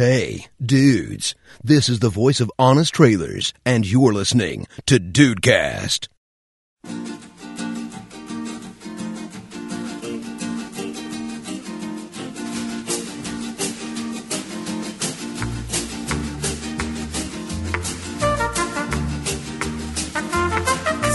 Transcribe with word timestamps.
Hey, 0.00 0.46
dudes, 0.64 1.34
this 1.60 1.88
is 1.88 1.98
the 1.98 2.08
voice 2.08 2.40
of 2.40 2.52
Honest 2.56 2.94
Trailers, 2.94 3.52
and 3.66 3.84
you're 3.84 4.12
listening 4.12 4.68
to 4.86 5.00
Dudecast. 5.00 6.06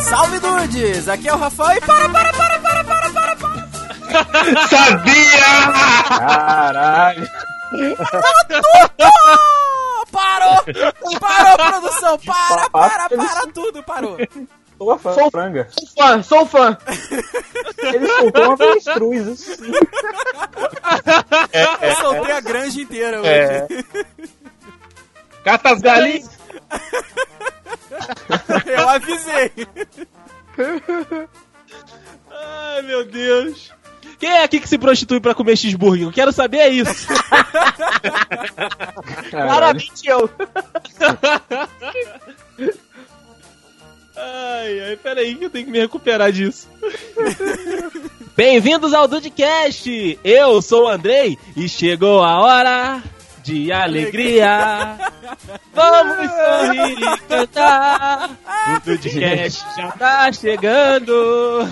Salve 0.03 0.39
dudes! 0.41 1.07
Aqui 1.07 1.29
é 1.29 1.33
o 1.33 1.37
Rafael 1.37 1.77
e 1.77 1.79
para, 1.79 2.09
para, 2.09 2.33
para, 2.33 2.59
para, 2.59 2.83
para, 2.83 3.09
para, 3.09 3.35
para! 3.37 4.67
Sabia! 4.67 6.19
Caralho! 6.19 7.52
Parou! 10.11 10.63
Parou, 11.19 11.57
produção! 11.57 12.17
Para, 12.19 12.69
para, 12.69 13.09
para 13.09 13.47
tudo! 13.53 13.83
Parou! 13.83 14.17
Sou 14.77 14.97
fã, 14.99 15.13
Sou- 15.13 15.31
franga. 15.31 15.67
Sou 15.71 15.87
fã, 15.95 16.23
sou 16.23 16.45
fã. 16.45 16.77
Ele 17.77 18.07
soltou 18.07 18.43
uma 18.43 18.53
avestruz, 18.53 19.27
assim. 19.27 19.71
Eu 21.81 21.95
soltei 21.95 22.31
a 22.33 22.41
granja 22.41 22.81
inteira 22.81 23.21
hoje. 23.21 23.29
É. 23.29 23.67
Cata 25.43 25.69
as 25.71 25.81
galinhas. 25.81 26.29
Eu 28.65 28.89
avisei. 28.89 29.51
Ai, 32.29 32.81
meu 32.81 33.05
Deus. 33.05 33.71
Quem 34.23 34.31
é 34.31 34.41
aqui 34.41 34.61
que 34.61 34.69
se 34.69 34.77
prostitui 34.77 35.19
pra 35.19 35.35
comer 35.35 35.57
cheeseburger? 35.57 36.07
Eu 36.07 36.11
quero 36.13 36.31
saber 36.31 36.59
é 36.59 36.69
isso. 36.69 37.07
Claramente 39.29 40.07
eu. 40.07 40.29
Ai, 44.15 44.79
ai, 44.79 44.95
peraí 44.95 45.35
que 45.35 45.43
eu 45.43 45.49
tenho 45.49 45.65
que 45.65 45.71
me 45.71 45.81
recuperar 45.81 46.31
disso. 46.31 46.69
Bem-vindos 48.33 48.93
ao 48.93 49.09
Dudecast! 49.09 50.17
Eu 50.23 50.61
sou 50.61 50.85
o 50.85 50.87
Andrei 50.87 51.37
e 51.57 51.67
chegou 51.67 52.23
a 52.23 52.39
hora 52.39 53.03
de 53.43 53.73
alegria. 53.73 54.99
Vamos 55.73 56.31
sorrir 56.31 56.97
e 56.97 57.17
cantar. 57.27 58.29
O 58.77 58.79
Dudecast 58.85 59.65
já 59.75 59.91
tá 59.91 60.31
chegando. 60.31 61.67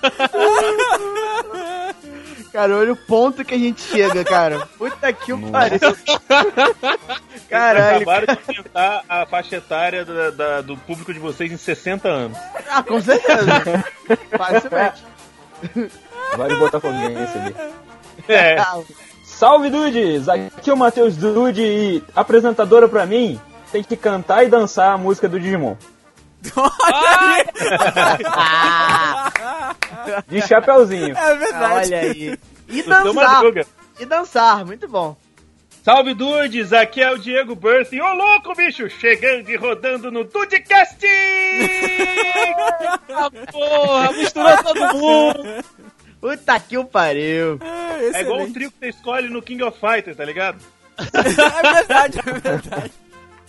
Cara, 2.52 2.76
olha 2.76 2.92
o 2.92 2.96
ponto 2.96 3.44
que 3.44 3.54
a 3.54 3.58
gente 3.58 3.80
chega, 3.80 4.24
cara. 4.24 4.66
Puta 4.76 5.12
que 5.12 5.32
o 5.32 5.50
pariu. 5.50 5.78
Caralho. 7.48 7.96
Acabaram 7.96 8.26
de 8.26 8.38
aumentar 8.58 9.04
a 9.08 9.26
faixa 9.26 9.56
etária 9.56 10.04
da- 10.04 10.30
da- 10.30 10.60
do 10.60 10.76
público 10.76 11.12
de 11.12 11.18
vocês 11.18 11.50
em 11.52 11.56
60 11.56 12.08
anos. 12.08 12.36
Ah, 12.68 12.82
com 12.82 13.00
certeza. 13.00 13.84
Facilmente. 14.36 15.02
Vale 16.36 16.54
botafoguense 16.56 17.38
ali. 17.38 17.54
É. 18.28 18.56
Salve, 19.24 19.70
dudes! 19.70 20.28
Aqui 20.28 20.70
é 20.70 20.72
o 20.72 20.76
Matheus 20.76 21.16
Dude 21.16 21.62
e 21.62 22.04
apresentadora 22.14 22.88
pra 22.88 23.06
mim 23.06 23.40
tem 23.72 23.82
que 23.82 23.96
cantar 23.96 24.44
e 24.44 24.48
dançar 24.48 24.92
a 24.92 24.98
música 24.98 25.28
do 25.28 25.38
Digimon. 25.40 25.76
De 30.28 30.40
chapeuzinho. 30.42 31.16
É 31.16 31.36
verdade. 31.36 31.74
olha 31.94 32.00
aí. 32.00 32.38
E 32.68 32.82
dançar. 32.82 33.42
E 33.98 34.06
dançar, 34.06 34.64
muito 34.64 34.88
bom. 34.88 35.16
Salve 35.82 36.14
Dudes, 36.14 36.72
aqui 36.72 37.02
é 37.02 37.10
o 37.10 37.18
Diego 37.18 37.54
Burst. 37.54 37.92
Ô 37.92 38.12
louco, 38.14 38.54
bicho! 38.54 38.88
Chegando 38.90 39.50
e 39.50 39.56
rodando 39.56 40.10
no 40.10 40.24
Dudecast! 40.24 41.06
Ah, 43.08 43.30
porra, 43.50 44.12
misturou 44.12 44.62
todo 44.62 44.94
mundo. 44.94 45.64
Puta 46.20 46.60
que 46.60 46.76
o 46.76 46.84
pariu. 46.84 47.58
É 48.14 48.20
igual 48.20 48.42
o 48.42 48.52
trio 48.52 48.70
que 48.70 48.78
você 48.78 48.88
escolhe 48.90 49.28
no 49.28 49.40
King 49.40 49.62
of 49.62 49.78
Fighters, 49.80 50.16
tá 50.16 50.24
ligado? 50.24 50.58
É 51.00 51.72
verdade, 51.72 52.18
é 52.18 52.32
verdade. 52.32 52.92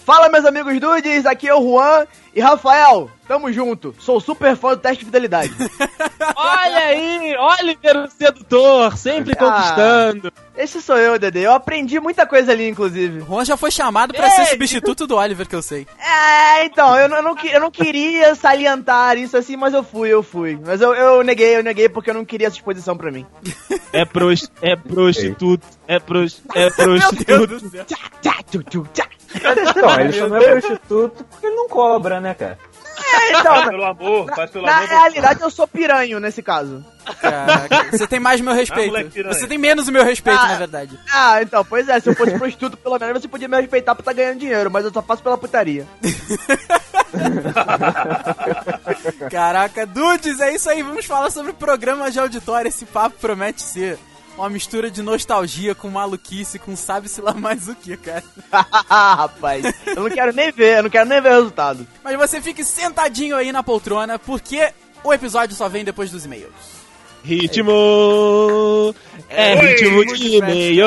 Fala, 0.05 0.29
meus 0.29 0.45
amigos 0.45 0.79
dudes, 0.79 1.25
aqui 1.27 1.47
é 1.47 1.53
o 1.53 1.61
Juan 1.61 2.07
e 2.33 2.41
Rafael. 2.41 3.09
Tamo 3.31 3.49
junto. 3.49 3.95
Sou 3.97 4.19
super 4.19 4.57
fã 4.57 4.71
do 4.71 4.81
teste 4.81 4.99
de 4.99 5.05
fidelidade. 5.05 5.53
Olha 6.35 6.77
aí, 6.79 7.33
Oliver 7.37 7.97
o 8.03 8.11
sedutor, 8.11 8.97
sempre 8.97 9.33
Ah. 9.37 9.37
conquistando. 9.37 10.33
Esse 10.57 10.81
sou 10.81 10.97
eu, 10.97 11.17
Dedê. 11.17 11.45
Eu 11.45 11.53
aprendi 11.53 11.97
muita 11.97 12.25
coisa 12.27 12.51
ali, 12.51 12.67
inclusive. 12.67 13.21
O 13.21 13.25
Juan 13.25 13.45
já 13.45 13.55
foi 13.55 13.71
chamado 13.71 14.13
pra 14.13 14.29
ser 14.31 14.47
substituto 14.47 15.07
do 15.07 15.15
Oliver, 15.15 15.47
que 15.47 15.55
eu 15.55 15.61
sei. 15.61 15.87
É, 15.97 16.65
então, 16.65 16.93
eu 16.97 17.07
não, 17.07 17.17
eu 17.17 17.23
não, 17.23 17.35
eu 17.41 17.59
não 17.61 17.71
queria 17.71 18.35
salientar 18.35 19.17
isso 19.17 19.37
assim, 19.37 19.55
mas 19.55 19.73
eu 19.73 19.81
fui, 19.81 20.09
eu 20.09 20.21
fui. 20.21 20.59
Mas 20.65 20.81
eu, 20.81 20.93
eu 20.93 21.23
neguei, 21.23 21.55
eu 21.55 21.63
neguei 21.63 21.87
porque 21.87 22.09
eu 22.09 22.13
não 22.13 22.25
queria 22.25 22.47
essa 22.47 22.57
exposição 22.57 22.97
pra 22.97 23.09
mim. 23.11 23.25
É, 23.93 24.05
pros, 24.05 24.49
é 24.61 24.73
prostituto, 24.77 25.67
é, 25.85 25.99
pros, 25.99 26.41
é 26.55 26.61
Meu 26.61 26.71
prostituto. 26.71 27.47
Deus 27.47 27.61
do 27.61 27.69
céu. 27.69 27.83
Tchá, 28.21 28.35
tchu, 28.49 28.63
tchu, 28.63 28.87
tchá. 28.93 29.05
Então, 29.35 29.51
ele 29.99 30.13
só 30.13 30.29
não 30.29 30.37
é 30.37 30.51
prostituto 30.51 31.25
porque 31.29 31.45
ele 31.47 31.55
não 31.57 31.67
cobra, 31.67 32.21
né, 32.21 32.33
cara? 32.33 32.57
É, 33.01 33.33
Faz 33.33 33.39
então, 33.39 33.69
pelo 33.69 33.83
amor, 33.85 34.35
faz 34.35 34.51
pelo 34.51 34.65
na 34.65 34.77
amor. 34.77 34.89
realidade 34.89 35.41
eu 35.41 35.49
sou 35.49 35.67
piranho 35.67 36.19
nesse 36.19 36.41
caso. 36.41 36.83
Caraca, 37.19 37.91
você 37.91 38.05
tem 38.07 38.19
mais 38.19 38.39
o 38.39 38.43
meu 38.43 38.53
Ah, 38.53 38.55
respeito. 38.55 39.09
piranha. 39.11 39.33
Você 39.33 39.47
tem 39.47 39.57
menos 39.57 39.87
o 39.87 39.91
meu 39.91 40.03
respeito, 40.05 40.39
Ah. 40.39 40.47
na 40.49 40.55
verdade. 40.55 40.97
Ah, 41.11 41.41
então, 41.41 41.65
pois 41.65 41.87
é, 41.89 41.99
se 41.99 42.09
eu 42.09 42.15
fosse 42.15 42.37
prostituto, 42.37 42.77
pelo 42.77 42.97
menos 42.99 43.21
você 43.21 43.27
podia 43.27 43.47
me 43.47 43.57
respeitar 43.59 43.95
por 43.95 44.01
estar 44.01 44.13
ganhando 44.13 44.39
dinheiro, 44.39 44.69
mas 44.71 44.85
eu 44.85 44.93
só 44.93 45.01
faço 45.01 45.23
pela 45.23 45.37
putaria. 45.37 45.85
Caraca, 49.29 49.85
dudes, 49.85 50.39
é 50.39 50.53
isso 50.53 50.69
aí. 50.69 50.81
Vamos 50.83 51.05
falar 51.05 51.29
sobre 51.29 51.53
programas 51.53 52.13
de 52.13 52.19
auditório. 52.19 52.69
Esse 52.69 52.85
papo 52.85 53.17
promete 53.19 53.61
ser 53.61 53.97
uma 54.37 54.49
mistura 54.49 54.89
de 54.89 55.01
nostalgia 55.01 55.75
com 55.75 55.89
maluquice, 55.89 56.57
com 56.59 56.75
sabe-se 56.75 57.21
lá 57.21 57.33
mais 57.33 57.67
o 57.67 57.75
que, 57.75 57.95
cara. 57.97 58.23
Rapaz, 58.51 59.65
eu 59.85 60.03
não 60.03 60.09
quero 60.09 60.33
nem 60.33 60.51
ver, 60.51 60.77
eu 60.77 60.83
não 60.83 60.89
quero 60.89 61.07
nem 61.09 61.21
ver 61.21 61.29
o 61.29 61.35
resultado. 61.35 61.87
Mas 62.03 62.17
você 62.17 62.41
fique 62.41 62.63
sentadinho 62.63 63.35
aí 63.35 63.51
na 63.51 63.63
poltrona, 63.63 64.17
porque 64.17 64.71
o 65.03 65.13
episódio 65.13 65.55
só 65.55 65.67
vem 65.69 65.83
depois 65.83 66.11
dos 66.11 66.25
e-mails. 66.25 66.81
Ritmo, 67.23 68.95
é 69.29 69.53
Oi, 69.53 69.67
ritmo 69.67 70.05
de 70.05 70.37
e-mail. 70.37 70.85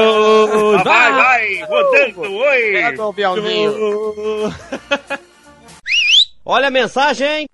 Ah, 0.78 0.83
vai, 0.83 1.12
vai, 1.12 1.62
rodando, 1.62 2.22
oi! 2.22 2.72
Pega 2.72 3.06
o. 3.06 3.15
Olha 6.44 6.66
a 6.66 6.71
mensagem! 6.71 7.49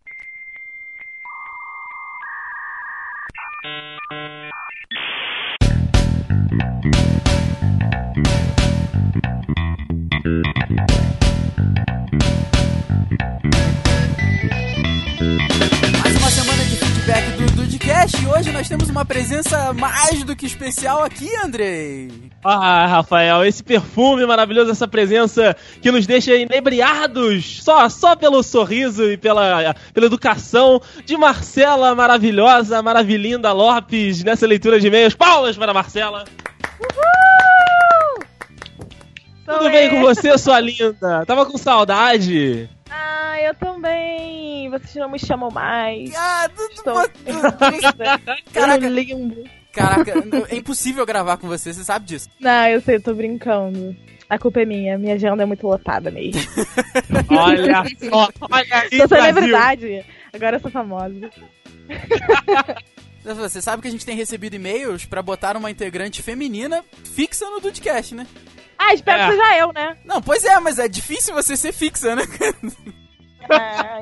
Hoje 18.41 18.53
nós 18.53 18.69
temos 18.69 18.89
uma 18.89 19.05
presença 19.05 19.71
mais 19.75 20.25
do 20.25 20.35
que 20.35 20.47
especial 20.47 21.03
aqui, 21.05 21.29
Andrei. 21.45 22.11
Ah, 22.43 22.87
Rafael, 22.87 23.45
esse 23.45 23.63
perfume 23.63 24.25
maravilhoso, 24.25 24.71
essa 24.71 24.89
presença 24.89 25.55
que 25.83 25.91
nos 25.91 26.07
deixa 26.07 26.35
inebriados 26.35 27.63
só, 27.63 27.87
só 27.91 28.17
pelo 28.17 28.43
sorriso 28.43 29.05
e 29.05 29.19
pela, 29.19 29.75
pela 29.93 30.07
educação 30.07 30.81
de 31.05 31.19
Marcela 31.19 31.95
maravilhosa, 31.95 32.81
maravilhinda 32.81 33.53
Lopes 33.53 34.25
nessa 34.25 34.47
leitura 34.47 34.81
de 34.81 34.87
e-mails. 34.87 35.15
Palmas 35.15 35.59
para 35.59 35.75
Marcela! 35.75 36.25
Tudo 39.45 39.71
bem 39.71 39.91
com 39.91 40.01
você, 40.01 40.39
sua 40.39 40.61
linda? 40.61 41.27
Tava 41.27 41.45
com 41.45 41.59
saudade? 41.59 42.71
Ah, 42.89 43.37
eu 43.43 43.55
também. 43.57 44.30
Vocês 44.79 44.95
não 44.97 45.11
me 45.11 45.19
chamam 45.19 45.51
mais. 45.51 46.13
Ah, 46.15 46.49
du- 46.49 46.63
Estou 46.73 46.95
Caraca. 47.95 48.37
Caraca. 48.53 48.89
lindo. 48.89 49.45
Caraca, 49.73 50.13
é 50.51 50.57
impossível 50.57 51.07
gravar 51.07 51.37
com 51.37 51.47
você, 51.47 51.73
você 51.73 51.85
sabe 51.85 52.05
disso. 52.07 52.29
Não, 52.41 52.67
eu 52.69 52.81
sei, 52.81 52.97
eu 52.97 53.03
tô 53.03 53.15
brincando. 53.15 53.97
A 54.29 54.39
culpa 54.39 54.63
é 54.63 54.65
minha. 54.65 54.99
Minha 54.99 55.15
agenda 55.15 55.43
é 55.43 55.47
muito 55.47 55.67
lotada 55.67 56.11
mesmo. 56.11 56.41
Olha 57.31 57.83
só, 58.11 58.29
olha 58.51 58.67
aí, 58.77 58.97
sou 58.99 59.09
celebridade. 59.09 60.05
Agora 60.33 60.57
eu 60.57 60.61
sou 60.61 60.71
famosa. 60.71 61.31
Você 63.25 63.61
sabe 63.61 63.83
que 63.83 63.89
a 63.89 63.91
gente 63.91 64.07
tem 64.07 64.17
recebido 64.17 64.55
e-mails 64.57 65.05
pra 65.05 65.23
botar 65.23 65.57
uma 65.57 65.71
integrante 65.71 66.23
feminina 66.23 66.85
fixa 67.05 67.45
no 67.51 67.61
Dudcast, 67.61 68.15
né? 68.15 68.27
Ah, 68.79 68.95
espero 68.95 69.21
É. 69.23 69.27
que 69.27 69.33
seja 69.37 69.59
eu, 69.59 69.73
né? 69.73 69.97
Não, 70.05 70.23
pois 70.23 70.43
é, 70.45 70.59
mas 70.59 70.79
é 70.79 70.89
difícil 70.89 71.35
você 71.35 71.57
ser 71.57 71.73
fixa, 71.73 72.17
né? 72.17 72.23
Ai, 73.51 74.01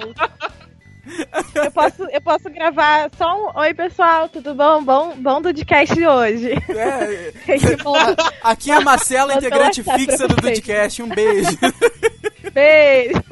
Eu 1.55 1.71
posso, 1.73 2.03
eu 2.05 2.21
posso 2.21 2.51
gravar 2.51 3.11
só 3.17 3.35
um 3.35 3.59
Oi, 3.59 3.75
pessoal, 3.75 4.29
tudo 4.29 4.55
bom? 4.55 4.83
Bom, 4.85 5.15
bom 5.17 5.41
do 5.41 5.49
podcast 5.49 6.07
hoje. 6.07 6.53
É, 6.69 7.33
Tipo, 7.59 7.93
aqui 8.43 8.71
é 8.71 8.75
a 8.75 8.81
Marcela, 8.81 9.35
integrante 9.35 9.83
fixa 9.83 10.29
do. 10.29 10.37
Dudcast. 10.37 11.03
Um 11.03 11.09
beijo. 11.09 11.51
Beijo. 12.53 13.23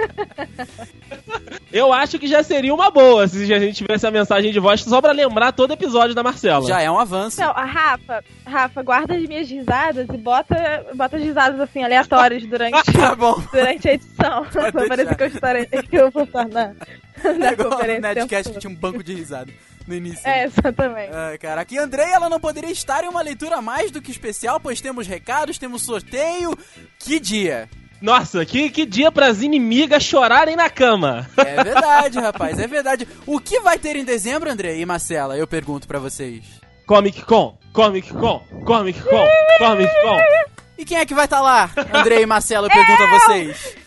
Eu 1.72 1.92
acho 1.92 2.18
que 2.18 2.26
já 2.26 2.42
seria 2.42 2.72
uma 2.74 2.90
boa 2.90 3.26
se 3.28 3.52
a 3.52 3.58
gente 3.58 3.76
tivesse 3.76 4.06
a 4.06 4.10
mensagem 4.10 4.52
de 4.52 4.58
voz 4.60 4.82
só 4.82 5.00
pra 5.00 5.12
lembrar 5.12 5.52
todo 5.52 5.72
episódio 5.72 6.14
da 6.14 6.22
Marcela. 6.22 6.66
Já 6.66 6.80
é 6.80 6.90
um 6.90 6.98
avanço. 6.98 7.40
Não, 7.40 7.50
a 7.50 7.64
Rafa, 7.64 8.24
Rafa, 8.46 8.82
guarda 8.82 9.14
as 9.14 9.22
minhas 9.24 9.48
risadas 9.48 10.06
e 10.12 10.16
bota, 10.16 10.86
bota 10.94 11.16
as 11.16 11.22
risadas 11.22 11.60
assim, 11.60 11.82
aleatórias 11.82 12.44
durante, 12.44 12.82
Tá 12.92 13.14
bom. 13.14 13.42
durante 13.52 13.88
a 13.88 13.92
edição. 13.94 14.44
Pra 14.46 14.72
parecer 14.72 15.16
que 15.16 15.22
eu, 15.22 15.26
estarei, 15.28 15.66
que 15.66 15.96
eu 15.96 16.10
vou 16.10 16.22
estar 16.24 16.46
na, 16.48 16.68
na 17.38 17.48
É 17.48 17.52
igual 17.52 17.68
no 17.70 17.76
conferência. 17.76 18.00
Nerdcast 18.00 18.52
que 18.52 18.58
tinha 18.58 18.70
um 18.72 18.76
banco 18.76 19.02
de 19.02 19.14
risada 19.14 19.52
no 19.86 19.94
início. 19.94 20.26
É, 20.26 20.44
exatamente. 20.44 21.10
Ai, 21.14 21.38
caraca. 21.38 21.72
E 21.74 21.78
Andrei, 21.78 22.06
ela 22.12 22.28
não 22.28 22.40
poderia 22.40 22.70
estar 22.70 23.04
em 23.04 23.08
uma 23.08 23.22
leitura 23.22 23.60
mais 23.60 23.90
do 23.90 24.00
que 24.00 24.10
especial, 24.10 24.58
pois 24.60 24.80
temos 24.80 25.06
recados, 25.06 25.58
temos 25.58 25.82
sorteio. 25.82 26.56
Que 26.98 27.20
dia! 27.20 27.68
Nossa, 28.00 28.44
que, 28.44 28.70
que 28.70 28.84
dia 28.84 29.10
pras 29.10 29.42
inimigas 29.42 30.02
chorarem 30.02 30.56
na 30.56 30.68
cama. 30.68 31.28
É 31.36 31.64
verdade, 31.64 32.18
rapaz, 32.18 32.58
é 32.58 32.66
verdade. 32.66 33.08
O 33.26 33.40
que 33.40 33.60
vai 33.60 33.78
ter 33.78 33.96
em 33.96 34.04
dezembro, 34.04 34.50
Andrei 34.50 34.80
e 34.80 34.86
Marcela? 34.86 35.36
Eu 35.36 35.46
pergunto 35.46 35.88
pra 35.88 35.98
vocês. 35.98 36.44
Comic 36.86 37.22
Con, 37.22 37.58
Comic 37.72 38.12
Con, 38.12 38.40
Comic 38.64 39.02
Con, 39.02 39.26
Comic 39.58 39.92
Con. 40.02 40.18
E 40.78 40.84
quem 40.84 40.98
é 40.98 41.06
que 41.06 41.14
vai 41.14 41.24
estar 41.24 41.40
lá? 41.40 41.70
Andrei 41.92 42.22
e 42.22 42.26
Marcela, 42.26 42.66
eu 42.66 42.70
pergunto 42.70 43.02
a 43.02 43.18
vocês. 43.18 43.85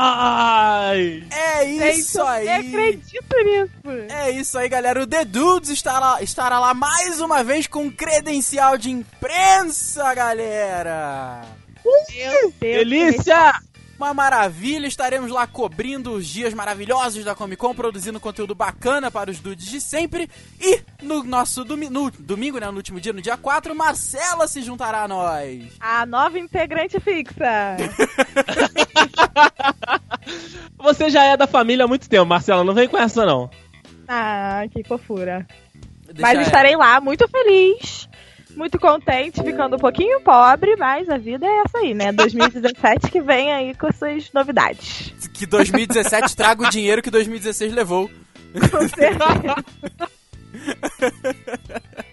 Ai. 0.00 1.24
É 1.30 1.64
isso 1.92 2.22
aí! 2.22 2.46
Eu 2.46 2.54
acredito 2.54 3.36
nisso. 3.44 3.72
É 4.10 4.30
isso 4.30 4.58
aí, 4.58 4.68
galera. 4.68 5.02
O 5.02 5.06
The 5.06 5.24
Dudes 5.24 5.70
estará, 5.70 6.22
estará 6.22 6.58
lá 6.58 6.74
mais 6.74 7.20
uma 7.20 7.42
vez 7.42 7.66
com 7.66 7.90
credencial 7.90 8.76
de 8.76 8.90
imprensa, 8.90 10.14
galera! 10.14 11.42
Meu 11.84 11.94
Deus. 12.08 12.54
Delícia! 12.60 13.54
Uma 13.98 14.14
maravilha, 14.14 14.86
estaremos 14.86 15.28
lá 15.28 15.44
cobrindo 15.44 16.12
os 16.12 16.24
dias 16.26 16.54
maravilhosos 16.54 17.24
da 17.24 17.34
Comic 17.34 17.60
Con, 17.60 17.74
produzindo 17.74 18.20
conteúdo 18.20 18.54
bacana 18.54 19.10
para 19.10 19.28
os 19.28 19.40
dudes 19.40 19.66
de 19.66 19.80
sempre. 19.80 20.30
E 20.60 20.80
no 21.02 21.24
nosso 21.24 21.64
domi 21.64 21.90
no 21.90 22.08
domingo, 22.12 22.60
né, 22.60 22.70
no 22.70 22.76
último 22.76 23.00
dia, 23.00 23.12
no 23.12 23.20
dia 23.20 23.36
4, 23.36 23.74
Marcela 23.74 24.46
se 24.46 24.62
juntará 24.62 25.02
a 25.02 25.08
nós. 25.08 25.64
A 25.80 26.06
nova 26.06 26.38
integrante 26.38 27.00
fixa. 27.00 27.76
Você 30.78 31.10
já 31.10 31.24
é 31.24 31.36
da 31.36 31.48
família 31.48 31.84
há 31.84 31.88
muito 31.88 32.08
tempo, 32.08 32.24
Marcela. 32.26 32.62
Não 32.62 32.74
vem 32.74 32.86
com 32.88 32.96
essa, 32.96 33.26
não. 33.26 33.50
Ah, 34.06 34.62
que 34.70 34.84
fofura. 34.84 35.44
Deixa 36.06 36.22
Mas 36.22 36.34
ela. 36.34 36.42
estarei 36.42 36.76
lá 36.76 37.00
muito 37.00 37.28
feliz, 37.28 38.08
muito 38.58 38.78
contente, 38.78 39.40
ficando 39.42 39.76
um 39.76 39.78
pouquinho 39.78 40.20
pobre, 40.20 40.74
mas 40.76 41.08
a 41.08 41.16
vida 41.16 41.46
é 41.46 41.62
essa 41.64 41.78
aí, 41.78 41.94
né? 41.94 42.10
2017 42.12 43.10
que 43.10 43.20
vem 43.20 43.52
aí 43.52 43.74
com 43.74 43.90
suas 43.92 44.30
novidades. 44.32 45.14
Que 45.32 45.46
2017 45.46 46.34
traga 46.34 46.66
o 46.66 46.68
dinheiro 46.68 47.00
que 47.00 47.10
2016 47.10 47.72
levou. 47.72 48.10
Com 48.52 48.88
certeza. 48.88 49.54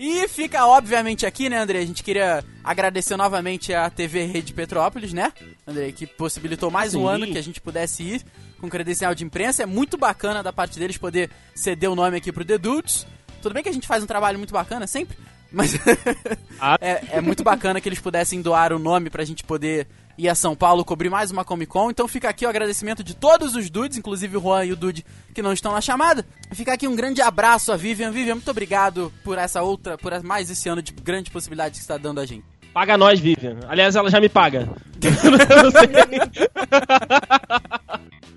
E 0.00 0.28
fica 0.28 0.64
obviamente 0.64 1.26
aqui, 1.26 1.48
né, 1.48 1.58
André? 1.58 1.80
A 1.80 1.84
gente 1.84 2.04
queria 2.04 2.44
agradecer 2.62 3.16
novamente 3.16 3.74
a 3.74 3.90
TV 3.90 4.26
Rede 4.26 4.54
Petrópolis, 4.54 5.12
né, 5.12 5.32
André? 5.66 5.90
Que 5.90 6.06
possibilitou 6.06 6.70
mais 6.70 6.94
um 6.94 7.00
Sim. 7.00 7.08
ano 7.08 7.26
que 7.26 7.36
a 7.36 7.42
gente 7.42 7.60
pudesse 7.60 8.04
ir 8.04 8.22
com 8.60 8.68
credencial 8.68 9.12
de 9.12 9.24
imprensa. 9.24 9.64
É 9.64 9.66
muito 9.66 9.98
bacana 9.98 10.40
da 10.40 10.52
parte 10.52 10.78
deles 10.78 10.96
poder 10.96 11.30
ceder 11.52 11.90
o 11.90 11.96
nome 11.96 12.16
aqui 12.16 12.30
pro 12.30 12.44
The 12.44 12.58
Dudes. 12.58 13.08
Tudo 13.42 13.52
bem 13.54 13.62
que 13.62 13.68
a 13.68 13.72
gente 13.72 13.86
faz 13.86 14.02
um 14.02 14.06
trabalho 14.06 14.38
muito 14.38 14.52
bacana 14.52 14.86
sempre, 14.86 15.16
mas 15.52 15.74
Ah. 16.60 16.76
é, 16.80 17.18
é 17.18 17.20
muito 17.20 17.42
bacana 17.42 17.80
que 17.80 17.88
eles 17.88 18.00
pudessem 18.00 18.42
doar 18.42 18.72
o 18.72 18.78
nome 18.78 19.10
pra 19.10 19.24
gente 19.24 19.44
poder 19.44 19.86
ir 20.18 20.28
a 20.28 20.34
São 20.34 20.56
Paulo 20.56 20.84
cobrir 20.84 21.08
mais 21.08 21.30
uma 21.30 21.44
Comic 21.44 21.70
Con. 21.70 21.90
Então 21.90 22.08
fica 22.08 22.28
aqui 22.28 22.44
o 22.44 22.48
agradecimento 22.48 23.04
de 23.04 23.14
todos 23.14 23.54
os 23.54 23.70
dudes, 23.70 23.96
inclusive 23.96 24.36
o 24.36 24.40
Juan 24.40 24.64
e 24.64 24.72
o 24.72 24.76
Dude 24.76 25.06
que 25.32 25.40
não 25.40 25.52
estão 25.52 25.70
na 25.72 25.80
chamada. 25.80 26.26
Fica 26.50 26.72
aqui 26.72 26.88
um 26.88 26.96
grande 26.96 27.22
abraço 27.22 27.70
a 27.70 27.76
Vivian. 27.76 28.10
Vivian, 28.10 28.34
muito 28.34 28.50
obrigado 28.50 29.12
por 29.22 29.38
essa 29.38 29.62
outra, 29.62 29.96
por 29.96 30.20
mais 30.24 30.50
esse 30.50 30.68
ano 30.68 30.82
de 30.82 30.92
grande 30.92 31.30
possibilidade 31.30 31.76
que 31.76 31.80
está 31.80 31.96
dando 31.96 32.20
a 32.20 32.26
gente. 32.26 32.44
Paga 32.74 32.98
nós, 32.98 33.20
Vivian. 33.20 33.58
Aliás, 33.68 33.94
ela 33.96 34.10
já 34.10 34.20
me 34.20 34.28
paga. 34.28 34.68
Eu 35.00 35.62
não 35.62 35.70
sei. 35.70 35.88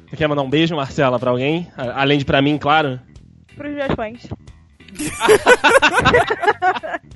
Você 0.09 0.17
quer 0.17 0.27
mandar 0.27 0.41
um 0.43 0.49
beijo, 0.49 0.75
Marcela, 0.75 1.19
pra 1.19 1.31
alguém? 1.31 1.67
Além 1.75 2.19
de 2.19 2.25
pra 2.25 2.41
mim, 2.41 2.57
claro. 2.57 2.99
Pros 3.55 3.73
meus 3.73 3.93
fãs. 3.95 4.27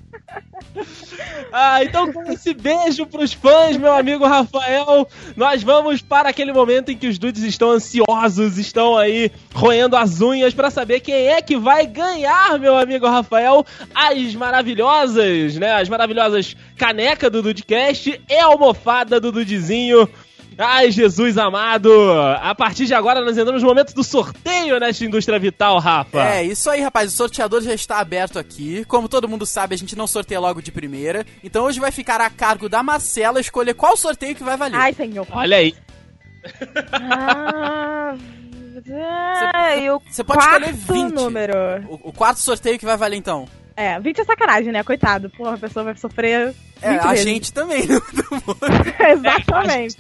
Ah, 1.51 1.83
então 1.83 2.11
com 2.11 2.23
esse 2.31 2.53
beijo 2.53 3.05
pros 3.05 3.31
fãs, 3.31 3.77
meu 3.77 3.93
amigo 3.93 4.27
Rafael, 4.27 5.07
nós 5.35 5.63
vamos 5.63 6.01
para 6.01 6.29
aquele 6.29 6.51
momento 6.51 6.91
em 6.91 6.97
que 6.97 7.07
os 7.07 7.17
dudes 7.17 7.43
estão 7.43 7.71
ansiosos, 7.71 8.57
estão 8.57 8.97
aí 8.97 9.31
roendo 9.53 9.95
as 9.95 10.19
unhas 10.19 10.53
pra 10.53 10.69
saber 10.69 10.99
quem 10.99 11.27
é 11.27 11.41
que 11.41 11.57
vai 11.57 11.87
ganhar, 11.87 12.59
meu 12.59 12.77
amigo 12.77 13.07
Rafael, 13.07 13.65
as 13.93 14.35
maravilhosas, 14.35 15.55
né, 15.55 15.73
as 15.73 15.87
maravilhosas 15.87 16.55
caneca 16.75 17.29
do 17.29 17.41
Dudecast 17.41 18.21
e 18.29 18.37
almofada 18.37 19.19
do 19.19 19.31
Dudizinho. 19.31 20.09
Ai, 20.57 20.89
Jesus 20.89 21.37
amado! 21.37 21.91
A 22.41 22.55
partir 22.55 22.85
de 22.85 22.93
agora 22.93 23.19
nós 23.21 23.37
entramos 23.37 23.61
no 23.61 23.67
momento 23.67 23.93
do 23.93 24.03
sorteio 24.03 24.79
nesta 24.79 25.03
indústria 25.03 25.37
vital, 25.37 25.79
Rafa. 25.79 26.21
É, 26.21 26.43
isso 26.43 26.69
aí, 26.69 26.81
rapaz. 26.81 27.11
O 27.13 27.15
sorteador 27.15 27.61
já 27.61 27.73
está 27.73 27.99
aberto 27.99 28.39
aqui. 28.39 28.85
Como 28.85 29.09
todo 29.09 29.27
mundo 29.27 29.45
sabe, 29.45 29.75
a 29.75 29.77
gente 29.77 29.95
não 29.95 30.07
sorteia 30.07 30.39
logo 30.39 30.61
de 30.61 30.71
primeira. 30.71 31.25
Então 31.43 31.65
hoje 31.65 31.79
vai 31.79 31.91
ficar 31.91 32.21
a 32.21 32.29
cargo 32.29 32.69
da 32.69 32.81
Marcela 32.81 33.39
escolher 33.41 33.73
qual 33.73 33.97
sorteio 33.97 34.35
que 34.35 34.43
vai 34.43 34.55
valer. 34.55 34.77
Ai, 34.77 34.93
senhor. 34.93 35.27
Olha 35.31 35.57
aí. 35.57 35.75
Ah, 36.93 38.15
o 39.93 39.99
Você 40.09 40.23
pode 40.23 40.39
escolher 40.39 40.73
quarto 40.73 40.93
20. 40.93 41.11
número. 41.13 41.53
O, 41.89 42.09
o 42.09 42.13
quarto 42.13 42.39
sorteio 42.39 42.79
que 42.79 42.85
vai 42.85 42.95
valer 42.95 43.17
então. 43.17 43.45
É, 43.75 43.99
20 43.99 44.21
é 44.21 44.23
sacanagem, 44.23 44.71
né? 44.71 44.83
Coitado. 44.83 45.29
Porra, 45.29 45.55
a 45.55 45.57
pessoa 45.57 45.83
vai 45.83 45.97
sofrer. 45.97 46.53
É, 46.81 46.93
20 46.93 47.01
a 47.05 47.15
gente 47.15 47.53
também. 47.53 47.83
Exatamente. 49.11 49.97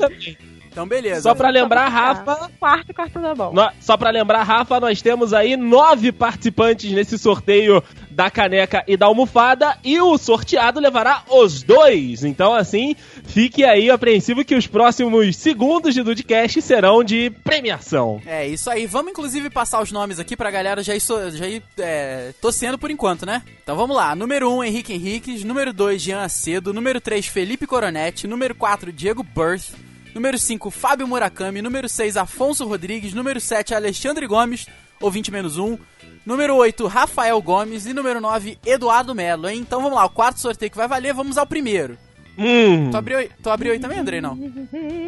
Então, 0.75 0.85
beleza. 0.85 1.21
Só 1.21 1.33
pra 1.33 1.49
lembrar, 1.49 1.85
Tá. 1.85 1.89
Rafa, 1.89 2.51
Quarto, 2.59 2.93
quarto 2.93 3.19
tá 3.21 3.33
bom. 3.33 3.53
No- 3.53 3.69
só 3.79 3.95
pra 3.95 4.09
lembrar, 4.09 4.43
Rafa, 4.43 4.77
nós 4.79 5.01
temos 5.01 5.33
aí 5.33 5.55
nove 5.55 6.11
participantes 6.11 6.91
nesse 6.91 7.17
sorteio 7.17 7.81
da 8.11 8.29
caneca 8.29 8.83
e 8.87 8.97
da 8.97 9.05
almofada 9.05 9.77
e 9.83 9.99
o 10.01 10.17
sorteado 10.17 10.79
levará 10.79 11.23
os 11.29 11.63
dois. 11.63 12.23
Então, 12.25 12.53
assim, 12.53 12.95
fique 13.23 13.63
aí 13.63 13.89
apreensivo 13.89 14.43
que 14.43 14.55
os 14.55 14.67
próximos 14.67 15.35
segundos 15.37 15.93
de 15.93 16.03
Dudcast 16.03 16.61
serão 16.61 17.03
de 17.03 17.29
premiação. 17.43 18.21
É, 18.25 18.45
isso 18.47 18.69
aí. 18.69 18.85
Vamos 18.85 19.11
inclusive 19.11 19.49
passar 19.49 19.81
os 19.81 19.91
nomes 19.91 20.19
aqui 20.19 20.35
pra 20.35 20.51
galera 20.51 20.83
já 20.83 20.93
ir, 20.95 21.01
já 21.33 21.47
ir 21.47 21.63
é, 21.79 22.33
torcendo 22.41 22.77
por 22.77 22.91
enquanto, 22.91 23.25
né? 23.25 23.41
Então 23.63 23.75
vamos 23.75 23.95
lá. 23.95 24.13
Número 24.15 24.51
1, 24.51 24.63
Henrique 24.65 24.93
Henriques. 24.93 25.43
Número 25.43 25.71
2, 25.73 26.01
Jean 26.01 26.21
Acedo. 26.21 26.73
Número 26.73 26.99
3, 27.01 27.25
Felipe 27.27 27.65
Coronetti. 27.67 28.27
Número 28.27 28.53
4, 28.55 28.91
Diego 28.91 29.23
Berth. 29.23 29.73
Número 30.15 30.39
5, 30.39 30.71
Fábio 30.71 31.05
Murakami. 31.07 31.61
Número 31.61 31.89
6, 31.89 32.15
Afonso 32.15 32.65
Rodrigues. 32.65 33.13
Número 33.13 33.39
7, 33.39 33.75
Alexandre 33.75 34.25
Gomes, 34.25 34.65
ouvinte 35.01 35.29
menos 35.29 35.57
1. 35.57 35.77
Número 36.25 36.55
8, 36.55 36.87
Rafael 36.87 37.39
Gomes. 37.41 37.85
E 37.85 37.93
número 37.93 38.21
9, 38.21 38.57
Eduardo 38.65 39.13
Melo, 39.13 39.49
hein? 39.49 39.59
Então 39.59 39.81
vamos 39.81 39.95
lá, 39.97 40.05
o 40.05 40.09
quarto 40.09 40.39
sorteio 40.39 40.71
que 40.71 40.77
vai 40.77 40.87
valer, 40.87 41.13
vamos 41.13 41.37
ao 41.37 41.45
primeiro. 41.45 41.97
Hum. 42.37 42.89
Tu 42.91 42.97
abriu, 42.97 43.17
aí- 43.17 43.29
tu 43.43 43.49
abriu 43.49 43.73
aí 43.73 43.79
também, 43.79 43.99
Andrei? 43.99 44.19
Não. 44.21 44.37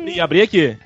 E 0.06 0.20
abri 0.20 0.42
aqui. 0.42 0.78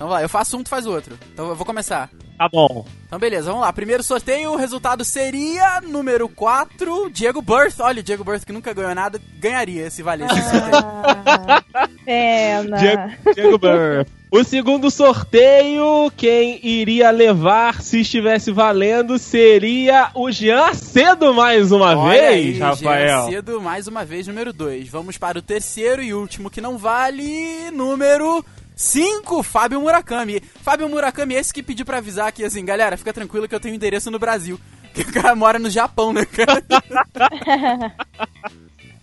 Então 0.00 0.08
vai 0.08 0.20
lá, 0.20 0.24
eu 0.24 0.30
faço 0.30 0.56
um, 0.56 0.62
tu 0.62 0.70
faz 0.70 0.86
o 0.86 0.92
outro. 0.92 1.18
Então 1.30 1.50
eu 1.50 1.54
vou 1.54 1.66
começar. 1.66 2.08
Tá 2.38 2.48
bom. 2.48 2.86
Então 3.06 3.18
beleza, 3.18 3.50
vamos 3.50 3.60
lá. 3.60 3.70
Primeiro 3.70 4.02
sorteio, 4.02 4.50
o 4.50 4.56
resultado 4.56 5.04
seria 5.04 5.78
número 5.82 6.26
4, 6.26 7.10
Diego 7.10 7.42
Birth. 7.42 7.80
Olha, 7.80 8.00
o 8.00 8.02
Diego 8.02 8.24
Birth 8.24 8.46
que 8.46 8.52
nunca 8.52 8.72
ganhou 8.72 8.94
nada, 8.94 9.20
ganharia 9.38 9.90
se 9.90 10.02
valesse 10.02 10.38
esse 10.38 10.48
sorteio. 10.48 10.72
Ah, 10.74 11.88
pena. 12.06 12.78
Diego, 12.78 13.34
Diego 13.34 13.58
Burr. 13.58 14.06
O 14.30 14.42
segundo 14.42 14.90
sorteio, 14.90 16.10
quem 16.16 16.58
iria 16.66 17.10
levar 17.10 17.82
se 17.82 18.00
estivesse 18.00 18.50
valendo 18.50 19.18
seria 19.18 20.10
o 20.14 20.30
Jean 20.30 20.72
Cedo 20.72 21.34
mais 21.34 21.72
uma 21.72 21.94
Olha 21.94 22.20
vez, 22.20 22.54
aí, 22.54 22.58
Rafael. 22.58 23.22
Jean 23.24 23.30
Cedo, 23.32 23.60
mais 23.60 23.86
uma 23.86 24.02
vez, 24.02 24.26
número 24.26 24.50
2. 24.50 24.88
Vamos 24.88 25.18
para 25.18 25.38
o 25.38 25.42
terceiro 25.42 26.02
e 26.02 26.14
último 26.14 26.48
que 26.48 26.62
não 26.62 26.78
vale, 26.78 27.70
número 27.70 28.42
5, 28.80 29.42
Fábio 29.42 29.78
Murakami. 29.78 30.40
Fábio 30.40 30.88
Murakami, 30.88 31.34
esse 31.34 31.52
que 31.52 31.62
pediu 31.62 31.84
pra 31.84 31.98
avisar 31.98 32.32
que, 32.32 32.42
assim, 32.42 32.64
galera, 32.64 32.96
fica 32.96 33.12
tranquilo 33.12 33.46
que 33.46 33.54
eu 33.54 33.60
tenho 33.60 33.74
endereço 33.74 34.10
no 34.10 34.18
Brasil. 34.18 34.58
Que 34.92 35.02
o 35.02 35.12
cara 35.12 35.36
mora 35.36 35.56
no 35.56 35.70
Japão, 35.70 36.12
né, 36.12 36.24
cara? 36.24 36.64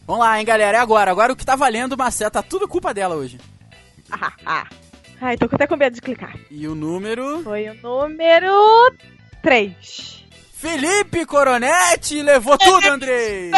Vamos 0.06 0.20
lá, 0.20 0.38
hein, 0.38 0.46
galera, 0.46 0.78
é 0.78 0.82
agora. 0.82 1.10
Agora 1.10 1.32
o 1.32 1.36
que 1.36 1.46
tá 1.46 1.56
valendo, 1.56 1.96
Marcela, 1.96 2.30
tá 2.30 2.44
tudo 2.44 2.68
culpa 2.68 2.94
dela 2.94 3.16
hoje. 3.16 3.40
Ai, 5.22 5.38
tô 5.38 5.46
até 5.46 5.66
com 5.66 5.78
medo 5.78 5.94
de 5.94 6.02
clicar. 6.02 6.36
E 6.52 6.68
o 6.68 6.76
número. 6.76 7.42
Foi 7.42 7.70
o 7.70 7.74
número 7.76 8.92
3. 9.42 10.26
Felipe 10.60 11.24
Coronetti 11.24 12.20
levou 12.24 12.58
tudo, 12.58 12.88
Andrei! 12.90 13.52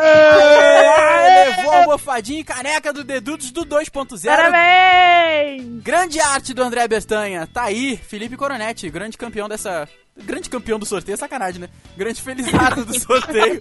É, 0.00 1.44
levou 1.50 1.70
a 1.70 1.76
almofadinha 1.82 2.40
e 2.40 2.44
caneca 2.44 2.92
do 2.92 3.04
Dedutos 3.04 3.52
do 3.52 3.64
2.0. 3.64 4.24
Parabéns! 4.24 5.64
Grande 5.80 6.20
arte 6.20 6.52
do 6.52 6.64
André 6.64 6.88
Bertanha. 6.88 7.46
Tá 7.46 7.62
aí, 7.62 7.96
Felipe 7.96 8.36
Coronetti, 8.36 8.90
grande 8.90 9.16
campeão 9.16 9.48
dessa. 9.48 9.88
Grande 10.16 10.50
campeão 10.50 10.80
do 10.80 10.84
sorteio, 10.84 11.14
é 11.14 11.16
sacanagem, 11.16 11.60
né? 11.60 11.68
Grande 11.96 12.20
felizardo 12.20 12.84
do 12.84 12.98
sorteio. 12.98 13.60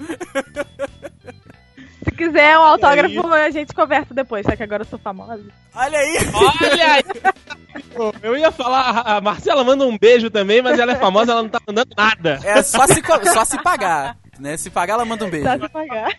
Se 2.12 2.15
quiser 2.18 2.58
um 2.58 2.62
autógrafo, 2.62 3.25
a 3.34 3.50
gente 3.50 3.74
conversa 3.74 4.13
depois, 4.13 4.46
só 4.46 4.53
que 4.53 4.62
agora 4.62 4.84
eu 4.84 4.88
sou 4.88 5.00
famosa. 5.00 5.46
Olha 5.74 5.98
aí! 5.98 6.18
Olha 6.34 6.94
aí! 6.94 7.03
Eu 8.22 8.36
ia 8.36 8.51
falar, 8.51 9.01
a 9.06 9.22
Marcela 9.22 9.63
manda 9.63 9.86
um 9.86 9.98
beijo 9.98 10.30
também, 10.30 10.62
mas 10.62 10.77
ela 10.77 10.94
é 10.94 10.96
famosa, 10.96 11.32
ela 11.32 11.44
não 11.44 11.50
tá 11.50 11.60
mandando 11.65 11.94
nada. 11.96 12.39
É 12.44 12.62
só 12.63 12.86
se, 12.88 13.01
só 13.34 13.46
se 13.46 13.62
pagar. 13.62 14.18
Né? 14.39 14.58
Se 14.58 14.70
pagar, 14.70 14.96
ela 14.96 15.06
manda 15.06 15.24
um 15.24 15.30
beijo. 15.30 15.48
Só 15.48 15.58
se 15.58 15.70
pagar. 15.70 16.10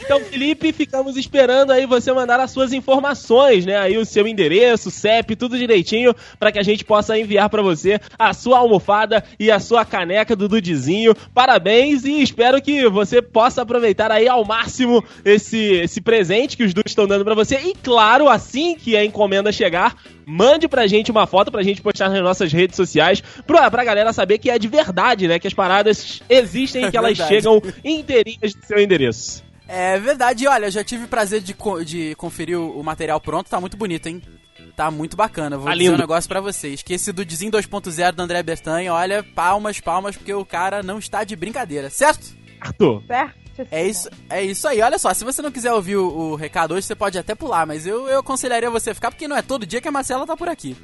Então, 0.00 0.20
Felipe, 0.20 0.72
ficamos 0.72 1.16
esperando 1.16 1.72
aí 1.72 1.86
você 1.86 2.12
mandar 2.12 2.38
as 2.38 2.50
suas 2.50 2.72
informações, 2.72 3.64
né? 3.64 3.76
Aí 3.76 3.96
o 3.96 4.04
seu 4.04 4.26
endereço, 4.26 4.90
CEP, 4.90 5.34
tudo 5.36 5.58
direitinho, 5.58 6.14
pra 6.38 6.52
que 6.52 6.58
a 6.58 6.62
gente 6.62 6.84
possa 6.84 7.18
enviar 7.18 7.48
pra 7.48 7.62
você 7.62 7.98
a 8.18 8.32
sua 8.32 8.58
almofada 8.58 9.24
e 9.38 9.50
a 9.50 9.58
sua 9.58 9.84
caneca 9.84 10.36
do 10.36 10.48
Dudizinho. 10.48 11.14
Parabéns 11.34 12.04
e 12.04 12.22
espero 12.22 12.60
que 12.60 12.88
você 12.88 13.22
possa 13.22 13.62
aproveitar 13.62 14.10
aí 14.12 14.28
ao 14.28 14.44
máximo 14.44 15.02
esse, 15.24 15.58
esse 15.58 16.00
presente 16.00 16.56
que 16.56 16.64
os 16.64 16.74
Dudes 16.74 16.92
estão 16.92 17.06
dando 17.06 17.24
pra 17.24 17.34
você. 17.34 17.56
E 17.56 17.74
claro, 17.74 18.28
assim 18.28 18.76
que 18.76 18.96
a 18.96 19.04
encomenda 19.04 19.50
chegar, 19.50 19.96
mande 20.26 20.68
pra 20.68 20.86
gente 20.86 21.10
uma 21.10 21.26
foto 21.26 21.50
pra 21.50 21.62
gente 21.62 21.80
postar 21.80 22.10
nas 22.10 22.22
nossas 22.22 22.52
redes 22.52 22.76
sociais, 22.76 23.22
pra, 23.46 23.70
pra 23.70 23.84
galera 23.84 24.12
saber 24.12 24.38
que 24.38 24.50
é 24.50 24.58
de 24.58 24.68
verdade, 24.68 25.26
né? 25.26 25.38
Que 25.38 25.46
as 25.46 25.54
paradas 25.54 26.20
existem 26.28 26.84
e 26.84 26.90
que 26.90 26.96
elas 26.96 27.16
Verdade. 27.16 27.34
chegam 27.34 27.62
inteirinhas 27.84 28.54
do 28.54 28.66
seu 28.66 28.78
endereço. 28.78 29.45
É 29.68 29.98
verdade, 29.98 30.46
olha, 30.46 30.66
eu 30.66 30.70
já 30.70 30.84
tive 30.84 31.04
o 31.04 31.08
prazer 31.08 31.40
de, 31.40 31.52
co- 31.54 31.84
de 31.84 32.14
conferir 32.14 32.58
o, 32.58 32.78
o 32.78 32.84
material 32.84 33.20
pronto, 33.20 33.50
tá 33.50 33.60
muito 33.60 33.76
bonito, 33.76 34.06
hein? 34.06 34.22
Tá 34.76 34.90
muito 34.90 35.16
bacana. 35.16 35.56
Vou 35.56 35.66
Tá 35.68 35.74
dizer 35.74 35.90
um 35.90 35.96
negócio 35.98 36.28
pra 36.28 36.40
vocês. 36.40 36.82
Que 36.82 36.94
esse 36.94 37.10
Dudezinho 37.12 37.50
2.0 37.50 38.12
do 38.12 38.22
André 38.22 38.42
Bertanha, 38.42 38.92
olha, 38.92 39.22
palmas, 39.22 39.80
palmas, 39.80 40.16
porque 40.16 40.32
o 40.34 40.44
cara 40.44 40.82
não 40.82 40.98
está 40.98 41.24
de 41.24 41.34
brincadeira, 41.34 41.88
certo? 41.90 42.36
Arthur. 42.60 43.02
Certo? 43.06 43.46
É 43.70 43.86
isso, 43.86 44.10
é 44.28 44.42
isso 44.44 44.68
aí. 44.68 44.82
Olha 44.82 44.98
só, 44.98 45.14
se 45.14 45.24
você 45.24 45.40
não 45.40 45.50
quiser 45.50 45.72
ouvir 45.72 45.96
o, 45.96 46.06
o 46.06 46.34
recado 46.36 46.74
hoje, 46.74 46.86
você 46.86 46.94
pode 46.94 47.18
até 47.18 47.34
pular, 47.34 47.66
mas 47.66 47.86
eu, 47.86 48.06
eu 48.06 48.18
aconselharia 48.18 48.68
você 48.68 48.92
ficar, 48.92 49.10
porque 49.10 49.26
não 49.26 49.34
é 49.36 49.40
todo 49.40 49.64
dia 49.66 49.80
que 49.80 49.88
a 49.88 49.92
Marcela 49.92 50.26
tá 50.26 50.36
por 50.36 50.48
aqui. 50.48 50.76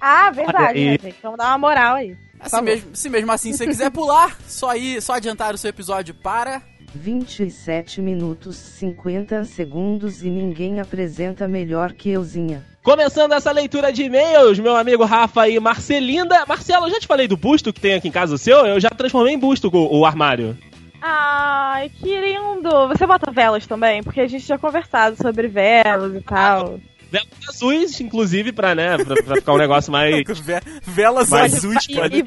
Ah, 0.00 0.30
verdade, 0.30 0.78
aí. 0.78 0.84
né, 0.92 0.98
gente? 1.02 1.16
Vamos 1.20 1.36
dar 1.38 1.48
uma 1.48 1.58
moral 1.58 1.96
aí. 1.96 2.16
Assim 2.38 2.50
favor. 2.52 2.64
mesmo, 2.64 2.94
se 2.94 3.08
mesmo 3.10 3.32
assim 3.32 3.52
você 3.52 3.66
quiser 3.66 3.90
pular, 3.90 4.38
só 4.46 4.76
ir, 4.76 5.02
só 5.02 5.14
adiantar 5.14 5.52
o 5.54 5.58
seu 5.58 5.70
episódio 5.70 6.14
para 6.14 6.62
27 6.94 8.00
minutos 8.00 8.56
50 8.56 9.44
segundos 9.44 10.22
e 10.22 10.30
ninguém 10.30 10.80
apresenta 10.80 11.46
melhor 11.48 11.92
que 11.92 12.10
euzinha. 12.10 12.64
Começando 12.82 13.32
essa 13.32 13.52
leitura 13.52 13.92
de 13.92 14.04
e-mails, 14.04 14.58
meu 14.58 14.74
amigo 14.76 15.04
Rafa 15.04 15.48
e 15.48 15.60
Marcelinda. 15.60 16.44
Marcelo, 16.48 16.86
eu 16.86 16.90
já 16.92 17.00
te 17.00 17.06
falei 17.06 17.28
do 17.28 17.36
busto 17.36 17.72
que 17.72 17.80
tem 17.80 17.94
aqui 17.94 18.08
em 18.08 18.12
casa 18.12 18.34
o 18.34 18.38
seu? 18.38 18.64
Eu 18.66 18.80
já 18.80 18.88
transformei 18.90 19.34
em 19.34 19.38
busto 19.38 19.68
o, 19.72 19.98
o 20.00 20.06
armário. 20.06 20.56
Ai, 21.02 21.88
que 21.90 22.20
lindo! 22.20 22.88
Você 22.88 23.06
bota 23.06 23.30
velas 23.30 23.66
também? 23.66 24.02
Porque 24.02 24.20
a 24.20 24.26
gente 24.26 24.46
já 24.46 24.58
conversado 24.58 25.16
sobre 25.16 25.48
velas 25.48 26.14
e 26.14 26.20
tal. 26.22 26.78
Velas 27.10 27.28
azuis, 27.48 28.00
inclusive, 28.00 28.52
pra, 28.52 28.74
né, 28.74 28.96
pra, 28.98 29.14
pra 29.22 29.36
ficar 29.36 29.52
um 29.54 29.58
negócio 29.58 29.90
mais... 29.90 30.14
Ve- 30.40 30.60
velas 30.82 31.28
Mas- 31.28 31.54
azuis, 31.54 31.86
E- 31.88 31.94
cara. 31.94 32.16
e- 32.16 32.24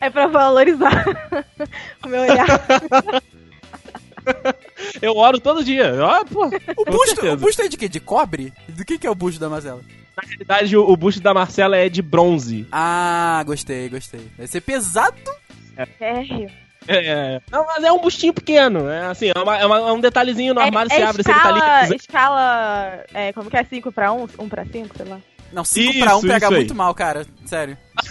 é 0.00 0.10
pra 0.10 0.26
valorizar 0.26 1.04
o 2.04 2.08
meu 2.08 2.22
olhar. 2.22 2.46
Eu 5.02 5.16
oro 5.16 5.38
todo 5.40 5.64
dia. 5.64 5.92
Ó, 6.02 6.24
pô, 6.24 6.46
O 6.76 6.84
busto, 6.84 7.26
o 7.26 7.36
busto 7.36 7.62
é 7.62 7.68
de 7.68 7.76
quê? 7.76 7.88
De 7.88 8.00
cobre? 8.00 8.52
Do 8.68 8.84
que, 8.84 8.98
que 8.98 9.06
é 9.06 9.10
o 9.10 9.14
busto 9.14 9.40
da 9.40 9.48
Marcela? 9.48 9.80
Na 10.16 10.28
realidade, 10.28 10.76
o, 10.76 10.88
o 10.88 10.96
busto 10.96 11.20
da 11.20 11.32
Marcela 11.34 11.76
é 11.76 11.88
de 11.88 12.02
bronze. 12.02 12.66
Ah, 12.72 13.42
gostei, 13.46 13.88
gostei. 13.88 14.28
Vai 14.36 14.46
ser 14.46 14.60
pesado. 14.60 15.16
Sério? 15.98 16.50
É, 16.90 17.40
não, 17.52 17.66
mas 17.66 17.84
é 17.84 17.92
um 17.92 18.00
bustinho 18.00 18.32
pequeno. 18.32 18.88
É 18.88 19.06
assim, 19.08 19.30
é, 19.34 19.38
uma- 19.38 19.58
é 19.58 19.66
uma- 19.66 19.78
é 19.78 19.92
um 19.92 20.00
detalhezinho 20.00 20.54
no 20.54 20.60
armário, 20.60 20.90
você 20.90 21.02
abre, 21.02 21.22
se 21.22 21.30
ele 21.30 21.38
tá 21.40 21.48
ali... 21.48 21.58
escala, 21.58 21.96
escala 21.96 23.04
é, 23.12 23.32
como 23.32 23.50
que 23.50 23.56
é 23.58 23.64
5 23.64 23.92
pra 23.92 24.10
1? 24.12 24.26
1 24.38 24.48
pra 24.48 24.64
5, 24.64 24.96
sei 24.96 25.06
lá. 25.06 25.18
Não, 25.52 25.64
5 25.64 25.90
Isso, 25.90 26.00
pra 26.00 26.16
1 26.16 26.18
um 26.18 26.22
pega 26.22 26.36
isso 26.38 26.46
aí. 26.46 26.54
muito 26.60 26.74
mal, 26.74 26.94
cara. 26.94 27.26
Sério. 27.44 27.76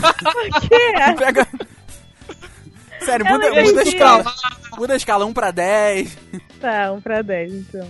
Por 0.00 0.68
quê? 0.68 0.92
Pega. 1.18 1.46
Sério, 3.04 3.26
Eu 3.26 3.32
muda, 3.32 3.50
não 3.50 3.62
muda 3.62 3.80
a 3.80 3.84
escala. 3.84 4.24
Muda 4.76 4.92
a 4.92 4.96
escala 4.96 5.26
1 5.26 5.32
pra 5.32 5.50
10. 5.50 6.18
Tá, 6.60 6.92
1 6.92 7.00
pra 7.00 7.22
10, 7.22 7.52
então. 7.52 7.88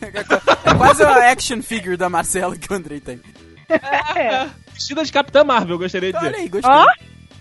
É 0.00 0.74
quase 0.76 1.02
a 1.02 1.30
action 1.32 1.60
figure 1.62 1.96
da 1.96 2.08
Marcela 2.08 2.56
que 2.56 2.72
o 2.72 2.76
Andrei 2.76 3.00
tem. 3.00 3.20
É. 3.68 4.48
Vestida 4.72 5.04
de 5.04 5.12
Capitã 5.12 5.42
Marvel, 5.44 5.74
eu 5.74 5.78
gostaria 5.78 6.12
de 6.12 6.18
Olha 6.18 6.30
dizer. 6.30 6.42
aí, 6.42 6.48
gostei. 6.48 6.70
Ó, 6.70 6.84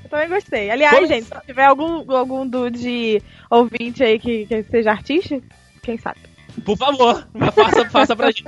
eu 0.04 0.10
também 0.10 0.30
gostei. 0.30 0.70
Aliás, 0.72 0.96
Como- 0.96 1.08
gente, 1.08 1.26
se 1.26 1.34
tiver 1.46 1.66
algum, 1.66 2.12
algum 2.16 2.48
dude 2.48 3.22
ouvinte 3.50 4.04
aí 4.04 4.20
que, 4.20 4.46
que 4.48 4.64
seja 4.64 4.92
artista, 4.92 5.40
quem 5.84 5.98
sabe? 5.98 6.20
Por 6.66 6.76
favor, 6.78 7.28
faça, 7.54 7.90
faça 7.90 8.16
pra 8.16 8.28
gente. 8.32 8.46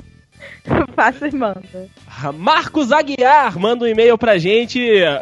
Faça 0.96 1.28
e 1.28 1.36
manda. 1.36 1.90
Marcos 2.38 2.92
Aguiar 2.92 3.58
manda 3.58 3.86
um 3.86 3.88
e-mail 3.88 4.18
pra 4.18 4.38
gente 4.38 4.80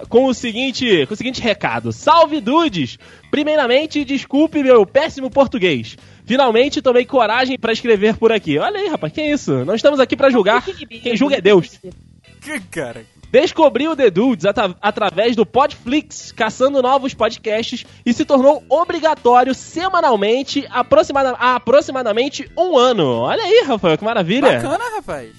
com 0.10 0.26
o 0.26 0.34
seguinte, 0.34 1.06
com 1.06 1.14
o 1.14 1.18
seguinte 1.18 1.42
recado. 1.42 1.92
Salve 1.92 2.42
dudes! 2.42 2.98
Primeiramente, 3.30 4.06
desculpe 4.06 4.64
meu 4.64 4.86
péssimo 4.86 5.30
português. 5.30 5.98
Finalmente 6.26 6.82
tomei 6.82 7.06
coragem 7.06 7.58
pra 7.58 7.74
escrever 7.74 8.18
por 8.18 8.32
aqui. 8.32 8.58
Olha 8.58 8.80
aí, 8.80 8.88
rapaz, 8.88 9.14
que 9.14 9.22
isso? 9.22 9.66
Não 9.66 9.76
estamos 9.76 10.00
aqui 10.00 10.16
pra 10.16 10.30
julgar. 10.30 10.64
Quem 11.02 11.16
julga 11.16 11.38
é 11.38 11.42
Deus. 11.42 11.80
Que 12.42 12.60
cara. 12.72 13.06
Descobriu 13.32 13.92
o 13.92 13.96
The 13.96 14.10
Dudes 14.10 14.46
atra- 14.46 14.76
através 14.82 15.36
do 15.36 15.46
Podflix, 15.46 16.32
caçando 16.32 16.82
novos 16.82 17.14
podcasts 17.14 17.86
e 18.06 18.14
se 18.14 18.24
tornou 18.24 18.64
obrigatório 18.70 19.54
semanalmente 19.54 20.66
aproximada- 20.70 21.36
há 21.40 21.56
aproximadamente 21.56 22.50
um 22.58 22.78
ano. 22.78 23.06
Olha 23.22 23.44
aí, 23.44 23.64
Rafael, 23.68 23.98
que 23.98 24.04
maravilha! 24.04 24.54
Bacana, 24.54 24.84
rapaz. 24.96 25.32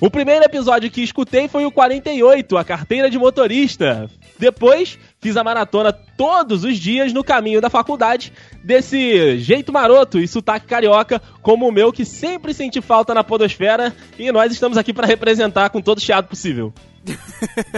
O 0.00 0.10
primeiro 0.10 0.44
episódio 0.44 0.90
que 0.90 1.00
escutei 1.00 1.46
foi 1.46 1.64
o 1.64 1.70
48, 1.70 2.56
a 2.56 2.64
carteira 2.64 3.08
de 3.08 3.16
motorista. 3.18 4.10
Depois, 4.38 4.98
fiz 5.20 5.36
a 5.36 5.44
maratona 5.44 5.92
todos 5.92 6.64
os 6.64 6.78
dias 6.78 7.12
no 7.12 7.24
caminho 7.24 7.60
da 7.60 7.70
faculdade, 7.70 8.32
desse 8.62 9.38
jeito 9.38 9.72
maroto 9.72 10.18
e 10.18 10.28
sotaque 10.28 10.66
carioca, 10.66 11.20
como 11.42 11.68
o 11.68 11.72
meu, 11.72 11.92
que 11.92 12.04
sempre 12.04 12.52
senti 12.52 12.80
falta 12.80 13.14
na 13.14 13.24
podosfera, 13.24 13.94
e 14.18 14.30
nós 14.30 14.52
estamos 14.52 14.76
aqui 14.76 14.92
para 14.92 15.06
representar 15.06 15.70
com 15.70 15.80
todo 15.80 15.98
o 15.98 16.00
chiado 16.00 16.28
possível. 16.28 16.72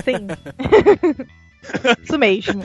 Sim. 0.05 0.27
Isso 2.03 2.19
mesmo. 2.19 2.65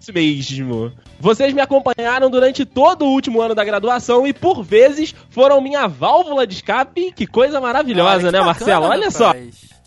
Isso 0.00 0.12
mesmo. 0.12 0.92
Vocês 1.20 1.52
me 1.52 1.60
acompanharam 1.60 2.30
durante 2.30 2.64
todo 2.64 3.04
o 3.04 3.10
último 3.10 3.42
ano 3.42 3.54
da 3.54 3.64
graduação 3.64 4.26
e, 4.26 4.32
por 4.32 4.62
vezes, 4.62 5.14
foram 5.30 5.60
minha 5.60 5.86
válvula 5.86 6.46
de 6.46 6.54
escape. 6.54 7.12
Que 7.12 7.26
coisa 7.26 7.60
maravilhosa, 7.60 8.10
Olha, 8.10 8.18
que 8.18 8.24
né, 8.24 8.38
bacana, 8.38 8.46
Marcelo? 8.46 8.86
Olha 8.86 9.10
só. 9.10 9.34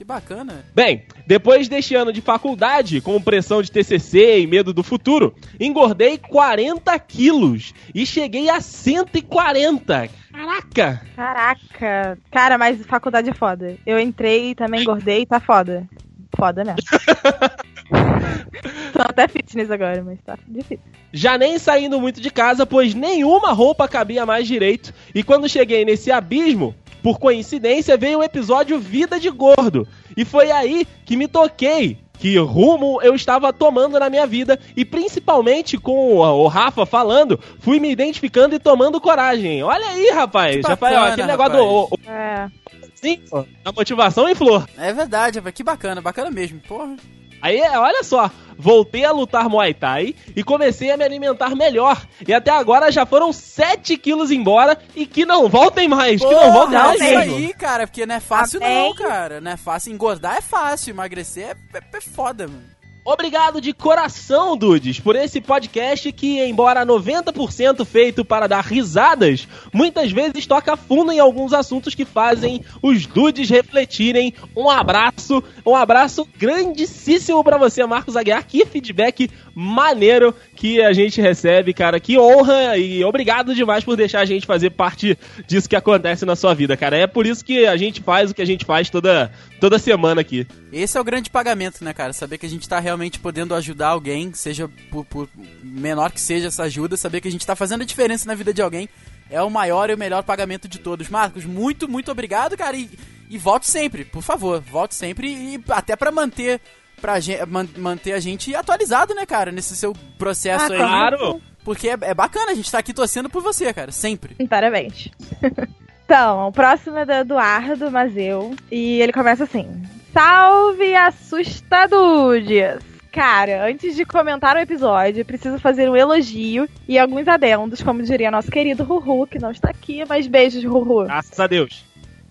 Que 0.02 0.06
bacana. 0.06 0.66
Bem, 0.74 1.04
depois 1.28 1.70
deste 1.70 1.94
ano 1.94 2.12
de 2.12 2.22
faculdade, 2.22 3.00
com 3.02 3.22
pressão 3.22 3.62
de 3.62 3.72
TCC 3.72 4.40
e 4.40 4.48
medo 4.48 4.74
do 4.74 4.82
futuro, 4.82 5.32
engordei 5.60 6.18
40 6.18 6.98
quilos 6.98 7.72
e 7.94 8.04
cheguei 8.04 8.50
a 8.50 8.60
140. 8.60 10.10
Caraca! 10.32 11.02
Caraca. 11.16 12.18
Cara, 12.32 12.58
mas 12.58 12.84
faculdade 12.88 13.30
é 13.30 13.34
foda. 13.36 13.78
Eu 13.86 14.00
entrei, 14.00 14.56
também 14.56 14.82
engordei 14.82 15.22
e 15.22 15.26
tá 15.28 15.40
foda. 15.40 15.88
Foda 16.36 16.64
mesmo. 16.64 16.82
Tô 18.94 19.02
até 19.04 19.28
fitness 19.28 19.70
agora, 19.70 20.04
mas 20.04 20.18
tá 20.26 20.36
difícil. 20.48 20.84
Já 21.14 21.38
nem 21.38 21.60
saindo 21.60 22.02
muito 22.02 22.20
de 22.20 22.32
casa, 22.32 22.66
pois 22.66 22.96
nenhuma 22.96 23.52
roupa 23.52 23.88
cabia 23.88 24.26
mais 24.26 24.48
direito. 24.48 24.96
E 25.14 25.22
quando 25.22 25.48
cheguei 25.48 25.86
nesse 25.86 26.12
abismo, 26.12 26.74
por 27.02 27.20
coincidência, 27.20 27.98
veio 27.98 28.20
o 28.20 28.24
episódio 28.24 28.80
Vida 28.80 29.20
de 29.20 29.30
Gordo. 29.30 29.88
E 30.16 30.24
foi 30.26 30.52
aí 30.52 30.86
que 31.06 31.16
me 31.16 31.28
toquei. 31.28 31.98
Que 32.20 32.38
rumo 32.38 33.02
eu 33.02 33.16
estava 33.16 33.52
tomando 33.52 34.00
na 34.00 34.08
minha 34.08 34.28
vida 34.28 34.60
e 34.78 34.86
principalmente 34.86 35.76
com 35.76 36.18
o, 36.18 36.48
Rafa 36.48 36.86
falando, 36.86 37.40
fui 37.60 37.80
me 37.80 37.92
identificando 37.92 38.54
e 38.54 38.60
tomando 38.60 39.02
coragem. 39.02 39.64
Olha 39.64 39.88
aí, 39.88 40.12
rapaz, 40.12 40.58
Que 40.58 40.68
Rafael, 40.68 40.94
bacana, 40.94 41.14
aquele 41.14 41.28
negócio 41.28 41.54
do 41.58 41.64
o, 41.64 41.84
o, 41.86 41.98
É. 42.08 42.48
sim, 42.94 43.20
da 43.64 43.72
motivação 43.72 44.30
em 44.30 44.36
flor. 44.36 44.70
É 44.78 44.94
verdade, 44.94 45.40
rapaz. 45.40 45.56
Que 45.56 45.64
bacana, 45.64 46.00
bacana 46.00 46.30
mesmo. 46.30 46.60
Porra. 46.60 46.96
Aí, 47.42 47.62
olha 47.62 48.04
só, 48.04 48.30
voltei 48.58 49.04
a 49.04 49.12
lutar 49.12 49.50
Muay 49.50 49.74
Thai 49.74 50.16
e 50.36 50.44
comecei 50.44 50.92
a 50.92 50.98
me 50.98 51.04
alimentar 51.04 51.56
melhor. 51.56 52.06
E 52.26 52.34
até 52.34 52.52
agora 52.52 52.92
já 52.92 53.06
foram 53.06 53.34
7 53.34 53.98
quilos 53.98 54.32
embora 54.32 54.78
e 54.96 55.06
que 55.06 55.26
não 55.26 55.50
voltem 55.50 55.88
mais, 55.88 56.22
que 56.22 56.28
não 56.28 56.52
voltem 56.52 56.78
Porra, 56.78 56.88
mais 56.88 57.02
é 57.02 57.26
isso 57.26 57.36
aí, 57.36 57.54
cara, 57.54 57.88
porque 57.88 58.06
não 58.06 58.16
é 58.16 58.20
fácil 58.20 58.64
Amém. 58.64 58.88
não, 58.88 58.96
cara. 58.96 59.42
Não 59.42 59.52
é 59.52 59.58
fácil. 59.58 59.92
Engordar 59.92 60.38
é 60.38 60.42
fácil, 60.42 60.92
emagrecer 60.92 61.58
é, 61.74 61.78
é, 61.78 61.98
é 61.98 62.02
foda, 62.02 62.48
mano. 62.48 62.81
Obrigado 63.04 63.60
de 63.60 63.74
coração, 63.74 64.56
Dudes, 64.56 65.00
por 65.00 65.16
esse 65.16 65.42
podcast 65.42 66.12
que, 66.12 66.40
embora 66.40 66.86
90% 66.86 67.84
feito 67.84 68.24
para 68.24 68.46
dar 68.46 68.64
risadas, 68.64 69.48
muitas 69.74 70.12
vezes 70.12 70.46
toca 70.46 70.78
fundo 70.78 71.12
em 71.12 71.20
alguns 71.20 71.52
assuntos 71.52 71.96
que 71.96 72.06
fazem 72.06 72.64
os 72.80 73.08
Dudes 73.08 73.50
refletirem. 73.50 74.36
Um 74.56 74.70
abraço, 74.70 75.44
um 75.66 75.76
abraço 75.76 76.28
grandíssimo 76.38 77.44
pra 77.44 77.58
você, 77.58 77.84
Marcos 77.88 78.16
Aguiar. 78.16 78.46
Que 78.46 78.68
feedback 78.68 79.32
maneiro 79.56 80.34
que 80.56 80.80
a 80.80 80.94
gente 80.94 81.20
recebe, 81.20 81.74
cara. 81.74 82.00
Que 82.00 82.20
honra 82.20 82.78
e 82.78 83.04
obrigado 83.04 83.56
demais 83.56 83.84
por 83.84 83.98
deixar 83.98 84.20
a 84.20 84.26
gente 84.26 84.46
fazer 84.46 84.70
parte 84.70 85.18
disso 85.48 85.68
que 85.68 85.76
acontece 85.76 86.24
na 86.24 86.36
sua 86.36 86.54
vida, 86.54 86.78
cara. 86.78 86.98
É 86.98 87.08
por 87.08 87.26
isso 87.26 87.44
que 87.44 87.66
a 87.66 87.76
gente 87.78 88.00
faz 88.00 88.30
o 88.30 88.36
que 88.36 88.44
a 88.44 88.46
gente 88.46 88.64
faz 88.64 88.92
toda, 88.92 89.32
toda 89.60 89.80
semana 89.80 90.22
aqui. 90.22 90.46
Esse 90.72 90.98
é 90.98 91.02
o 91.02 91.04
grande 91.04 91.30
pagamento, 91.30 91.84
né, 91.84 91.94
cara? 91.94 92.14
Saber 92.14 92.38
que 92.38 92.46
a 92.46 92.50
gente 92.50 92.70
tá 92.70 92.80
realmente 92.92 93.20
podendo 93.20 93.56
ajudar 93.56 93.88
alguém, 93.90 94.34
seja 94.34 94.70
por, 94.92 95.04
por 95.06 95.30
menor 95.64 96.12
que 96.12 96.22
seja 96.22 96.48
essa 96.48 96.64
ajuda, 96.64 96.96
saber 96.98 97.22
que 97.22 97.28
a 97.28 97.32
gente 97.32 97.46
tá 97.48 97.56
fazendo 97.56 97.82
a 97.82 97.86
diferença 97.86 98.28
na 98.28 98.36
vida 98.36 98.54
de 98.54 98.62
alguém 98.62 98.88
é 99.30 99.42
o 99.42 99.50
maior 99.50 99.90
e 99.90 99.94
o 99.94 99.98
melhor 99.98 100.24
pagamento 100.24 100.68
de 100.68 100.78
todos. 100.80 101.08
Marcos, 101.10 101.46
muito, 101.46 101.88
muito 101.88 102.12
obrigado, 102.12 102.58
cara. 102.58 102.76
E, 102.76 102.90
e 103.30 103.38
volte 103.38 103.70
sempre, 103.70 104.04
por 104.04 104.22
favor. 104.22 104.60
Volte 104.60 104.94
sempre 104.94 105.30
e 105.30 105.64
até 105.70 105.96
pra 105.96 106.12
manter, 106.12 106.60
pra 107.02 107.18
gen- 107.22 107.46
man- 107.48 107.70
manter 107.78 108.12
a 108.12 108.20
gente 108.20 108.54
atualizado, 108.54 109.16
né, 109.16 109.26
cara? 109.26 109.50
Nesse 109.50 109.74
seu 109.78 109.94
processo 110.18 110.66
Ah, 110.66 110.76
aí. 110.76 110.78
Claro! 110.78 111.42
Porque 111.64 111.88
é, 111.90 111.98
é 112.02 112.14
bacana, 112.14 112.52
a 112.52 112.56
gente 112.56 112.70
tá 112.70 112.80
aqui 112.80 112.94
torcendo 112.94 113.30
por 113.30 113.42
você, 113.42 113.72
cara. 113.74 113.92
Sempre. 113.94 114.36
Parabéns. 114.48 115.08
então, 116.04 116.48
o 116.50 116.52
próximo 116.52 116.98
é 116.98 117.06
do 117.06 117.12
Eduardo 117.14 117.90
Mazeu. 117.90 118.54
E 118.70 119.00
ele 119.02 119.14
começa 119.14 119.46
assim: 119.46 119.82
Salve 120.14 120.94
assustadudes! 120.94 122.84
Cara, 123.14 123.66
antes 123.66 123.96
de 123.96 124.06
comentar 124.06 124.56
o 124.58 124.60
episódio, 124.60 125.24
preciso 125.26 125.58
fazer 125.58 125.90
um 125.90 125.96
elogio 125.96 126.68
e 126.88 127.00
alguns 127.00 127.28
adendos, 127.28 127.82
como 127.82 128.04
diria 128.04 128.30
nosso 128.30 128.52
querido 128.52 128.84
Ruhu, 128.84 129.26
que 129.26 129.40
não 129.40 129.52
está 129.52 129.70
aqui, 129.70 130.04
mas 130.08 130.28
beijos, 130.28 130.64
Ruhu. 130.66 131.06
Graças 131.06 131.40
a 131.40 131.48
Deus. 131.48 131.86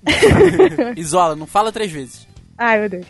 Isola, 0.96 1.34
não 1.36 1.46
fala 1.46 1.72
três 1.72 1.90
vezes. 1.90 2.28
Ai, 2.56 2.80
meu 2.80 2.88
Deus. 2.88 3.06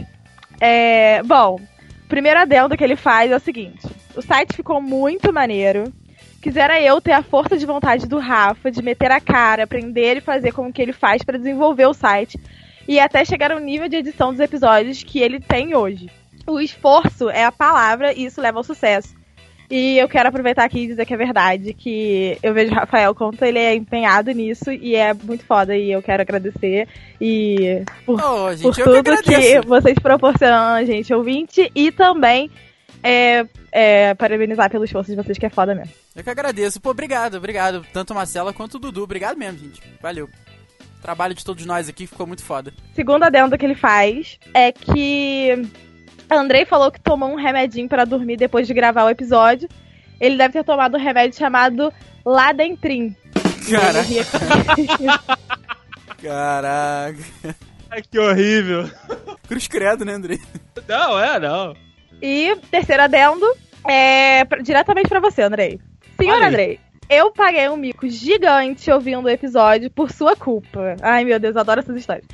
É, 0.61 1.23
bom, 1.25 1.57
o 2.05 2.09
primeiro 2.09 2.41
adendo 2.41 2.77
que 2.77 2.85
ele 2.85 2.97
faz 2.97 3.31
é 3.31 3.37
o 3.37 3.41
seguinte: 3.41 3.87
o 4.17 4.23
site 4.23 4.55
ficou 4.55 4.81
muito 4.81 5.33
maneiro. 5.33 5.93
Quisera 6.41 6.81
eu 6.81 7.01
ter 7.01 7.13
a 7.13 7.23
força 7.23 7.57
de 7.57 7.67
vontade 7.67 8.07
do 8.07 8.19
Rafa 8.19 8.71
de 8.71 8.83
meter 8.83 9.11
a 9.11 9.21
cara, 9.21 9.65
aprender 9.65 10.17
e 10.17 10.21
fazer 10.23 10.53
como 10.53 10.73
que 10.73 10.81
ele 10.81 10.93
faz 10.93 11.23
pra 11.23 11.37
desenvolver 11.37 11.87
o 11.87 11.93
site 11.93 12.39
e 12.91 12.99
até 12.99 13.25
chegar 13.25 13.53
ao 13.53 13.61
nível 13.61 13.89
de 13.89 13.95
edição 13.95 14.33
dos 14.33 14.41
episódios 14.41 15.05
que 15.05 15.21
ele 15.21 15.39
tem 15.39 15.77
hoje. 15.77 16.11
O 16.45 16.59
esforço 16.59 17.31
é 17.31 17.45
a 17.45 17.53
palavra 17.53 18.13
e 18.13 18.25
isso 18.25 18.41
leva 18.41 18.59
ao 18.59 18.65
sucesso. 18.65 19.15
E 19.71 19.97
eu 19.97 20.09
quero 20.09 20.29
aproveitar 20.29 20.65
aqui 20.65 20.81
e 20.81 20.87
dizer 20.89 21.07
que 21.07 21.15
é 21.15 21.17
verdade, 21.17 21.73
que 21.73 22.37
eu 22.43 22.53
vejo 22.53 22.73
o 22.73 22.75
Rafael 22.75 23.15
quanto 23.15 23.45
ele 23.45 23.61
é 23.61 23.77
empenhado 23.77 24.33
nisso 24.33 24.73
e 24.73 24.97
é 24.97 25.15
muito 25.15 25.45
foda 25.45 25.77
e 25.77 25.93
eu 25.93 26.03
quero 26.03 26.23
agradecer 26.23 26.89
e 27.21 27.85
por 28.05 28.21
Ô, 28.21 28.51
gente, 28.51 28.63
por 28.63 28.75
que 28.75 28.83
tudo 28.83 29.05
que, 29.05 29.11
agradeço. 29.11 29.69
vocês 29.69 29.97
proporcionam 30.01 30.75
a 30.75 30.85
gente 30.85 31.15
ouvinte 31.15 31.71
e 31.73 31.93
também 31.93 32.51
é, 33.05 33.47
é, 33.71 34.15
parabenizar 34.15 34.69
pelo 34.69 34.85
esforço 34.85 35.13
de 35.13 35.17
vocês, 35.17 35.39
que 35.39 35.47
é 35.47 35.51
foda 35.51 35.77
mesmo. 35.77 35.95
Eu 36.17 36.25
que 36.25 36.31
agradeço. 36.31 36.81
Pô, 36.81 36.91
obrigado, 36.91 37.37
obrigado. 37.37 37.87
Tanto 37.93 38.17
Marcela 38.17 38.53
quanto 38.53 38.75
o 38.75 38.81
Dudu. 38.81 39.05
Obrigado 39.05 39.39
mesmo, 39.39 39.61
gente. 39.61 39.81
Valeu. 40.03 40.29
O 41.01 41.03
trabalho 41.03 41.35
de 41.35 41.43
todos 41.43 41.65
nós 41.65 41.89
aqui 41.89 42.07
ficou 42.07 42.27
muito 42.27 42.45
foda. 42.45 42.75
Segundo 42.95 43.23
adendo 43.23 43.57
que 43.57 43.65
ele 43.65 43.75
faz 43.75 44.39
é 44.53 44.71
que 44.71 45.67
Andrei 46.31 46.67
falou 46.67 46.93
que 46.93 47.01
tomou 47.01 47.31
um 47.31 47.37
remedinho 47.37 47.89
pra 47.89 48.05
dormir 48.05 48.37
depois 48.37 48.67
de 48.67 48.75
gravar 48.75 49.05
o 49.05 49.09
episódio. 49.09 49.67
Ele 50.21 50.37
deve 50.37 50.53
ter 50.53 50.63
tomado 50.63 50.99
um 50.99 51.01
remédio 51.01 51.39
chamado 51.39 51.91
Ladentrin. 52.23 53.17
Caraca. 53.71 55.27
Caraca. 56.23 57.25
Ai, 57.91 58.03
que 58.03 58.19
horrível. 58.19 58.91
Cruz 59.49 59.67
credo, 59.67 60.05
né, 60.05 60.13
Andrei? 60.13 60.39
Não, 60.87 61.19
é, 61.19 61.41
não. 61.41 61.75
E 62.21 62.55
terceiro 62.71 63.05
adendo 63.05 63.47
é 63.89 64.45
diretamente 64.63 65.09
pra 65.09 65.21
você, 65.21 65.41
Andrei. 65.41 65.81
Senhor. 66.19 66.43
Andrei, 66.43 66.79
eu 67.11 67.33
paguei 67.33 67.69
um 67.69 67.77
mico 67.77 68.09
gigante 68.09 68.89
ouvindo 68.89 69.25
o 69.25 69.29
episódio 69.29 69.91
por 69.91 70.13
sua 70.13 70.37
culpa. 70.37 70.95
Ai, 71.03 71.25
meu 71.25 71.41
Deus, 71.41 71.57
eu 71.57 71.61
adoro 71.61 71.81
essas 71.81 71.97
histórias. 71.97 72.25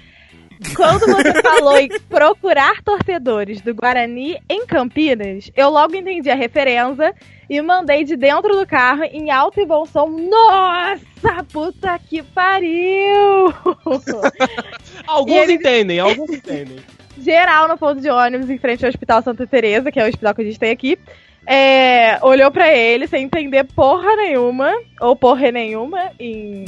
Quando 0.74 1.00
você 1.00 1.32
falou 1.42 1.78
em 1.78 1.88
procurar 2.08 2.82
torcedores 2.82 3.62
do 3.62 3.74
Guarani 3.74 4.38
em 4.48 4.66
Campinas, 4.66 5.50
eu 5.56 5.70
logo 5.70 5.96
entendi 5.96 6.30
a 6.30 6.34
referência 6.34 7.14
e 7.48 7.60
mandei 7.62 8.04
de 8.04 8.16
dentro 8.16 8.54
do 8.54 8.66
carro 8.66 9.04
em 9.04 9.30
alto 9.30 9.60
e 9.60 9.66
bom 9.66 9.86
som. 9.86 10.08
Nossa, 10.08 11.42
puta 11.50 11.98
que 11.98 12.22
pariu! 12.22 13.54
Alguns 15.06 15.48
entendem, 15.48 16.00
alguns 16.00 16.30
entendem. 16.30 16.78
geral 17.18 17.66
no 17.68 17.78
ponto 17.78 18.00
de 18.00 18.10
ônibus 18.10 18.50
em 18.50 18.58
frente 18.58 18.84
ao 18.84 18.90
Hospital 18.90 19.22
Santa 19.22 19.46
Teresa, 19.46 19.90
que 19.90 19.98
é 19.98 20.04
o 20.04 20.08
hospital 20.08 20.34
que 20.34 20.42
a 20.42 20.44
gente 20.44 20.58
tem 20.58 20.70
aqui. 20.70 20.98
É, 21.46 22.18
olhou 22.22 22.50
pra 22.50 22.74
ele 22.74 23.06
sem 23.06 23.24
entender 23.24 23.64
porra 23.64 24.16
nenhuma, 24.16 24.72
ou 25.00 25.14
porra 25.14 25.52
nenhuma, 25.52 26.11
em, 26.18 26.64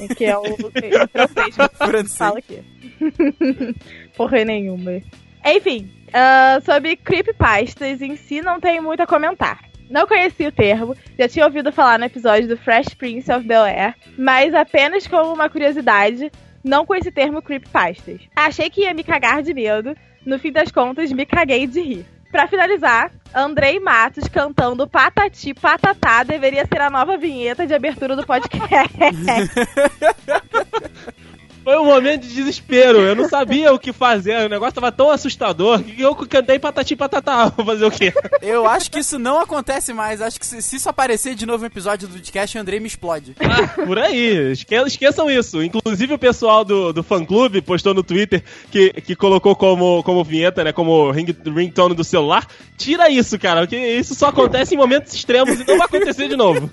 em 0.00 0.08
que 0.08 0.24
é 0.24 0.36
o 0.38 0.44
em 0.44 1.08
francês 1.08 1.56
que 1.56 1.76
Francês. 1.86 2.16
fala 2.16 2.38
aqui. 2.38 2.62
porra 4.16 4.44
nenhuma. 4.44 5.00
Enfim, 5.44 5.90
ah, 6.12 6.60
sobre 6.64 6.96
creepypastas 6.96 8.00
em 8.00 8.16
si 8.16 8.40
não 8.40 8.60
tem 8.60 8.80
muito 8.80 9.02
a 9.02 9.06
comentar. 9.06 9.60
Não 9.90 10.06
conhecia 10.06 10.48
o 10.48 10.52
termo, 10.52 10.96
já 11.18 11.28
tinha 11.28 11.44
ouvido 11.44 11.70
falar 11.70 11.98
no 11.98 12.06
episódio 12.06 12.48
do 12.48 12.56
Fresh 12.56 12.94
Prince 12.94 13.30
of 13.30 13.46
Bel-Air, 13.46 13.94
mas 14.16 14.54
apenas 14.54 15.06
como 15.06 15.34
uma 15.34 15.50
curiosidade, 15.50 16.32
não 16.64 16.86
com 16.86 16.94
esse 16.94 17.10
termo 17.10 17.42
creepypastas. 17.42 18.20
Achei 18.34 18.70
que 18.70 18.82
ia 18.82 18.94
me 18.94 19.04
cagar 19.04 19.42
de 19.42 19.52
medo, 19.52 19.94
no 20.24 20.38
fim 20.38 20.50
das 20.50 20.70
contas 20.72 21.12
me 21.12 21.26
caguei 21.26 21.66
de 21.66 21.80
rir. 21.80 22.06
Pra 22.32 22.48
finalizar, 22.48 23.12
Andrei 23.34 23.78
Matos 23.78 24.26
cantando 24.26 24.88
Patati 24.88 25.52
Patatá 25.52 26.22
deveria 26.22 26.66
ser 26.66 26.80
a 26.80 26.88
nova 26.88 27.18
vinheta 27.18 27.66
de 27.66 27.74
abertura 27.74 28.16
do 28.16 28.26
podcast. 28.26 28.96
Foi 31.64 31.76
um 31.78 31.84
momento 31.84 32.22
de 32.22 32.34
desespero. 32.34 32.98
Eu 33.00 33.14
não 33.14 33.28
sabia 33.28 33.72
o 33.72 33.78
que 33.78 33.92
fazer. 33.92 34.46
O 34.46 34.48
negócio 34.48 34.74
tava 34.74 34.90
tão 34.90 35.10
assustador 35.10 35.82
que 35.82 36.00
eu 36.00 36.14
cantei 36.14 36.58
patati 36.58 36.96
patatá. 36.96 37.46
Vou 37.56 37.64
fazer 37.64 37.84
o 37.84 37.90
quê? 37.90 38.12
Eu 38.40 38.66
acho 38.66 38.90
que 38.90 38.98
isso 38.98 39.18
não 39.18 39.38
acontece 39.38 39.92
mais. 39.92 40.20
Acho 40.20 40.38
que 40.40 40.46
se, 40.46 40.60
se 40.62 40.76
isso 40.76 40.88
aparecer 40.88 41.34
de 41.34 41.46
novo 41.46 41.60
no 41.60 41.66
episódio 41.66 42.08
do 42.08 42.14
podcast, 42.14 42.56
o 42.56 42.60
Andrei 42.60 42.80
me 42.80 42.86
explode. 42.86 43.34
Ah, 43.40 43.68
por 43.84 43.98
aí. 43.98 44.52
Esque- 44.52 44.74
esqueçam 44.74 45.30
isso. 45.30 45.62
Inclusive 45.62 46.14
o 46.14 46.18
pessoal 46.18 46.64
do, 46.64 46.92
do 46.92 47.02
fã 47.02 47.24
clube 47.24 47.62
postou 47.62 47.94
no 47.94 48.02
Twitter 48.02 48.42
que, 48.70 48.92
que 49.00 49.14
colocou 49.14 49.54
como, 49.54 50.02
como 50.02 50.24
vinheta, 50.24 50.64
né? 50.64 50.72
Como 50.72 51.10
ring, 51.10 51.26
ringtone 51.46 51.94
do 51.94 52.02
celular. 52.04 52.46
Tira 52.76 53.08
isso, 53.08 53.38
cara. 53.38 53.60
Porque 53.60 53.76
isso 53.76 54.14
só 54.14 54.26
acontece 54.28 54.74
em 54.74 54.78
momentos 54.78 55.12
extremos 55.14 55.60
e 55.60 55.64
não 55.66 55.78
vai 55.78 55.86
acontecer 55.86 56.28
de 56.28 56.36
novo. 56.36 56.70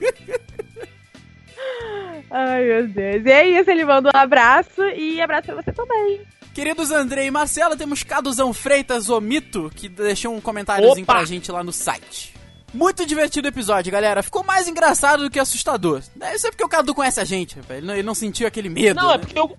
Ai, 2.32 2.64
meu 2.64 2.88
Deus. 2.88 3.26
E 3.26 3.32
é 3.32 3.60
isso, 3.60 3.70
ele 3.70 3.86
manda 3.86 4.10
um 4.14 4.18
abraço 4.18 4.82
e 4.96 5.22
abraço 5.22 5.48
pra 5.48 5.56
você 5.56 5.72
também. 5.72 6.22
Queridos 6.54 6.92
Andrei 6.92 7.28
e 7.28 7.32
Marcela, 7.32 7.78
temos 7.78 8.04
Caduzão 8.04 8.54
Freitas, 8.54 9.10
o 9.10 9.22
Mito, 9.22 9.72
que 9.76 9.88
deixou 9.88 10.36
um 10.36 10.42
comentáriozinho 10.42 11.04
Opa! 11.04 11.16
pra 11.16 11.26
gente 11.26 11.52
lá 11.52 11.64
no 11.64 11.72
site. 11.72 12.34
Muito 12.74 13.06
divertido 13.06 13.48
o 13.48 13.50
episódio, 13.50 13.92
galera. 13.92 14.22
Ficou 14.22 14.44
mais 14.44 14.68
engraçado 14.68 15.24
do 15.24 15.30
que 15.30 15.40
assustador. 15.40 16.02
Isso 16.34 16.48
é 16.48 16.52
porque 16.52 16.64
o 16.64 16.70
Cadu 16.70 16.94
conhece 16.94 17.20
a 17.20 17.26
gente, 17.26 17.56
rapaz. 17.56 17.78
Ele 17.78 17.88
não, 17.88 17.94
ele 17.94 18.04
não 18.04 18.14
sentiu 18.14 18.48
aquele 18.48 18.70
medo. 18.70 19.00
Não, 19.02 19.12
é 19.12 19.18
né? 19.18 19.20
porque 19.20 19.40
o. 19.40 19.52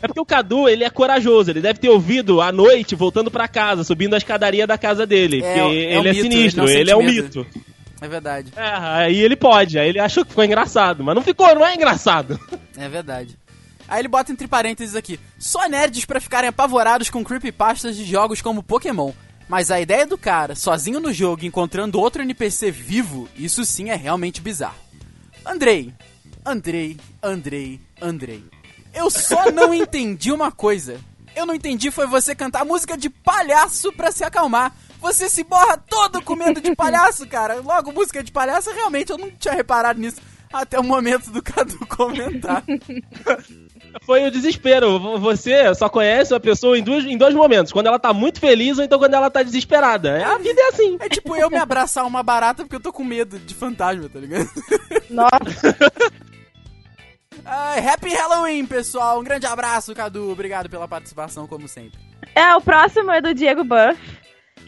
É 0.00 0.06
porque 0.06 0.20
o 0.20 0.24
Cadu, 0.24 0.68
ele 0.68 0.84
é 0.84 0.90
corajoso, 0.90 1.50
ele 1.50 1.60
deve 1.60 1.80
ter 1.80 1.88
ouvido 1.88 2.40
à 2.40 2.52
noite, 2.52 2.94
voltando 2.94 3.32
pra 3.32 3.48
casa, 3.48 3.82
subindo 3.82 4.14
a 4.14 4.18
escadaria 4.18 4.64
da 4.64 4.78
casa 4.78 5.04
dele. 5.04 5.38
É, 5.38 5.40
porque 5.42 5.58
é 5.58 5.64
um 5.64 5.72
ele 5.72 6.08
é 6.08 6.12
mito, 6.12 6.22
sinistro, 6.22 6.68
ele 6.68 6.72
não 6.72 6.80
ele 6.80 6.90
é 6.90 6.96
um 6.96 7.02
mito. 7.02 7.46
É 8.00 8.06
verdade, 8.08 8.52
É, 8.56 8.70
aí 8.76 9.18
ele 9.18 9.34
pode, 9.36 9.78
aí 9.78 9.88
ele 9.88 9.98
achou 9.98 10.24
que 10.24 10.30
ficou 10.30 10.44
engraçado, 10.44 11.02
mas 11.02 11.14
não 11.14 11.22
ficou, 11.22 11.52
não 11.54 11.66
é 11.66 11.74
engraçado. 11.74 12.38
é 12.76 12.88
verdade. 12.88 13.36
Aí 13.88 14.00
ele 14.00 14.08
bota 14.08 14.30
entre 14.30 14.46
parênteses 14.46 14.94
aqui: 14.94 15.18
só 15.38 15.66
nerds 15.68 16.04
pra 16.04 16.20
ficarem 16.20 16.48
apavorados 16.48 17.10
com 17.10 17.24
creepypastas 17.24 17.96
de 17.96 18.04
jogos 18.04 18.42
como 18.42 18.62
Pokémon. 18.62 19.12
Mas 19.48 19.70
a 19.70 19.80
ideia 19.80 20.06
do 20.06 20.18
cara, 20.18 20.54
sozinho 20.54 21.00
no 21.00 21.10
jogo, 21.12 21.46
encontrando 21.46 21.98
outro 21.98 22.20
NPC 22.22 22.70
vivo, 22.70 23.26
isso 23.34 23.64
sim 23.64 23.88
é 23.88 23.96
realmente 23.96 24.42
bizarro. 24.42 24.76
Andrei, 25.44 25.92
Andrei, 26.44 26.98
Andrei, 27.22 27.80
Andrei. 28.00 28.44
Eu 28.94 29.10
só 29.10 29.50
não 29.50 29.72
entendi 29.74 30.30
uma 30.30 30.52
coisa. 30.52 31.00
Eu 31.34 31.46
não 31.46 31.54
entendi 31.54 31.90
foi 31.90 32.06
você 32.06 32.34
cantar 32.34 32.64
música 32.64 32.96
de 32.96 33.08
palhaço 33.08 33.90
pra 33.92 34.12
se 34.12 34.22
acalmar. 34.22 34.74
Você 35.00 35.28
se 35.28 35.42
borra 35.44 35.76
todo 35.76 36.20
com 36.22 36.34
medo 36.36 36.60
de 36.60 36.74
palhaço, 36.76 37.26
cara. 37.26 37.60
Logo, 37.60 37.92
música 37.92 38.22
de 38.22 38.32
palhaço, 38.32 38.70
realmente 38.72 39.10
eu 39.10 39.18
não 39.18 39.30
tinha 39.30 39.54
reparado 39.54 40.00
nisso 40.00 40.20
até 40.52 40.78
o 40.80 40.84
momento 40.84 41.30
do 41.30 41.42
Cadu 41.42 41.78
comentar. 41.88 42.64
Foi 44.02 44.26
o 44.26 44.30
desespero. 44.30 45.18
Você 45.18 45.74
só 45.74 45.88
conhece 45.88 46.34
a 46.34 46.40
pessoa 46.40 46.78
em, 46.78 46.82
duas, 46.82 47.04
em 47.04 47.18
dois 47.18 47.34
momentos. 47.34 47.72
Quando 47.72 47.86
ela 47.86 47.98
tá 47.98 48.12
muito 48.14 48.40
feliz 48.40 48.78
ou 48.78 48.84
então 48.84 48.98
quando 48.98 49.14
ela 49.14 49.30
tá 49.30 49.42
desesperada. 49.42 50.18
É, 50.18 50.24
A 50.24 50.38
vida 50.38 50.60
é 50.60 50.68
assim. 50.68 50.96
É 51.00 51.08
tipo 51.08 51.36
eu 51.36 51.50
me 51.50 51.58
abraçar 51.58 52.06
uma 52.06 52.22
barata 52.22 52.62
porque 52.64 52.76
eu 52.76 52.80
tô 52.80 52.92
com 52.92 53.04
medo 53.04 53.38
de 53.38 53.54
fantasma, 53.54 54.08
tá 54.08 54.18
ligado? 54.18 54.48
Nossa, 55.10 55.76
happy 57.92 58.10
Halloween, 58.14 58.66
pessoal. 58.66 59.20
Um 59.20 59.24
grande 59.24 59.46
abraço, 59.46 59.94
Cadu. 59.94 60.30
Obrigado 60.30 60.68
pela 60.68 60.88
participação, 60.88 61.46
como 61.46 61.68
sempre. 61.68 61.98
é, 62.34 62.54
o 62.54 62.60
próximo 62.60 63.10
é 63.10 63.20
do 63.20 63.34
Diego 63.34 63.64
Buff, 63.64 63.98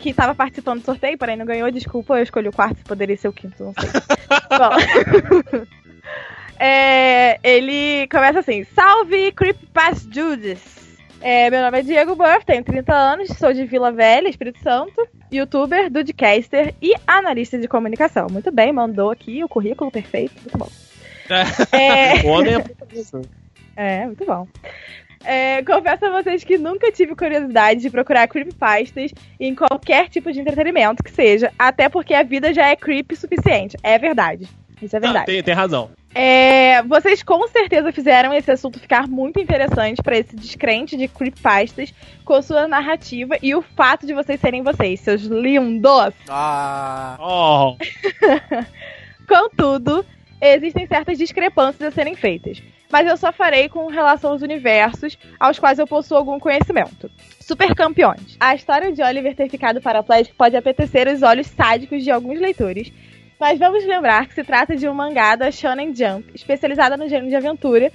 que 0.00 0.14
tava 0.14 0.34
participando 0.34 0.80
do 0.80 0.84
sorteio, 0.84 1.18
porém 1.18 1.36
não 1.36 1.46
ganhou, 1.46 1.70
desculpa, 1.70 2.18
eu 2.18 2.22
escolhi 2.22 2.48
o 2.48 2.52
quarto, 2.52 2.82
poderia 2.84 3.16
ser 3.16 3.28
o 3.28 3.32
quinto, 3.32 3.62
não 3.62 3.74
sei. 3.74 3.90
Bom. 4.58 5.66
É, 6.62 7.38
ele 7.42 8.06
começa 8.08 8.40
assim: 8.40 8.64
Salve 8.64 9.32
Creepypast 9.32 10.06
Judas! 10.12 10.60
É, 11.22 11.48
meu 11.48 11.62
nome 11.62 11.78
é 11.78 11.82
Diego 11.82 12.14
Buff, 12.14 12.44
tenho 12.44 12.62
30 12.62 12.94
anos, 12.94 13.28
sou 13.38 13.50
de 13.54 13.64
Vila 13.64 13.90
Velha, 13.90 14.28
Espírito 14.28 14.62
Santo, 14.62 15.08
youtuber, 15.32 15.90
dudcaster 15.90 16.74
e 16.82 16.92
analista 17.06 17.58
de 17.58 17.66
comunicação. 17.66 18.26
Muito 18.30 18.52
bem, 18.52 18.74
mandou 18.74 19.10
aqui 19.10 19.42
o 19.42 19.48
currículo 19.48 19.90
perfeito, 19.90 20.34
muito 20.42 20.58
bom. 20.58 20.68
É, 21.72 22.26
O 22.26 22.28
homem 22.28 22.56
é 22.56 22.64
é, 23.76 24.04
muito 24.04 24.26
bom. 24.26 24.46
É, 25.24 25.62
confesso 25.62 26.06
a 26.06 26.22
vocês 26.22 26.42
que 26.44 26.56
nunca 26.56 26.90
tive 26.90 27.14
curiosidade 27.14 27.80
de 27.80 27.90
procurar 27.90 28.26
creepypastas 28.26 29.12
em 29.38 29.54
qualquer 29.54 30.08
tipo 30.08 30.32
de 30.32 30.40
entretenimento 30.40 31.02
que 31.02 31.10
seja, 31.10 31.52
até 31.58 31.88
porque 31.88 32.14
a 32.14 32.22
vida 32.22 32.52
já 32.54 32.66
é 32.68 32.76
creepy 32.76 33.14
suficiente. 33.16 33.76
É 33.82 33.98
verdade. 33.98 34.48
Isso 34.80 34.96
é 34.96 35.00
Não, 35.00 35.08
verdade. 35.08 35.26
tem, 35.26 35.42
tem 35.42 35.54
razão. 35.54 35.90
É, 36.14 36.82
vocês 36.84 37.22
com 37.22 37.46
certeza 37.48 37.92
fizeram 37.92 38.32
esse 38.32 38.50
assunto 38.50 38.80
ficar 38.80 39.06
muito 39.06 39.38
interessante 39.38 40.02
pra 40.02 40.16
esse 40.18 40.34
descrente 40.34 40.96
de 40.96 41.06
creepypastas 41.06 41.94
com 42.24 42.40
sua 42.42 42.66
narrativa 42.66 43.36
e 43.42 43.54
o 43.54 43.62
fato 43.62 44.06
de 44.06 44.14
vocês 44.14 44.40
serem 44.40 44.62
vocês, 44.62 45.00
seus 45.00 45.22
lindos. 45.22 46.14
Ah. 46.28 47.16
Oh, 47.20 47.76
Contudo, 49.28 50.04
existem 50.40 50.86
certas 50.86 51.18
discrepâncias 51.18 51.92
a 51.92 51.94
serem 51.94 52.16
feitas. 52.16 52.60
Mas 52.90 53.06
eu 53.06 53.16
só 53.16 53.32
farei 53.32 53.68
com 53.68 53.86
relação 53.86 54.32
aos 54.32 54.42
universos 54.42 55.16
aos 55.38 55.58
quais 55.58 55.78
eu 55.78 55.86
possuo 55.86 56.16
algum 56.16 56.40
conhecimento. 56.40 57.10
Super 57.40 57.74
campeões. 57.74 58.36
A 58.40 58.54
história 58.54 58.92
de 58.92 59.02
Oliver 59.02 59.34
ter 59.34 59.48
ficado 59.48 59.80
paraplégico 59.80 60.36
pode 60.36 60.56
apetecer 60.56 61.08
os 61.08 61.22
olhos 61.22 61.46
sádicos 61.46 62.02
de 62.02 62.10
alguns 62.10 62.40
leitores, 62.40 62.92
mas 63.38 63.58
vamos 63.58 63.84
lembrar 63.86 64.26
que 64.26 64.34
se 64.34 64.44
trata 64.44 64.76
de 64.76 64.88
um 64.88 64.94
mangá 64.94 65.36
da 65.36 65.50
Shonen 65.50 65.94
Jump, 65.94 66.30
especializada 66.34 66.96
no 66.96 67.08
gênero 67.08 67.28
de 67.28 67.36
aventura. 67.36 67.90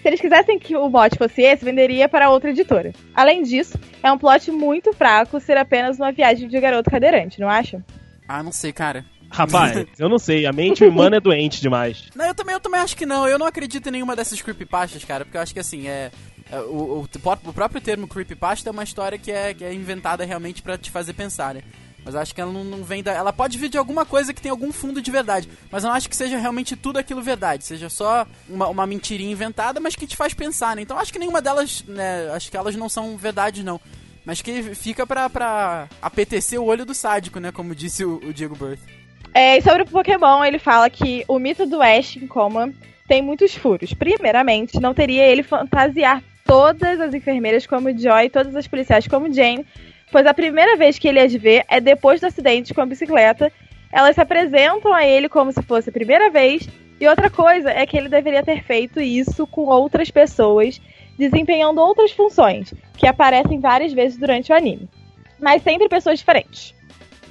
Se 0.00 0.08
eles 0.08 0.20
quisessem 0.20 0.58
que 0.58 0.76
o 0.76 0.88
bot 0.88 1.16
fosse 1.18 1.42
esse, 1.42 1.64
venderia 1.64 2.08
para 2.08 2.30
outra 2.30 2.50
editora. 2.50 2.92
Além 3.14 3.42
disso, 3.42 3.78
é 4.02 4.10
um 4.10 4.18
plot 4.18 4.50
muito 4.50 4.92
fraco 4.92 5.40
ser 5.40 5.56
apenas 5.56 5.98
uma 5.98 6.12
viagem 6.12 6.48
de 6.48 6.60
garoto 6.60 6.90
cadeirante, 6.90 7.40
não 7.40 7.48
acha? 7.48 7.84
Ah, 8.28 8.42
não 8.42 8.52
sei, 8.52 8.72
cara. 8.72 9.04
Rapaz, 9.30 9.86
eu 9.98 10.08
não 10.08 10.18
sei. 10.18 10.46
A 10.46 10.52
mente 10.52 10.84
humana 10.84 11.16
é 11.16 11.20
doente 11.20 11.60
demais. 11.60 12.04
Não, 12.14 12.26
eu 12.26 12.34
também, 12.34 12.54
eu 12.54 12.60
também 12.60 12.80
acho 12.80 12.96
que 12.96 13.06
não. 13.06 13.26
Eu 13.26 13.38
não 13.38 13.46
acredito 13.46 13.88
em 13.88 13.92
nenhuma 13.92 14.16
dessas 14.16 14.40
creepypastas, 14.40 15.04
cara, 15.04 15.24
porque 15.24 15.36
eu 15.36 15.42
acho 15.42 15.54
que 15.54 15.60
assim, 15.60 15.88
é. 15.88 16.10
é, 16.50 16.60
o, 16.60 17.02
o, 17.02 17.08
o 17.44 17.52
próprio 17.52 17.80
termo 17.80 18.08
creepypasta 18.08 18.68
é 18.68 18.72
uma 18.72 18.84
história 18.84 19.18
que 19.18 19.30
é, 19.30 19.54
que 19.54 19.64
é 19.64 19.72
inventada 19.72 20.24
realmente 20.24 20.62
pra 20.62 20.78
te 20.78 20.90
fazer 20.90 21.12
pensar, 21.12 21.54
né? 21.54 21.62
Mas 22.04 22.14
acho 22.14 22.34
que 22.34 22.40
ela 22.40 22.50
não, 22.50 22.64
não 22.64 22.82
vem 22.82 23.02
da. 23.02 23.12
Ela 23.12 23.34
pode 23.34 23.58
vir 23.58 23.68
de 23.68 23.76
alguma 23.76 24.06
coisa 24.06 24.32
que 24.32 24.40
tem 24.40 24.50
algum 24.50 24.72
fundo 24.72 25.02
de 25.02 25.10
verdade. 25.10 25.46
Mas 25.70 25.84
eu 25.84 25.88
não 25.88 25.96
acho 25.96 26.08
que 26.08 26.16
seja 26.16 26.38
realmente 26.38 26.74
tudo 26.74 26.98
aquilo 26.98 27.20
verdade. 27.20 27.64
Seja 27.64 27.90
só 27.90 28.26
uma, 28.48 28.66
uma 28.68 28.86
mentirinha 28.86 29.30
inventada, 29.30 29.78
mas 29.78 29.94
que 29.94 30.06
te 30.06 30.16
faz 30.16 30.32
pensar, 30.32 30.74
né? 30.74 30.80
Então 30.80 30.98
acho 30.98 31.12
que 31.12 31.18
nenhuma 31.18 31.42
delas, 31.42 31.84
né? 31.86 32.30
Acho 32.30 32.50
que 32.50 32.56
elas 32.56 32.74
não 32.76 32.88
são 32.88 33.16
verdades, 33.18 33.62
não. 33.62 33.78
Mas 34.24 34.40
que 34.40 34.74
fica 34.74 35.06
pra, 35.06 35.28
pra 35.28 35.88
apetecer 36.00 36.58
o 36.58 36.64
olho 36.64 36.86
do 36.86 36.94
sádico, 36.94 37.40
né? 37.40 37.52
Como 37.52 37.74
disse 37.74 38.04
o, 38.04 38.16
o 38.16 38.32
Diego 38.32 38.56
Birth. 38.56 38.80
É, 39.34 39.60
sobre 39.60 39.82
o 39.82 39.86
Pokémon, 39.86 40.44
ele 40.44 40.58
fala 40.58 40.88
que 40.90 41.24
o 41.28 41.38
mito 41.38 41.66
do 41.66 41.80
Ash 41.82 42.16
em 42.16 42.26
coma 42.26 42.72
tem 43.06 43.22
muitos 43.22 43.54
furos. 43.54 43.92
Primeiramente, 43.94 44.80
não 44.80 44.92
teria 44.92 45.26
ele 45.26 45.42
fantasiar 45.42 46.22
todas 46.44 46.98
as 47.00 47.12
enfermeiras 47.12 47.66
como 47.66 47.96
Joy 47.96 48.30
todas 48.30 48.56
as 48.56 48.66
policiais 48.66 49.06
como 49.06 49.32
Jane, 49.32 49.66
pois 50.10 50.26
a 50.26 50.32
primeira 50.32 50.76
vez 50.76 50.98
que 50.98 51.06
ele 51.06 51.20
as 51.20 51.32
vê 51.34 51.62
é 51.68 51.78
depois 51.80 52.20
do 52.20 52.26
acidente 52.26 52.72
com 52.72 52.80
a 52.80 52.86
bicicleta. 52.86 53.52
Elas 53.92 54.14
se 54.14 54.20
apresentam 54.20 54.92
a 54.92 55.06
ele 55.06 55.28
como 55.28 55.52
se 55.52 55.62
fosse 55.62 55.90
a 55.90 55.92
primeira 55.92 56.30
vez. 56.30 56.68
E 57.00 57.06
outra 57.06 57.30
coisa 57.30 57.70
é 57.70 57.86
que 57.86 57.96
ele 57.96 58.08
deveria 58.08 58.42
ter 58.42 58.62
feito 58.64 59.00
isso 59.00 59.46
com 59.46 59.66
outras 59.66 60.10
pessoas, 60.10 60.80
desempenhando 61.16 61.80
outras 61.80 62.10
funções, 62.10 62.74
que 62.96 63.06
aparecem 63.06 63.60
várias 63.60 63.92
vezes 63.92 64.18
durante 64.18 64.50
o 64.50 64.56
anime. 64.56 64.88
Mas 65.38 65.62
sempre 65.62 65.88
pessoas 65.88 66.18
diferentes. 66.18 66.74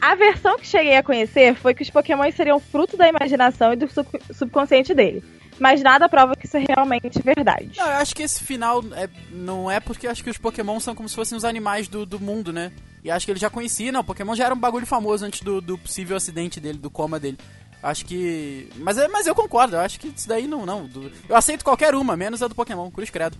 A 0.02 0.16
versão 0.16 0.58
que 0.58 0.68
cheguei 0.68 0.96
a 0.96 1.04
conhecer 1.04 1.56
foi 1.56 1.74
que 1.74 1.84
os 1.84 1.90
Pokémon 1.90 2.32
seriam 2.32 2.60
fruto 2.60 2.96
da 2.98 3.08
imaginação 3.10 3.74
e 3.74 3.76
do 3.76 3.88
sub- 3.90 4.08
subconsciente 4.34 4.94
dele. 4.94 5.24
Mas 5.60 5.82
nada 5.82 6.08
prova 6.08 6.36
que 6.36 6.46
isso 6.46 6.56
é 6.56 6.64
realmente 6.68 7.20
verdade. 7.24 7.72
Não, 7.76 7.86
eu 7.86 7.94
acho 7.98 8.16
que 8.16 8.22
esse 8.22 8.44
final 8.44 8.84
é, 8.96 9.10
não 9.32 9.70
é 9.72 9.80
porque 9.80 10.06
eu 10.06 10.12
acho 10.12 10.24
que 10.24 10.30
os 10.30 10.38
Pokémon 10.38 10.80
são 10.80 10.94
como 10.94 11.10
se 11.10 11.16
fossem 11.16 11.36
os 11.36 11.44
animais 11.44 11.88
do, 11.88 12.06
do 12.06 12.20
mundo, 12.20 12.54
né? 12.54 12.72
E 13.04 13.10
acho 13.10 13.26
que 13.26 13.32
ele 13.32 13.40
já 13.40 13.50
conhecia, 13.50 13.92
não. 13.92 14.04
Pokémon 14.04 14.36
já 14.36 14.46
era 14.46 14.54
um 14.54 14.60
bagulho 14.60 14.86
famoso 14.86 15.26
antes 15.26 15.42
do, 15.42 15.60
do 15.60 15.76
possível 15.78 16.16
acidente 16.16 16.60
dele, 16.60 16.78
do 16.78 16.92
coma 16.92 17.20
dele. 17.20 17.40
Acho 17.82 18.06
que. 18.06 18.70
Mas, 18.76 18.98
é- 19.00 19.08
mas 19.08 19.26
eu 19.26 19.34
concordo, 19.34 19.76
eu 19.78 19.80
acho 19.80 20.00
que 20.00 20.08
isso 20.16 20.28
daí 20.28 20.48
não. 20.48 20.64
não 20.66 20.86
do- 20.86 21.12
Eu 21.28 21.36
aceito 21.36 21.64
qualquer 21.66 21.96
uma, 21.96 22.16
menos 22.16 22.44
a 22.44 22.48
do 22.48 22.54
Pokémon, 22.56 22.92
cruz 22.92 23.10
credo. 23.10 23.36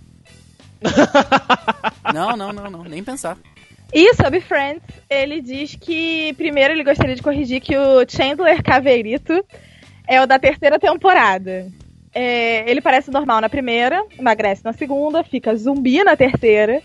não, 2.12 2.36
não, 2.36 2.52
não, 2.52 2.70
não, 2.70 2.82
nem 2.84 3.02
pensar. 3.04 3.36
E 3.92 4.14
sobre 4.14 4.40
Friends, 4.40 4.82
ele 5.08 5.40
diz 5.40 5.74
que 5.74 6.34
primeiro 6.34 6.74
ele 6.74 6.84
gostaria 6.84 7.14
de 7.14 7.22
corrigir 7.22 7.60
que 7.60 7.76
o 7.76 8.06
Chandler 8.06 8.62
Caveirito 8.62 9.44
é 10.06 10.20
o 10.20 10.26
da 10.26 10.38
terceira 10.38 10.78
temporada. 10.78 11.66
É, 12.14 12.70
ele 12.70 12.80
parece 12.80 13.10
normal 13.10 13.40
na 13.40 13.48
primeira, 13.48 14.04
emagrece 14.18 14.64
na 14.64 14.72
segunda, 14.72 15.24
fica 15.24 15.54
zumbi 15.54 16.02
na 16.04 16.16
terceira 16.16 16.82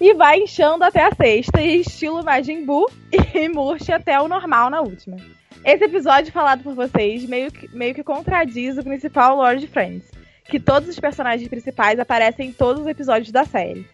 e 0.00 0.14
vai 0.14 0.38
inchando 0.38 0.84
até 0.84 1.02
a 1.02 1.12
sexta, 1.12 1.60
e 1.60 1.80
estilo 1.80 2.24
Majin 2.24 2.64
Buu, 2.64 2.88
e 3.10 3.48
murcha 3.48 3.96
até 3.96 4.20
o 4.20 4.28
normal 4.28 4.70
na 4.70 4.80
última. 4.80 5.16
Esse 5.64 5.84
episódio 5.84 6.32
falado 6.32 6.62
por 6.62 6.74
vocês 6.74 7.24
meio 7.24 7.50
que, 7.50 7.68
meio 7.74 7.94
que 7.94 8.04
contradiz 8.04 8.78
o 8.78 8.84
principal 8.84 9.36
lore 9.36 9.58
de 9.58 9.66
Friends, 9.66 10.08
que 10.44 10.60
todos 10.60 10.88
os 10.88 11.00
personagens 11.00 11.48
principais 11.48 11.98
aparecem 11.98 12.48
em 12.48 12.52
todos 12.52 12.82
os 12.82 12.88
episódios 12.88 13.32
da 13.32 13.44
série. 13.44 13.84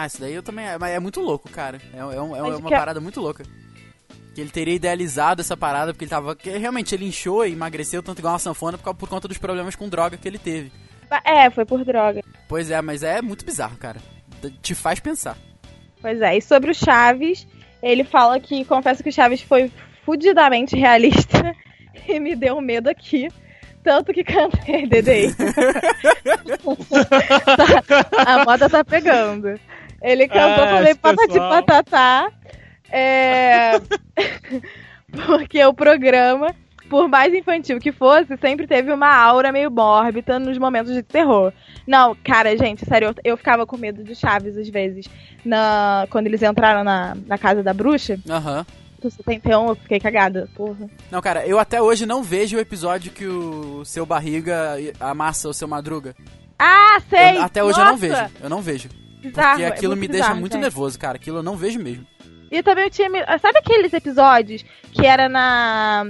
Ah, 0.00 0.06
isso 0.06 0.20
daí 0.20 0.32
eu 0.34 0.42
também. 0.42 0.64
É, 0.66 0.78
mas 0.78 0.92
é 0.92 1.00
muito 1.00 1.20
louco, 1.20 1.48
cara. 1.50 1.80
É, 1.92 1.98
é, 1.98 2.02
um- 2.20 2.36
é 2.36 2.42
uma 2.42 2.70
parada 2.70 3.00
muito 3.00 3.20
louca. 3.20 3.42
Que 4.34 4.40
ele 4.40 4.50
teria 4.50 4.74
idealizado 4.74 5.40
essa 5.40 5.56
parada 5.56 5.92
porque 5.92 6.04
ele 6.04 6.10
tava. 6.10 6.36
Que 6.36 6.50
realmente 6.56 6.94
ele 6.94 7.04
inchou 7.06 7.44
e 7.44 7.52
emagreceu 7.52 8.00
tanto 8.02 8.20
igual 8.20 8.34
uma 8.34 8.38
sanfona 8.38 8.78
por, 8.78 8.84
causa- 8.84 8.98
por 8.98 9.08
conta 9.08 9.26
dos 9.26 9.38
problemas 9.38 9.74
com 9.74 9.88
droga 9.88 10.16
que 10.16 10.28
ele 10.28 10.38
teve. 10.38 10.70
É, 11.24 11.50
foi 11.50 11.64
por 11.64 11.84
droga. 11.84 12.22
Pois 12.46 12.70
é, 12.70 12.80
mas 12.80 13.02
é 13.02 13.20
muito 13.20 13.44
bizarro, 13.44 13.76
cara. 13.76 13.98
Te 14.62 14.72
faz 14.74 15.00
pensar. 15.00 15.36
Pois 16.00 16.20
é, 16.20 16.36
e 16.36 16.40
sobre 16.42 16.70
o 16.70 16.74
Chaves, 16.74 17.44
ele 17.82 18.04
fala 18.04 18.38
que 18.38 18.64
confessa 18.66 19.02
que 19.02 19.08
o 19.08 19.12
Chaves 19.12 19.40
foi 19.42 19.72
fudidamente 20.04 20.76
realista 20.76 21.56
e 22.06 22.20
me 22.20 22.36
deu 22.36 22.60
medo 22.60 22.88
aqui. 22.88 23.26
Tanto 23.82 24.12
que 24.12 24.22
cantei, 24.22 24.86
Dedei. 24.86 25.34
Tá- 27.56 28.06
a 28.26 28.44
moda 28.44 28.68
tá 28.68 28.84
pegando. 28.84 29.58
Ele 30.02 30.28
cantou 30.28 30.64
Ah, 30.64 30.66
também 30.68 30.90
esse 30.90 30.98
Patati. 31.00 31.38
Patatá. 31.38 32.32
É... 32.90 33.72
Porque 35.26 35.64
o 35.64 35.72
programa, 35.74 36.54
por 36.88 37.08
mais 37.08 37.32
infantil 37.34 37.78
que 37.78 37.90
fosse, 37.92 38.36
sempre 38.38 38.66
teve 38.66 38.92
uma 38.92 39.12
aura 39.14 39.50
meio 39.50 39.70
mórbida 39.70 40.38
nos 40.38 40.58
momentos 40.58 40.92
de 40.94 41.02
terror. 41.02 41.52
Não, 41.86 42.14
cara, 42.14 42.56
gente, 42.56 42.84
sério, 42.84 43.08
eu, 43.08 43.14
eu 43.32 43.36
ficava 43.36 43.66
com 43.66 43.76
medo 43.76 44.04
de 44.04 44.14
Chaves 44.14 44.56
às 44.56 44.68
vezes. 44.68 45.06
Na... 45.44 46.06
Quando 46.10 46.26
eles 46.26 46.42
entraram 46.42 46.84
na, 46.84 47.16
na 47.26 47.38
casa 47.38 47.62
da 47.62 47.72
bruxa, 47.72 48.18
Aham. 48.28 48.66
do 49.00 49.10
71, 49.10 49.68
eu 49.68 49.74
fiquei 49.76 49.98
cagada, 49.98 50.48
porra. 50.54 50.88
Não, 51.10 51.20
cara, 51.22 51.46
eu 51.46 51.58
até 51.58 51.80
hoje 51.80 52.04
não 52.04 52.22
vejo 52.22 52.56
o 52.56 52.60
episódio 52.60 53.10
que 53.12 53.26
o 53.26 53.84
seu 53.84 54.04
barriga 54.04 54.76
amassa 55.00 55.48
o 55.48 55.54
seu 55.54 55.66
madruga. 55.66 56.14
Ah, 56.58 56.98
sei! 57.08 57.38
Eu- 57.38 57.42
até 57.42 57.64
hoje 57.64 57.78
eu 57.80 57.84
não 57.84 57.92
Nossa! 57.92 58.06
vejo. 58.06 58.30
Eu 58.42 58.50
não 58.50 58.60
vejo. 58.60 58.88
Bizarro, 59.28 59.50
Porque 59.50 59.62
é 59.64 59.68
aquilo 59.68 59.90
muito 59.96 60.00
me 60.00 60.08
deixa 60.08 60.24
bizarro, 60.24 60.40
muito 60.40 60.52
gente. 60.52 60.62
nervoso, 60.62 60.98
cara. 60.98 61.16
Aquilo 61.16 61.38
eu 61.38 61.42
não 61.42 61.56
vejo 61.56 61.78
mesmo. 61.80 62.06
E 62.50 62.62
também 62.62 62.84
eu 62.84 62.90
tinha. 62.90 63.08
Sabe 63.38 63.58
aqueles 63.58 63.92
episódios 63.92 64.64
que 64.92 65.06
era 65.06 65.28
na. 65.28 66.04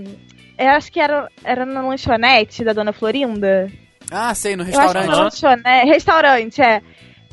Eu 0.56 0.68
acho 0.70 0.90
que 0.90 0.98
era, 1.00 1.28
era 1.44 1.64
na 1.66 1.82
lanchonete 1.82 2.64
da 2.64 2.72
Dona 2.72 2.92
Florinda? 2.92 3.70
Ah, 4.10 4.34
sei, 4.34 4.56
no 4.56 4.62
Eu 4.64 4.68
acho 4.68 4.72
que 4.72 4.98
restaurante. 4.98 5.12
era 5.12 5.22
lanchonete. 5.22 5.86
Restaurante, 5.88 6.62
é. 6.62 6.82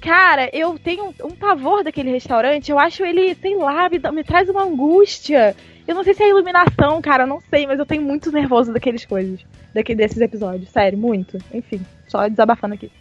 cara, 0.01 0.49
eu 0.53 0.77
tenho 0.77 1.05
um, 1.05 1.13
um 1.27 1.31
pavor 1.31 1.83
daquele 1.83 2.11
restaurante. 2.11 2.69
Eu 2.69 2.77
acho 2.79 3.03
ele, 3.03 3.33
sei 3.35 3.55
lá, 3.55 3.89
me, 3.89 3.99
me 4.11 4.23
traz 4.23 4.49
uma 4.49 4.63
angústia. 4.63 5.55
Eu 5.87 5.93
não 5.95 6.03
sei 6.03 6.13
se 6.15 6.23
é 6.23 6.29
iluminação, 6.29 6.99
cara, 7.01 7.23
eu 7.23 7.27
não 7.27 7.39
sei, 7.49 7.67
mas 7.67 7.77
eu 7.77 7.85
tenho 7.85 8.01
muito 8.01 8.31
nervoso 8.31 8.73
daqueles 8.73 9.05
coisas. 9.05 9.39
Daqui, 9.73 9.93
desses 9.93 10.19
episódios, 10.19 10.69
sério, 10.69 10.97
muito. 10.97 11.37
Enfim, 11.53 11.79
só 12.07 12.27
desabafando 12.27 12.73
aqui. 12.73 12.91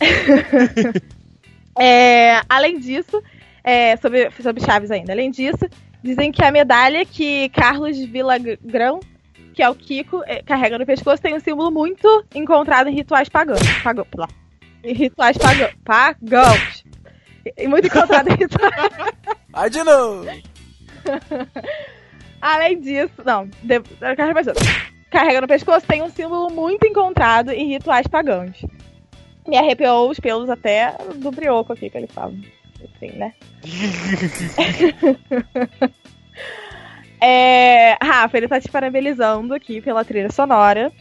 É, 1.80 2.42
além 2.46 2.78
disso, 2.78 3.22
é, 3.64 3.96
sobre, 3.96 4.30
sobre 4.42 4.62
Chaves 4.62 4.90
ainda, 4.90 5.12
além 5.12 5.30
disso, 5.30 5.66
dizem 6.02 6.30
que 6.30 6.44
a 6.44 6.50
medalha 6.50 7.06
que 7.06 7.48
Carlos 7.48 7.98
Villagrão, 7.98 9.00
que 9.54 9.62
é 9.62 9.70
o 9.70 9.74
Kiko, 9.74 10.22
é, 10.26 10.42
carrega 10.42 10.78
no 10.78 10.84
pescoço, 10.84 11.22
tem 11.22 11.34
um 11.34 11.40
símbolo 11.40 11.70
muito 11.70 12.06
encontrado 12.34 12.88
em 12.88 12.94
rituais 12.94 13.30
pagãos. 13.30 13.60
Pagão, 13.82 14.06
lá. 14.14 14.28
Em 14.84 14.92
rituais 14.92 15.38
pagãos. 15.38 15.72
Pagãos. 15.82 16.84
E 17.56 17.66
muito 17.66 17.86
encontrado 17.86 18.28
em 18.28 18.34
rituais. 18.34 18.74
Vai 19.48 19.70
de 19.70 19.82
novo! 19.82 20.26
Além 22.42 22.78
disso, 22.78 23.22
não, 23.24 23.46
de, 23.62 23.80
carrega 25.10 25.40
no 25.40 25.48
pescoço 25.48 25.86
tem 25.86 26.02
um 26.02 26.10
símbolo 26.10 26.50
muito 26.50 26.86
encontrado 26.86 27.50
em 27.50 27.68
rituais 27.68 28.06
pagãos. 28.06 28.62
Me 29.46 29.56
arrepiou 29.56 30.10
os 30.10 30.20
pelos 30.20 30.50
até 30.50 30.94
do 31.16 31.30
brioco 31.30 31.72
aqui 31.72 31.90
que 31.90 31.96
ele 31.96 32.06
fala. 32.06 32.32
Enfim, 32.82 33.16
né? 33.16 33.34
é, 37.20 37.96
Rafa, 38.02 38.36
ele 38.36 38.48
tá 38.48 38.60
te 38.60 38.70
parabenizando 38.70 39.54
aqui 39.54 39.80
pela 39.80 40.04
trilha 40.04 40.30
sonora. 40.30 40.92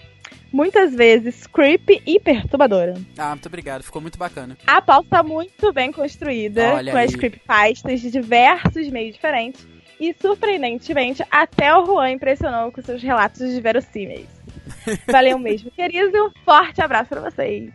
Muitas 0.51 0.95
vezes 0.95 1.45
creepy 1.45 2.01
e 2.07 2.19
perturbadora. 2.19 2.95
Ah, 3.17 3.29
muito 3.29 3.45
obrigado, 3.45 3.83
ficou 3.83 4.01
muito 4.01 4.17
bacana. 4.17 4.57
A 4.65 4.81
pauta 4.81 5.21
muito 5.21 5.71
bem 5.71 5.91
construída, 5.91 6.73
Olha 6.73 6.91
com 6.91 6.97
as 6.97 7.11
aí. 7.11 7.17
creepypastas 7.17 8.01
de 8.01 8.09
diversos 8.09 8.89
meios 8.89 9.13
diferentes. 9.13 9.67
E, 9.99 10.15
surpreendentemente, 10.19 11.23
até 11.29 11.75
o 11.75 11.85
Juan 11.85 12.11
impressionou 12.11 12.71
com 12.71 12.81
seus 12.81 13.03
relatos 13.03 13.53
de 13.53 13.59
verossímeis. 13.59 14.27
Valeu 15.11 15.37
mesmo, 15.37 15.69
queridos, 15.71 16.13
e 16.13 16.21
um 16.21 16.31
forte 16.45 16.81
abraço 16.81 17.09
pra 17.09 17.29
vocês. 17.29 17.69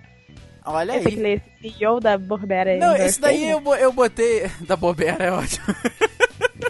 Olha 0.65 0.99
que 0.99 1.09
aí. 1.09 1.15
ler 1.17 1.43
esse 1.61 1.75
CEO 1.77 2.01
da 2.01 2.17
Borbera. 2.17 2.77
Não, 2.79 2.97
esse 2.97 3.21
daí 3.21 3.51
eu, 3.51 3.63
eu 3.77 3.93
botei. 3.93 4.51
Da 4.65 4.77
bobeira, 4.77 5.23
é 5.23 5.31
ótimo. 5.31 5.67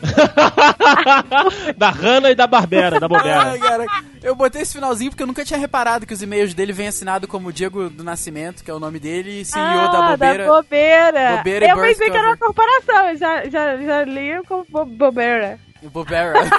da 1.77 1.91
Hanna 1.91 2.31
e 2.31 2.35
da 2.35 2.47
Barbera, 2.47 2.99
da 2.99 3.07
Bobera. 3.07 3.57
Cara, 3.59 3.87
eu 4.23 4.35
botei 4.35 4.63
esse 4.63 4.73
finalzinho 4.75 5.11
porque 5.11 5.23
eu 5.23 5.27
nunca 5.27 5.45
tinha 5.45 5.59
reparado 5.59 6.07
que 6.07 6.15
os 6.15 6.23
e-mails 6.23 6.55
dele 6.55 6.73
vêm 6.73 6.89
assinado 6.89 7.29
como 7.29 7.53
Diego 7.53 7.89
do 7.89 8.03
Nascimento, 8.03 8.65
que 8.65 8.71
é 8.71 8.75
o 8.75 8.81
nome 8.81 8.99
dele, 8.99 9.43
e 9.43 9.45
CEO 9.45 9.63
ah, 9.63 9.87
da 9.87 10.11
bobeira. 10.11 10.47
Da 10.47 10.53
bobeira. 10.53 11.37
Bobeira 11.37 11.67
eu 11.67 11.77
pensei 11.77 11.95
Burst 11.95 12.11
que 12.11 12.17
era 12.17 12.29
uma 12.29 12.37
corporação, 12.37 13.09
eu 13.11 13.17
já, 13.17 13.49
já, 13.49 13.77
já 13.77 14.05
li 14.05 14.43
como 14.49 14.67
bo 14.69 14.85
bobeira. 14.85 15.59
Bobeira. 15.83 16.35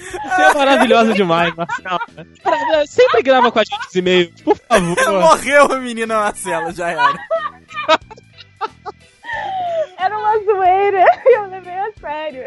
Você 0.00 0.42
é 0.42 0.54
maravilhosa 0.54 1.12
demais, 1.14 1.54
Marcela. 1.54 1.98
Sempre 2.86 3.22
grava 3.22 3.50
com 3.52 3.58
a 3.58 3.64
gente 3.64 3.86
os 3.88 3.94
e-mails, 3.94 4.40
por 4.42 4.56
favor. 4.56 5.20
Morreu 5.20 5.72
a 5.72 5.76
menina 5.78 6.18
Marcela, 6.20 6.72
já 6.72 6.90
era. 6.90 7.18
Era 9.98 10.18
uma 10.18 10.38
zoeira, 10.44 11.04
eu 11.26 11.46
levei 11.48 11.78
a 11.78 11.92
sério. 12.00 12.44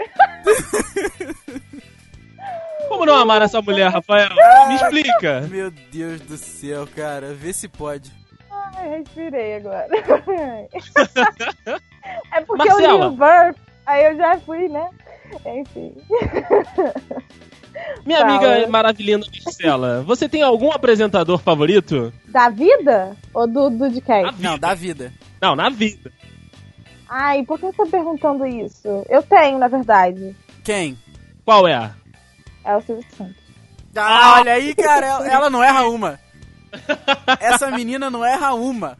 Como 2.90 3.06
não 3.06 3.16
amar 3.16 3.42
essa 3.42 3.62
mulher, 3.62 3.90
Rafael? 3.92 4.30
Me 4.68 4.76
explica. 4.76 5.42
Meu 5.42 5.72
Deus 5.72 6.22
do 6.22 6.38
céu, 6.38 6.88
cara. 6.96 7.34
Vê 7.34 7.54
se 7.54 7.68
pode. 7.68 8.12
Ai, 8.52 8.90
respirei 8.98 9.56
agora. 9.58 9.88
é 12.34 12.42
porque 12.46 12.70
eu 12.70 12.78
li 12.80 12.88
Marcela. 12.88 13.08
o 13.08 13.12
Burp, 13.12 13.58
aí 13.86 14.06
eu 14.06 14.18
já 14.18 14.38
fui, 14.40 14.68
né? 14.68 14.90
Enfim. 15.46 15.94
Minha 18.06 18.20
Fala. 18.20 18.32
amiga 18.32 18.68
maravilhosa 18.68 19.26
Marcela, 19.44 20.04
você 20.04 20.30
tem 20.30 20.42
algum 20.42 20.72
apresentador 20.72 21.40
favorito? 21.40 22.14
Da 22.28 22.50
vida? 22.50 23.16
Ou 23.34 23.48
do, 23.48 23.70
do 23.70 23.90
de 23.90 24.00
quem? 24.02 24.24
Não, 24.40 24.58
da 24.60 24.74
vida. 24.74 25.12
Não, 25.42 25.56
na 25.56 25.70
vida. 25.70 26.12
Ai, 27.10 27.44
por 27.44 27.60
que 27.60 27.66
você 27.68 27.78
tá 27.78 27.86
perguntando 27.86 28.46
isso? 28.46 29.06
Eu 29.10 29.22
tenho, 29.24 29.58
na 29.58 29.68
verdade. 29.68 30.36
Quem? 30.64 30.98
Qual 31.46 31.68
é? 31.68 31.92
É 32.64 32.76
o 32.76 32.82
Silvio 32.82 33.06
Santos. 33.18 33.44
Ah, 33.96 34.40
olha 34.40 34.54
aí, 34.54 34.74
cara, 34.74 35.06
ela, 35.06 35.28
ela 35.28 35.50
não 35.50 35.64
erra 35.64 35.88
uma. 35.88 36.20
Essa 37.40 37.72
menina 37.72 38.10
não 38.10 38.24
erra 38.24 38.54
uma. 38.54 38.98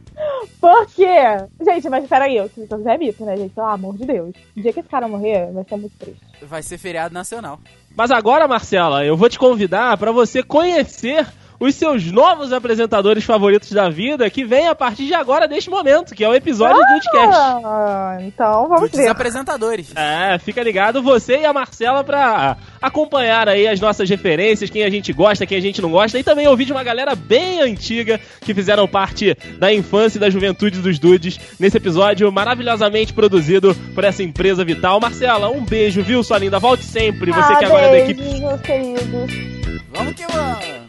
Por 0.60 0.86
quê? 0.86 1.16
Gente, 1.60 1.88
mas 1.88 2.06
peraí, 2.06 2.40
o 2.40 2.48
Silvio 2.48 2.68
Santos 2.68 2.86
é 2.86 2.96
mito, 2.96 3.24
né, 3.24 3.36
gente? 3.36 3.54
Pelo 3.54 3.66
amor 3.66 3.96
de 3.96 4.06
Deus. 4.06 4.34
O 4.56 4.60
dia 4.60 4.72
que 4.72 4.80
esse 4.80 4.88
cara 4.88 5.08
morrer, 5.08 5.50
vai 5.52 5.64
ser 5.64 5.76
muito 5.76 5.96
triste. 5.98 6.20
Vai 6.42 6.62
ser 6.62 6.78
feriado 6.78 7.12
nacional. 7.14 7.58
Mas 7.96 8.10
agora, 8.10 8.48
Marcela, 8.48 9.04
eu 9.04 9.16
vou 9.16 9.28
te 9.28 9.38
convidar 9.38 9.96
para 9.96 10.12
você 10.12 10.42
conhecer 10.42 11.26
os 11.58 11.74
seus 11.74 12.04
novos 12.10 12.52
apresentadores 12.52 13.24
favoritos 13.24 13.70
da 13.70 13.88
vida 13.88 14.28
que 14.28 14.44
vem 14.44 14.68
a 14.68 14.74
partir 14.74 15.06
de 15.06 15.14
agora, 15.14 15.46
deste 15.48 15.70
momento, 15.70 16.14
que 16.14 16.24
é 16.24 16.28
o 16.28 16.34
episódio 16.34 16.76
do 16.76 16.86
podcast. 16.86 17.36
Ah, 17.64 18.18
então 18.20 18.68
vamos 18.68 18.90
Dos 18.90 19.00
ver. 19.00 19.08
apresentadores. 19.08 19.92
É, 19.94 20.38
fica 20.38 20.62
ligado 20.62 21.02
você 21.02 21.38
e 21.38 21.44
a 21.46 21.52
Marcela 21.52 22.02
pra 22.04 22.56
acompanhar 22.80 23.48
aí 23.48 23.66
as 23.66 23.80
nossas 23.80 24.08
referências, 24.08 24.68
quem 24.70 24.84
a 24.84 24.90
gente 24.90 25.12
gosta, 25.12 25.46
quem 25.46 25.58
a 25.58 25.62
gente 25.62 25.80
não 25.80 25.90
gosta, 25.90 26.18
e 26.18 26.24
também 26.24 26.46
ouvir 26.46 26.64
de 26.64 26.72
uma 26.72 26.82
galera 26.82 27.14
bem 27.14 27.60
antiga 27.60 28.20
que 28.40 28.54
fizeram 28.54 28.86
parte 28.86 29.36
da 29.58 29.72
infância 29.72 30.18
e 30.18 30.20
da 30.20 30.30
juventude 30.30 30.80
dos 30.80 30.98
dudes 30.98 31.38
nesse 31.58 31.76
episódio 31.76 32.30
maravilhosamente 32.30 33.12
produzido 33.12 33.74
por 33.94 34.04
essa 34.04 34.22
empresa 34.22 34.64
vital. 34.64 35.00
Marcela, 35.00 35.48
um 35.48 35.64
beijo, 35.64 36.02
viu, 36.02 36.22
sua 36.22 36.38
linda? 36.38 36.58
Volte 36.58 36.84
sempre, 36.84 37.32
você 37.32 37.52
ah, 37.52 37.56
que 37.56 37.64
agora 37.64 37.86
é 37.86 37.90
da 37.90 37.98
equipe. 38.00 38.22
meus 38.40 38.60
queridos. 38.60 39.54
Vamos 39.92 40.14
que 40.14 40.26
vamos. 40.26 40.83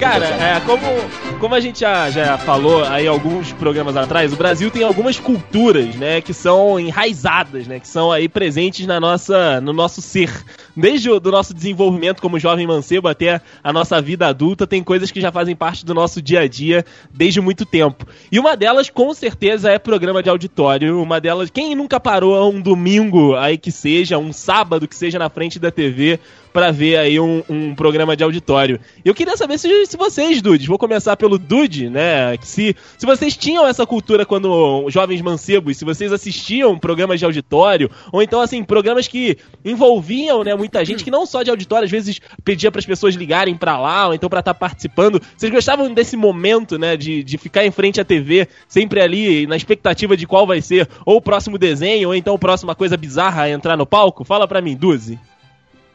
Cara, 0.00 0.26
é, 0.26 0.60
como, 0.66 0.84
como 1.40 1.54
a 1.54 1.60
gente 1.60 1.80
já, 1.80 2.10
já 2.10 2.36
falou 2.36 2.84
aí 2.84 3.06
alguns 3.06 3.50
programas 3.54 3.96
atrás, 3.96 4.30
o 4.30 4.36
Brasil 4.36 4.70
tem 4.70 4.84
algumas 4.84 5.18
culturas, 5.18 5.96
né, 5.96 6.20
que 6.20 6.34
são 6.34 6.78
enraizadas, 6.78 7.66
né, 7.66 7.80
que 7.80 7.88
são 7.88 8.12
aí 8.12 8.28
presentes 8.28 8.86
na 8.86 9.00
nossa, 9.00 9.58
no 9.58 9.72
nosso 9.72 10.02
ser. 10.02 10.30
Desde 10.76 11.08
o 11.08 11.18
do 11.18 11.30
nosso 11.30 11.54
desenvolvimento 11.54 12.20
como 12.20 12.38
jovem 12.38 12.66
mancebo 12.66 13.08
até 13.08 13.40
a 13.64 13.72
nossa 13.72 14.02
vida 14.02 14.26
adulta, 14.26 14.66
tem 14.66 14.84
coisas 14.84 15.10
que 15.10 15.20
já 15.20 15.32
fazem 15.32 15.56
parte 15.56 15.84
do 15.84 15.94
nosso 15.94 16.20
dia 16.20 16.40
a 16.40 16.46
dia 16.46 16.84
desde 17.10 17.40
muito 17.40 17.64
tempo. 17.64 18.06
E 18.30 18.38
uma 18.38 18.54
delas, 18.54 18.90
com 18.90 19.12
certeza, 19.14 19.70
é 19.70 19.78
programa 19.78 20.22
de 20.22 20.28
auditório. 20.28 21.02
Uma 21.02 21.20
delas, 21.20 21.48
quem 21.50 21.74
nunca 21.74 21.98
parou 21.98 22.52
um 22.52 22.60
domingo 22.60 23.34
aí 23.34 23.56
que 23.56 23.72
seja, 23.72 24.18
um 24.18 24.32
sábado 24.32 24.86
que 24.86 24.94
seja 24.94 25.18
na 25.18 25.30
frente 25.30 25.58
da 25.58 25.70
TV 25.70 26.20
pra 26.52 26.70
ver 26.70 26.96
aí 26.96 27.20
um, 27.20 27.42
um 27.48 27.74
programa 27.74 28.16
de 28.16 28.24
auditório. 28.24 28.80
Eu 29.04 29.14
queria 29.14 29.36
saber 29.36 29.58
se, 29.58 29.86
se 29.86 29.96
vocês, 29.96 30.42
Dudes, 30.42 30.66
vou 30.66 30.78
começar 30.78 31.16
pelo 31.16 31.38
Dude, 31.38 31.88
né? 31.88 32.36
Se, 32.42 32.74
se 32.98 33.06
vocês 33.06 33.36
tinham 33.36 33.66
essa 33.66 33.86
cultura 33.86 34.26
quando 34.26 34.88
jovens 34.88 35.20
mancebos, 35.20 35.76
se 35.76 35.84
vocês 35.84 36.12
assistiam 36.12 36.78
programas 36.78 37.18
de 37.18 37.24
auditório, 37.24 37.90
ou 38.12 38.22
então, 38.22 38.40
assim, 38.40 38.62
programas 38.64 39.06
que 39.06 39.38
envolviam, 39.64 40.42
né, 40.44 40.54
muita 40.54 40.84
gente, 40.84 41.04
que 41.04 41.10
não 41.10 41.26
só 41.26 41.42
de 41.42 41.50
auditório, 41.50 41.84
às 41.84 41.90
vezes 41.90 42.20
pedia 42.44 42.70
para 42.70 42.80
as 42.80 42.86
pessoas 42.86 43.14
ligarem 43.14 43.56
pra 43.56 43.78
lá, 43.78 44.08
ou 44.08 44.14
então 44.14 44.28
pra 44.28 44.40
estar 44.40 44.54
participando. 44.54 45.20
Vocês 45.36 45.52
gostavam 45.52 45.92
desse 45.92 46.16
momento, 46.16 46.78
né, 46.78 46.96
de, 46.96 47.22
de 47.22 47.38
ficar 47.38 47.64
em 47.64 47.70
frente 47.70 48.00
à 48.00 48.04
TV, 48.04 48.48
sempre 48.68 49.00
ali 49.00 49.46
na 49.46 49.56
expectativa 49.56 50.16
de 50.16 50.26
qual 50.26 50.46
vai 50.46 50.60
ser 50.60 50.88
ou 51.04 51.16
o 51.16 51.22
próximo 51.22 51.58
desenho, 51.58 52.08
ou 52.08 52.14
então 52.14 52.34
a 52.34 52.38
próxima 52.38 52.74
coisa 52.74 52.96
bizarra 52.96 53.42
a 53.42 53.50
entrar 53.50 53.76
no 53.76 53.86
palco? 53.86 54.24
Fala 54.24 54.46
pra 54.48 54.60
mim, 54.60 54.76
Duzi. 54.76 55.18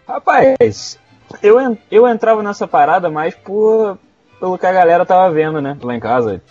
Rapaz, 0.07 0.99
eu, 1.41 1.77
eu 1.91 2.07
entrava 2.07 2.43
nessa 2.43 2.67
parada 2.67 3.09
mais 3.09 3.33
por, 3.35 3.97
pelo 4.39 4.57
que 4.57 4.65
a 4.65 4.71
galera 4.71 5.05
tava 5.05 5.31
vendo, 5.33 5.61
né? 5.61 5.77
Lá 5.81 5.95
em 5.95 5.99
casa. 5.99 6.41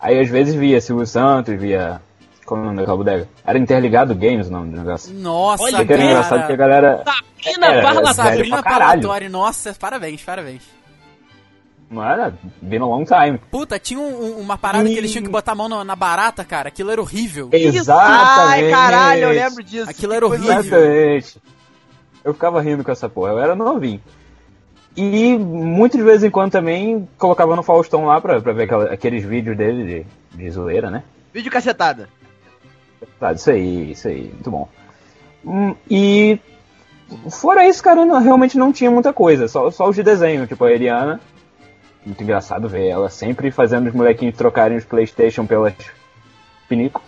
Aí 0.00 0.18
às 0.20 0.28
vezes 0.28 0.54
via 0.54 0.80
Silvio 0.80 1.06
Santos, 1.06 1.58
via. 1.58 2.00
Como 2.44 2.60
é 2.60 2.62
o 2.62 2.66
nome 2.66 2.78
daquela 2.78 2.96
bodega? 2.96 3.28
Era 3.44 3.58
Interligado 3.58 4.14
Games 4.14 4.46
o 4.46 4.52
nome 4.52 4.70
do 4.70 4.76
negócio. 4.76 5.12
Nossa, 5.12 5.64
Olha, 5.64 5.84
que 5.84 5.92
era 5.92 6.02
engraçado 6.04 6.46
que 6.46 6.52
a 6.52 6.56
galera. 6.56 7.02
Sabrina 7.04 7.66
É, 7.66 7.82
Parlatório. 7.82 8.14
velho 8.14 8.14
Sabrina. 8.14 8.62
Parlatório, 8.62 9.30
nossa, 9.30 9.74
parabéns, 9.74 10.22
parabéns. 10.22 10.62
Não 11.90 12.04
era? 12.04 12.34
Been 12.62 12.78
a 12.80 12.84
long 12.86 13.04
time. 13.04 13.38
Puta, 13.50 13.78
tinha 13.80 13.98
um- 13.98 14.24
um- 14.24 14.38
uma 14.40 14.56
parada 14.58 14.84
que 14.88 14.96
eles 14.96 15.10
tinham 15.10 15.24
que 15.24 15.30
botar 15.30 15.52
a 15.52 15.54
mão 15.56 15.68
na, 15.68 15.84
na 15.84 15.96
barata, 15.96 16.44
cara. 16.44 16.68
Aquilo 16.68 16.90
era 16.90 17.00
horrível. 17.00 17.48
Exatamente. 17.52 18.64
Ai, 18.64 18.70
caralho, 18.70 19.22
eu 19.22 19.30
lembro 19.30 19.62
disso. 19.64 19.88
Aquilo 19.90 20.12
era 20.12 20.26
horrível. 20.26 20.52
Exatamente. 20.58 21.42
Eu 22.26 22.34
ficava 22.34 22.60
rindo 22.60 22.82
com 22.82 22.90
essa 22.90 23.08
porra, 23.08 23.30
eu 23.30 23.38
era 23.38 23.54
novinho. 23.54 24.00
E 24.96 25.38
muito 25.38 25.96
de 25.96 26.02
vez 26.02 26.24
em 26.24 26.30
quando 26.30 26.50
também 26.50 27.08
colocava 27.16 27.54
no 27.54 27.62
Faustão 27.62 28.04
lá 28.06 28.20
pra, 28.20 28.40
pra 28.40 28.52
ver 28.52 28.64
aquela- 28.64 28.92
aqueles 28.92 29.24
vídeos 29.24 29.56
dele 29.56 30.04
de, 30.32 30.36
de 30.38 30.50
zoeira, 30.50 30.90
né? 30.90 31.04
Vídeo 31.32 31.52
cacetada. 31.52 32.08
Tá, 33.20 33.32
isso 33.32 33.48
aí, 33.50 33.92
isso 33.92 34.08
aí, 34.08 34.22
muito 34.32 34.50
bom. 34.50 34.68
Hum, 35.44 35.76
e 35.88 36.40
fora 37.30 37.64
isso, 37.68 37.80
cara, 37.82 38.04
não- 38.04 38.20
realmente 38.20 38.58
não 38.58 38.72
tinha 38.72 38.90
muita 38.90 39.12
coisa, 39.12 39.46
só, 39.46 39.70
só 39.70 39.88
os 39.88 39.94
de 39.94 40.02
desenho, 40.02 40.46
tipo 40.48 40.64
a 40.64 40.72
Eliana. 40.72 41.20
Muito 42.04 42.22
engraçado 42.24 42.68
ver 42.68 42.88
ela 42.88 43.08
sempre 43.08 43.52
fazendo 43.52 43.86
os 43.86 43.94
molequinhos 43.94 44.36
trocarem 44.36 44.76
os 44.76 44.84
Playstation 44.84 45.46
pelas 45.46 45.74
Pinico. 46.68 47.02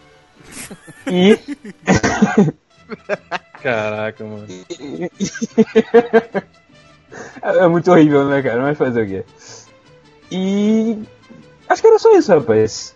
E 1.11 1.37
Caraca, 3.63 4.25
mano. 4.25 4.47
é 7.43 7.69
muito 7.69 7.91
horrível, 7.91 8.29
né, 8.29 8.43
cara? 8.43 8.63
Mas 8.63 8.79
fazer 8.79 9.03
o 9.03 9.07
quê? 9.07 9.25
E 10.31 10.99
acho 11.69 11.83
que 11.83 11.89
era 11.89 11.99
só 11.99 12.17
isso, 12.17 12.33
rapaz. 12.33 12.95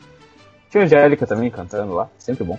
Tinha 0.70 0.84
a 0.84 0.86
Angélica 0.86 1.26
também 1.26 1.50
cantando 1.50 1.94
lá, 1.94 2.08
sempre 2.18 2.44
bom. 2.44 2.58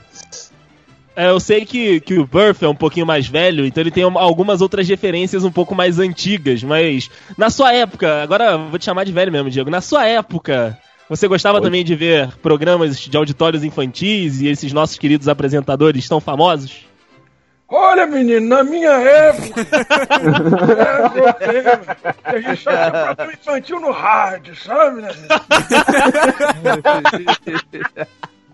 É, 1.16 1.30
eu 1.30 1.40
sei 1.40 1.64
que, 1.66 2.00
que 2.02 2.18
o 2.18 2.26
Burf 2.26 2.64
é 2.64 2.68
um 2.68 2.76
pouquinho 2.76 3.06
mais 3.06 3.28
velho, 3.28 3.66
então 3.66 3.82
ele 3.82 3.92
tem 3.92 4.04
um- 4.04 4.18
algumas 4.18 4.62
outras 4.62 4.88
referências 4.88 5.44
um 5.44 5.52
pouco 5.52 5.76
mais 5.76 6.00
antigas, 6.00 6.64
mas 6.64 7.10
na 7.38 7.52
sua 7.52 7.72
época, 7.72 8.24
agora 8.24 8.54
eu 8.54 8.70
vou 8.70 8.80
te 8.80 8.86
chamar 8.86 9.04
de 9.04 9.12
velho 9.12 9.32
mesmo, 9.32 9.50
Diego, 9.50 9.70
na 9.70 9.80
sua 9.82 10.08
época, 10.08 10.76
você 11.08 11.28
gostava 11.28 11.60
Oi. 11.60 11.64
também 11.64 11.84
de 11.84 11.94
ver 11.96 12.36
programas 12.42 12.98
de 13.00 13.16
auditórios 13.16 13.64
infantis 13.64 14.42
e 14.42 14.48
esses 14.48 14.74
nossos 14.74 14.98
queridos 14.98 15.28
apresentadores 15.28 16.10
tão 16.10 16.20
famosos? 16.20 16.86
Olha, 17.68 18.06
menino, 18.06 18.48
na 18.48 18.64
minha 18.64 18.92
época. 18.92 19.66
problema. 21.10 21.98
A 22.24 22.40
gente 22.40 22.62
só 22.64 23.16
tinha 23.16 23.34
infantil 23.34 23.80
no 23.80 23.92
rádio, 23.92 24.56
sabe, 24.56 25.02
né? 25.02 25.10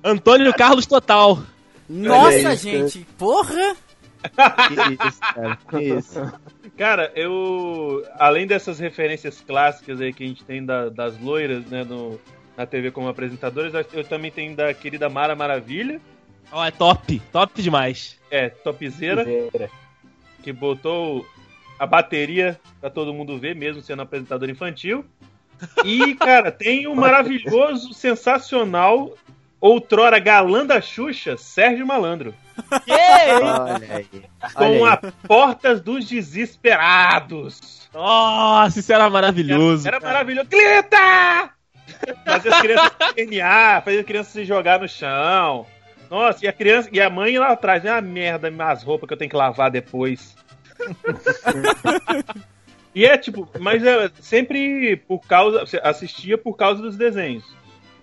Antônio 0.03 0.53
Carlos 0.53 0.85
Total. 0.85 1.39
Nossa, 1.89 2.53
isso. 2.53 2.63
gente, 2.63 2.99
porra! 3.17 3.75
Que 4.67 5.07
isso, 5.07 5.19
cara. 5.33 5.57
Que 5.69 5.81
isso. 5.97 6.33
Cara, 6.77 7.11
eu. 7.15 8.03
Além 8.17 8.45
dessas 8.45 8.79
referências 8.79 9.41
clássicas 9.41 9.99
aí 9.99 10.13
que 10.13 10.23
a 10.23 10.27
gente 10.27 10.43
tem 10.43 10.63
da- 10.63 10.89
das 10.89 11.17
loiras, 11.19 11.65
né, 11.65 11.83
no, 11.83 12.19
na 12.55 12.65
TV 12.65 12.91
como 12.91 13.07
apresentadoras, 13.07 13.73
eu 13.93 14.03
também 14.03 14.29
tenho 14.31 14.55
da 14.55 14.73
querida 14.73 15.09
Mara 15.09 15.35
Maravilha, 15.35 15.99
Ó, 16.51 16.65
é 16.65 16.71
top, 16.71 17.21
top 17.31 17.61
demais. 17.61 18.17
é, 18.31 18.49
topzeira, 18.49 19.23
Zoeira. 19.23 19.69
que 20.41 20.51
botou 20.51 21.25
a 21.77 21.85
bateria 21.85 22.59
pra 22.81 22.89
todo 22.89 23.13
mundo 23.13 23.37
ver, 23.37 23.55
mesmo 23.55 23.81
sendo 23.81 24.01
apresentador 24.01 24.49
infantil. 24.49 25.05
E, 25.85 26.15
cara, 26.19 26.51
tem 26.51 26.87
o 26.87 26.95
maravilhoso, 26.95 27.93
sensacional, 27.93 29.13
outrora 29.61 30.19
galã 30.19 30.65
da 30.65 30.81
Xuxa, 30.81 31.37
Sérgio 31.37 31.85
Malandro. 31.85 32.33
Olha 32.87 33.95
aí. 33.95 34.23
Com 34.53 34.81
Olha 34.81 34.93
a 34.93 34.97
Portas 35.27 35.79
dos 35.81 36.05
Desesperados. 36.07 37.87
Nossa, 37.93 38.79
isso 38.79 38.91
era 38.93 39.09
maravilhoso. 39.09 39.87
Era 39.87 39.99
cara. 39.99 40.13
maravilhoso. 40.13 40.47
Grita! 40.49 41.51
Fazer 42.25 42.53
as 42.53 42.61
crianças 42.61 42.91
espernear, 43.01 43.83
fazer 43.83 43.99
as 43.99 44.05
crianças 44.05 44.33
se 44.33 44.45
jogar 44.45 44.79
no 44.79 44.87
chão. 44.87 45.65
Nossa, 46.09 46.45
e 46.45 46.47
a 46.47 46.53
criança 46.53 46.89
e 46.91 46.99
a 46.99 47.09
mãe 47.09 47.37
lá 47.37 47.51
atrás, 47.51 47.85
ah, 47.85 48.01
merda, 48.01 48.51
as 48.65 48.83
roupas 48.83 49.07
que 49.07 49.13
eu 49.13 49.17
tenho 49.17 49.29
que 49.29 49.35
lavar 49.35 49.69
depois. 49.69 50.35
e 52.95 53.05
é 53.05 53.17
tipo, 53.17 53.47
mas 53.59 53.83
é 53.83 54.09
sempre 54.19 54.97
por 54.97 55.19
causa, 55.19 55.63
assistia 55.83 56.37
por 56.37 56.55
causa 56.55 56.81
dos 56.81 56.95
desenhos. 56.97 57.43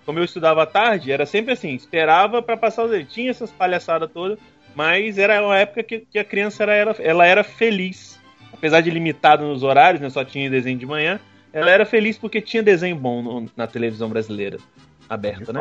Como 0.05 0.21
eu 0.21 0.25
estudava 0.25 0.63
à 0.63 0.67
tarde, 0.67 1.11
era 1.11 1.27
sempre 1.27 1.53
assim, 1.53 1.75
esperava 1.75 2.41
pra 2.41 2.57
passar 2.57 2.85
os 2.85 2.91
desenhos. 2.91 3.13
Tinha 3.13 3.31
essas 3.31 3.51
palhaçadas 3.51 4.09
todas, 4.13 4.39
mas 4.75 5.19
era 5.19 5.45
uma 5.45 5.59
época 5.59 5.83
que, 5.83 6.01
que 6.01 6.19
a 6.19 6.25
criança 6.25 6.63
era, 6.63 6.75
era- 6.75 6.97
ela 7.01 7.27
era 7.27 7.43
feliz. 7.43 8.21
Apesar 8.53 8.81
de 8.81 8.91
limitado 8.91 9.45
nos 9.45 9.63
horários, 9.65 10.01
né, 10.01 10.09
só 10.09 10.25
tinha 10.25 10.49
desenho 10.49 10.79
de 10.79 10.87
manhã, 10.87 11.19
ela 11.53 11.71
era 11.71 11.85
feliz 11.85 12.17
porque 12.17 12.41
tinha 12.41 12.63
desenho 12.63 12.95
bom 12.97 13.21
no- 13.21 13.51
na 13.57 13.67
televisão 13.67 14.09
brasileira 14.09 14.59
aberta, 15.09 15.53
né? 15.53 15.61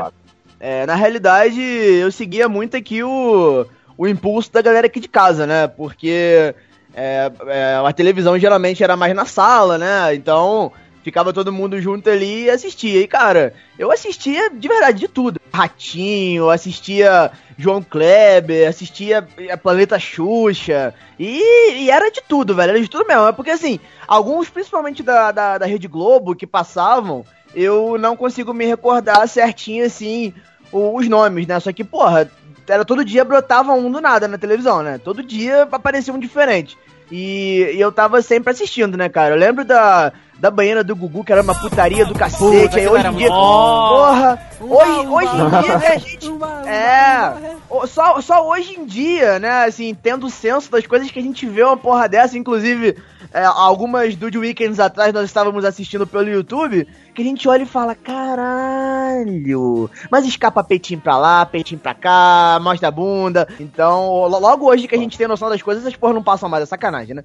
É, 0.60 0.86
na 0.86 0.96
realidade, 0.96 1.62
eu 1.62 2.12
seguia 2.12 2.48
muito 2.48 2.78
aqui 2.78 3.04
o, 3.04 3.66
o 3.98 4.08
impulso 4.08 4.52
da 4.52 4.62
galera 4.62 4.88
aqui 4.88 5.00
de 5.00 5.08
casa, 5.08 5.46
né? 5.46 5.68
Porque 5.68 6.56
é, 6.94 7.32
é, 7.48 7.82
a 7.86 7.92
televisão 7.92 8.40
geralmente 8.40 8.84
era 8.84 8.96
mais 8.96 9.14
na 9.14 9.26
sala, 9.26 9.78
né? 9.78 10.16
Então 10.16 10.72
ficava 11.06 11.32
todo 11.32 11.54
mundo 11.54 11.80
junto 11.80 12.10
ali 12.10 12.46
e 12.46 12.50
assistia. 12.50 13.00
E, 13.00 13.06
cara, 13.06 13.54
eu 13.78 13.92
assistia 13.92 14.50
de 14.50 14.68
verdade 14.68 14.98
de 14.98 15.08
tudo. 15.08 15.40
Ratinho, 15.54 16.50
assistia 16.50 17.32
João 17.56 17.84
Kleber, 17.84 18.68
assistia 18.68 19.28
é, 19.38 19.56
Planeta 19.56 20.00
Xuxa. 20.00 20.96
E, 21.20 21.84
e 21.84 21.92
era 21.92 22.10
de 22.10 22.24
tudo, 22.28 22.56
velho. 22.56 22.72
Era 22.72 22.82
de 22.82 22.90
tudo 22.90 23.06
mesmo. 23.06 23.28
É 23.28 23.32
porque, 23.32 23.52
assim, 23.52 23.80
alguns, 24.08 24.50
principalmente 24.50 25.04
da, 25.04 25.32
da, 25.32 25.60
da 25.60 25.66
Rede 25.68 25.88
Globo, 25.88 26.36
que 26.36 26.48
passavam, 26.48 27.24
eu 27.54 28.00
não 28.00 28.18
consigo 28.18 28.52
me 28.52 28.66
recordar 28.66 29.28
certinho, 29.28 29.86
assim, 29.86 30.34
os 30.72 31.08
nomes, 31.08 31.46
né? 31.46 31.60
Só 31.60 31.72
que, 31.72 31.84
porra, 31.84 32.32
era 32.68 32.84
todo 32.84 33.06
dia 33.06 33.24
brotava 33.24 33.74
um 33.74 33.92
do 33.92 34.02
nada 34.02 34.28
na 34.28 34.40
televisão, 34.40 34.82
né? 34.82 34.98
Todo 34.98 35.22
dia 35.22 35.68
aparecia 35.72 36.12
um 36.12 36.20
diferente. 36.20 36.76
E, 37.12 37.74
e 37.76 37.80
eu 37.80 37.92
tava 37.92 38.24
sempre 38.24 38.50
assistindo, 38.50 38.98
né, 38.98 39.08
cara? 39.08 39.36
Eu 39.36 39.40
lembro 39.40 39.64
da, 39.64 40.12
da 40.40 40.52
banheira 40.52 40.84
do 40.84 40.96
Gugu, 40.96 41.24
que 41.24 41.32
era 41.32 41.42
uma 41.42 41.56
putaria 41.56 42.06
do 42.06 42.14
cacete. 42.14 42.40
Puta, 42.68 42.78
aí 42.78 42.88
hoje 42.88 43.08
em 43.08 43.16
dia. 43.16 43.30
mó- 43.30 43.90
Porra! 43.90 44.40
Hoje, 44.60 44.92
Uma, 44.92 45.12
hoje 45.16 45.28
em 45.28 45.50
dia, 45.62 45.78
né, 45.78 45.88
a 45.88 45.98
gente. 45.98 46.30
É, 46.68 47.56
o- 47.70 47.88
só, 47.88 48.20
só 48.22 48.48
hoje 48.48 48.74
em 48.80 48.86
dia, 48.86 49.40
né, 49.40 49.66
assim, 49.66 49.94
tendo 49.94 50.30
senso 50.30 50.70
das 50.72 50.86
coisas 50.86 51.10
que 51.12 51.20
a 51.20 51.22
gente 51.22 51.46
vê 51.46 51.64
uma 51.64 51.78
porra 51.78 52.08
dessa, 52.10 52.38
inclusive 52.38 52.98
é, 53.34 53.44
algumas 53.46 54.16
do 54.16 54.28
Weekends 54.40 54.80
atrás 54.80 55.12
nós 55.14 55.26
estávamos 55.26 55.66
assistindo 55.66 56.08
pelo 56.08 56.30
YouTube, 56.30 56.88
que 57.14 57.22
a 57.22 57.26
gente 57.26 57.48
olha 57.50 57.64
e 57.64 57.66
fala, 57.66 57.94
caralho, 57.96 59.90
mas 60.10 60.26
escapa 60.26 60.64
peitinho 60.64 61.02
pra 61.02 61.18
lá, 61.18 61.46
peitinho 61.46 61.80
pra 61.80 61.94
cá, 61.94 62.60
mostra 62.62 62.88
a 62.88 62.92
bunda, 62.92 63.48
então 63.60 64.26
lo- 64.28 64.40
logo 64.40 64.66
hoje 64.70 64.88
que 64.88 64.96
a 64.96 64.98
gente 64.98 65.18
tem 65.18 65.28
noção 65.28 65.50
das 65.50 65.62
coisas, 65.62 65.84
essas 65.86 65.98
porra 65.98 66.14
não 66.14 66.24
passam 66.24 66.48
mais, 66.50 66.64
é 66.64 66.66
sacanagem, 66.66 67.16
né? 67.16 67.24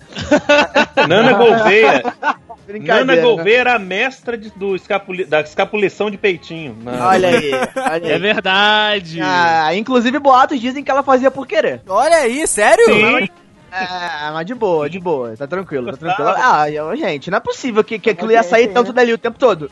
Nana 1.09 1.33
Gouveia. 1.35 2.03
Brincadeira, 2.73 3.05
Nana 3.05 3.17
né? 3.17 3.23
Gouveia 3.23 3.59
era 3.59 3.75
a 3.75 3.79
mestra 3.79 4.37
de- 4.39 4.51
do 4.51 4.75
escapuli- 4.77 5.25
da 5.25 5.41
escapulição 5.41 6.11
de 6.11 6.17
peitinho. 6.19 6.77
na- 6.83 7.09
Olha 7.09 7.29
aí, 7.29 7.51
olha 7.53 8.07
É 8.09 8.15
aí. 8.15 8.19
verdade. 8.21 9.21
Ah, 9.23 9.75
inclusive 9.75 10.19
boatos 10.19 10.61
dizem 10.61 10.83
que 10.85 10.91
ela 10.91 11.03
fazia 11.03 11.31
por 11.31 11.47
querer. 11.47 11.83
Olha 11.89 12.17
aí, 12.17 12.47
sério? 12.47 12.85
Sim. 12.87 13.29
É, 13.73 14.33
mas 14.33 14.45
de 14.45 14.53
boa, 14.53 14.91
de 14.91 14.99
boa, 14.99 15.37
tá 15.37 15.47
tranquilo, 15.47 15.93
tá 15.93 15.97
tranquilo. 15.97 16.31
Ah, 16.31 16.67
gente, 16.97 17.31
não 17.31 17.37
é 17.37 17.41
possível 17.41 17.85
que, 17.85 18.01
que 18.01 18.11
aquilo 18.11 18.33
ia 18.33 18.43
sair 18.43 18.67
tanto 18.67 18.93
dali 18.93 19.13
o 19.13 19.19
tempo 19.19 19.39
todo. 19.39 19.71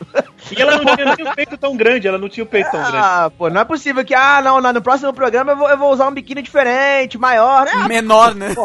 E 0.57 0.61
ela 0.61 0.77
não 0.77 0.95
tinha 0.95 1.13
nem 1.17 1.27
o 1.27 1.35
peito 1.35 1.57
tão 1.57 1.75
grande, 1.75 2.07
ela 2.07 2.17
não 2.17 2.29
tinha 2.29 2.45
o 2.45 2.47
peito 2.47 2.71
tão 2.71 2.79
grande. 2.79 2.95
Ah, 2.97 3.29
pô, 3.37 3.49
não 3.49 3.59
é 3.59 3.65
possível 3.65 4.05
que, 4.05 4.13
ah, 4.15 4.41
não, 4.41 4.61
não, 4.61 4.71
no 4.71 4.81
próximo 4.81 5.11
programa 5.13 5.51
eu 5.51 5.57
vou, 5.57 5.69
eu 5.69 5.77
vou 5.77 5.91
usar 5.91 6.07
um 6.07 6.13
biquíni 6.13 6.41
diferente, 6.41 7.17
maior, 7.17 7.65
né? 7.65 7.87
Menor, 7.89 8.33
né? 8.35 8.55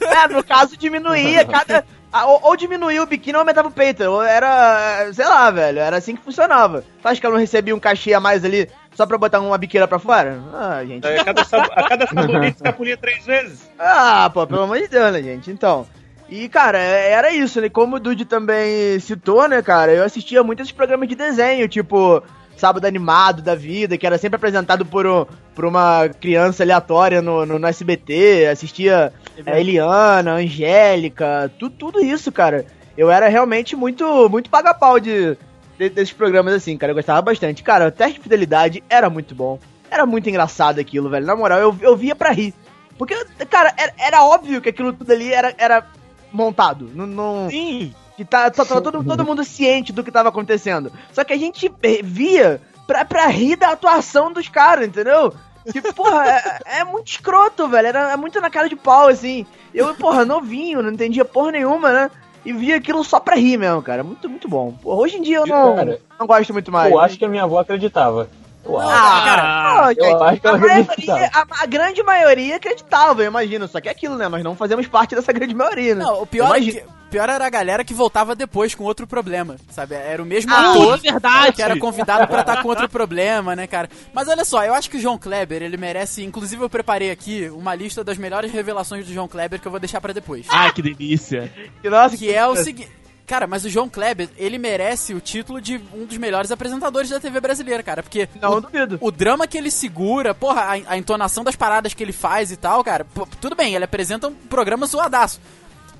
É, 0.00 0.28
no 0.32 0.42
caso 0.42 0.74
diminuía 0.74 1.44
cada. 1.44 1.84
Ah, 2.12 2.26
Ou, 2.26 2.40
ou 2.42 2.56
diminuía 2.56 3.02
o 3.02 3.06
biquíni 3.06 3.34
ou 3.36 3.40
aumentava 3.40 3.68
o 3.68 3.72
peito. 3.72 4.02
Ou 4.04 4.22
era. 4.22 5.10
Sei 5.12 5.24
lá, 5.26 5.50
velho. 5.50 5.78
Era 5.78 5.96
assim 5.98 6.16
que 6.16 6.22
funcionava. 6.24 6.84
Tu 7.02 7.08
acha 7.08 7.20
que 7.20 7.26
eu 7.26 7.30
não 7.30 7.38
recebia 7.38 7.74
um 7.74 7.80
cachê 7.80 8.14
a 8.14 8.20
mais 8.20 8.44
ali 8.44 8.68
só 8.94 9.06
pra 9.06 9.18
botar 9.18 9.40
uma 9.40 9.58
biqueira 9.58 9.86
pra 9.86 9.98
fora? 9.98 10.40
Ah, 10.54 10.84
gente. 10.84 11.06
A 11.06 11.24
cada, 11.24 11.44
sab- 11.44 11.70
a 11.72 11.88
cada 11.88 12.06
sabonete 12.12 12.56
escapulia 12.56 12.96
três 12.96 13.24
vezes. 13.24 13.70
Ah, 13.78 14.30
pô, 14.32 14.46
pelo 14.46 14.62
amor 14.62 14.78
de 14.78 14.88
Deus, 14.88 15.12
né, 15.12 15.22
gente? 15.22 15.50
Então. 15.50 15.86
E, 16.28 16.48
cara, 16.48 16.78
é- 16.78 17.10
era 17.12 17.30
isso, 17.32 17.60
né? 17.60 17.68
Como 17.68 17.96
o 17.96 18.00
Dude 18.00 18.24
também 18.26 18.98
citou, 19.00 19.48
né, 19.48 19.62
cara? 19.62 19.92
Eu 19.92 20.04
assistia 20.04 20.42
muito 20.42 20.60
esses 20.60 20.72
programas 20.72 21.08
de 21.08 21.14
desenho, 21.14 21.68
tipo. 21.68 22.22
Sábado 22.58 22.84
Animado 22.86 23.40
da 23.42 23.54
Vida, 23.54 23.96
que 23.96 24.06
era 24.06 24.18
sempre 24.18 24.36
apresentado 24.36 24.84
por, 24.84 25.06
um- 25.06 25.24
por 25.54 25.64
uma 25.64 26.08
criança 26.20 26.62
aleatória 26.62 27.22
no, 27.22 27.46
no, 27.46 27.58
no 27.58 27.66
SBT. 27.66 28.48
Assistia 28.50 29.12
a 29.46 29.58
Eliana, 29.60 30.32
a 30.32 30.36
Angélica, 30.36 31.50
tu, 31.58 31.70
tudo 31.70 32.00
isso, 32.04 32.30
cara. 32.32 32.66
Eu 32.96 33.10
era 33.10 33.28
realmente 33.28 33.76
muito, 33.76 34.28
muito 34.28 34.50
paga-pau 34.50 34.98
de, 34.98 35.36
de- 35.78 35.88
desses 35.90 36.12
programas 36.12 36.52
assim, 36.54 36.76
cara. 36.76 36.90
Eu 36.92 36.96
gostava 36.96 37.22
bastante. 37.22 37.62
Cara, 37.62 37.88
o 37.88 37.92
teste 37.92 38.14
de 38.14 38.22
fidelidade 38.22 38.82
era 38.88 39.08
muito 39.08 39.34
bom. 39.34 39.58
Era 39.90 40.04
muito 40.04 40.28
engraçado 40.28 40.78
aquilo, 40.80 41.08
velho. 41.08 41.24
Na 41.26 41.34
moral, 41.36 41.58
eu, 41.60 41.76
eu 41.80 41.96
via 41.96 42.14
pra 42.14 42.30
rir. 42.32 42.52
Porque, 42.98 43.14
cara, 43.48 43.72
era, 43.76 43.92
era 43.98 44.24
óbvio 44.24 44.60
que 44.60 44.68
aquilo 44.68 44.92
tudo 44.92 45.12
ali 45.12 45.32
era, 45.32 45.54
era 45.56 45.86
montado. 46.32 46.90
Não, 46.94 47.06
não, 47.06 47.48
Sim. 47.48 47.94
Que 48.18 48.24
tá, 48.24 48.50
tá- 48.50 48.64
tava 48.64 48.80
todo, 48.80 49.04
todo 49.04 49.22
mundo 49.24 49.44
ciente 49.44 49.92
do 49.92 50.02
que 50.02 50.10
tava 50.10 50.28
acontecendo. 50.28 50.90
Só 51.12 51.22
que 51.22 51.32
a 51.32 51.38
gente 51.38 51.72
eh, 51.84 52.00
via 52.02 52.60
pra, 52.84 53.04
pra 53.04 53.28
rir 53.28 53.54
da 53.54 53.70
atuação 53.70 54.32
dos 54.32 54.48
caras, 54.48 54.88
entendeu? 54.88 55.32
Tipo, 55.70 55.94
porra, 55.94 56.24
é, 56.28 56.80
é 56.80 56.84
muito 56.84 57.06
escroto, 57.06 57.68
velho. 57.68 57.86
Era 57.86 58.10
é 58.12 58.16
muito 58.16 58.40
na 58.40 58.50
cara 58.50 58.68
de 58.68 58.74
pau, 58.74 59.06
assim. 59.06 59.46
Eu, 59.72 59.94
porra, 59.94 60.24
novinho, 60.24 60.82
não 60.82 60.90
entendia 60.90 61.24
porra 61.24 61.52
nenhuma, 61.52 61.92
né? 61.92 62.10
E 62.44 62.52
via 62.52 62.76
aquilo 62.76 63.04
só 63.04 63.20
pra 63.20 63.36
rir 63.36 63.56
mesmo, 63.56 63.82
cara. 63.82 64.02
Muito, 64.02 64.28
muito 64.28 64.48
bom. 64.48 64.72
Porra, 64.72 65.00
hoje 65.00 65.18
em 65.18 65.22
dia 65.22 65.36
eu 65.36 65.46
não, 65.46 65.76
Cara, 65.76 66.00
não 66.18 66.26
gosto 66.26 66.52
muito 66.52 66.72
mais. 66.72 66.90
Eu 66.90 66.98
acho 66.98 67.16
que 67.18 67.24
a 67.24 67.28
minha 67.28 67.44
avó 67.44 67.60
acreditava. 67.60 68.28
Acho. 68.76 68.88
Ah, 68.90 69.24
cara, 69.24 69.92
eu 69.92 69.94
gente, 70.10 70.22
acho 70.22 70.40
que 70.40 70.46
a, 70.48 70.56
maioria, 70.58 71.30
a, 71.32 71.46
a 71.62 71.66
grande 71.66 72.02
maioria 72.02 72.56
acreditava, 72.56 73.22
eu 73.22 73.26
imagino. 73.28 73.66
Só 73.68 73.80
que 73.80 73.88
é 73.88 73.92
aquilo, 73.92 74.16
né? 74.16 74.28
Nós 74.28 74.42
não 74.42 74.54
fazemos 74.56 74.86
parte 74.86 75.14
dessa 75.14 75.32
grande 75.32 75.54
maioria, 75.54 75.94
né? 75.94 76.04
Não, 76.04 76.22
o 76.22 76.26
pior, 76.26 76.56
é 76.56 76.60
que- 76.60 76.82
pior 77.10 77.28
era 77.28 77.46
a 77.46 77.50
galera 77.50 77.82
que 77.84 77.94
voltava 77.94 78.34
depois 78.34 78.74
com 78.74 78.84
outro 78.84 79.06
problema, 79.06 79.56
sabe? 79.70 79.94
Era 79.94 80.22
o 80.22 80.26
mesmo 80.26 80.52
Ah, 80.52 80.70
ator 80.72 80.94
é 80.94 81.10
verdade. 81.10 81.52
que 81.56 81.62
era 81.62 81.78
convidado 81.78 82.26
pra 82.28 82.40
estar 82.40 82.62
com 82.62 82.68
outro 82.68 82.88
problema, 82.88 83.56
né, 83.56 83.66
cara? 83.66 83.88
Mas 84.12 84.28
olha 84.28 84.44
só, 84.44 84.62
eu 84.64 84.74
acho 84.74 84.90
que 84.90 84.96
o 84.98 85.00
João 85.00 85.16
Kleber, 85.16 85.62
ele 85.62 85.76
merece... 85.78 86.22
Inclusive, 86.22 86.62
eu 86.62 86.68
preparei 86.68 87.10
aqui 87.10 87.48
uma 87.54 87.74
lista 87.74 88.04
das 88.04 88.18
melhores 88.18 88.52
revelações 88.52 89.06
do 89.06 89.12
João 89.14 89.26
Kleber 89.28 89.58
que 89.60 89.66
eu 89.66 89.70
vou 89.70 89.80
deixar 89.80 90.00
pra 90.00 90.12
depois. 90.12 90.46
Ai, 90.50 90.70
que 90.72 90.82
delícia. 90.82 91.50
Que, 91.80 91.88
nossa, 91.88 92.16
Que 92.16 92.32
é 92.34 92.46
o 92.46 92.54
seguinte... 92.56 92.90
Cara, 93.28 93.46
mas 93.46 93.64
o 93.64 93.68
João 93.68 93.88
Kleber, 93.90 94.28
ele 94.38 94.56
merece 94.58 95.12
o 95.12 95.20
título 95.20 95.60
de 95.60 95.78
um 95.94 96.06
dos 96.06 96.16
melhores 96.16 96.50
apresentadores 96.50 97.10
da 97.10 97.20
TV 97.20 97.40
brasileira, 97.40 97.82
cara. 97.82 98.02
Porque 98.02 98.26
Não 98.40 98.54
o, 98.54 98.60
duvido. 98.62 98.98
o 99.02 99.10
drama 99.10 99.46
que 99.46 99.58
ele 99.58 99.70
segura, 99.70 100.34
porra, 100.34 100.62
a, 100.62 100.72
a 100.94 100.96
entonação 100.98 101.44
das 101.44 101.54
paradas 101.54 101.92
que 101.92 102.02
ele 102.02 102.12
faz 102.12 102.50
e 102.50 102.56
tal, 102.56 102.82
cara. 102.82 103.04
pô, 103.04 103.28
tudo 103.40 103.54
bem, 103.54 103.74
ele 103.74 103.84
apresenta 103.84 104.28
um 104.28 104.34
programa 104.34 104.86
zoadaço. 104.86 105.40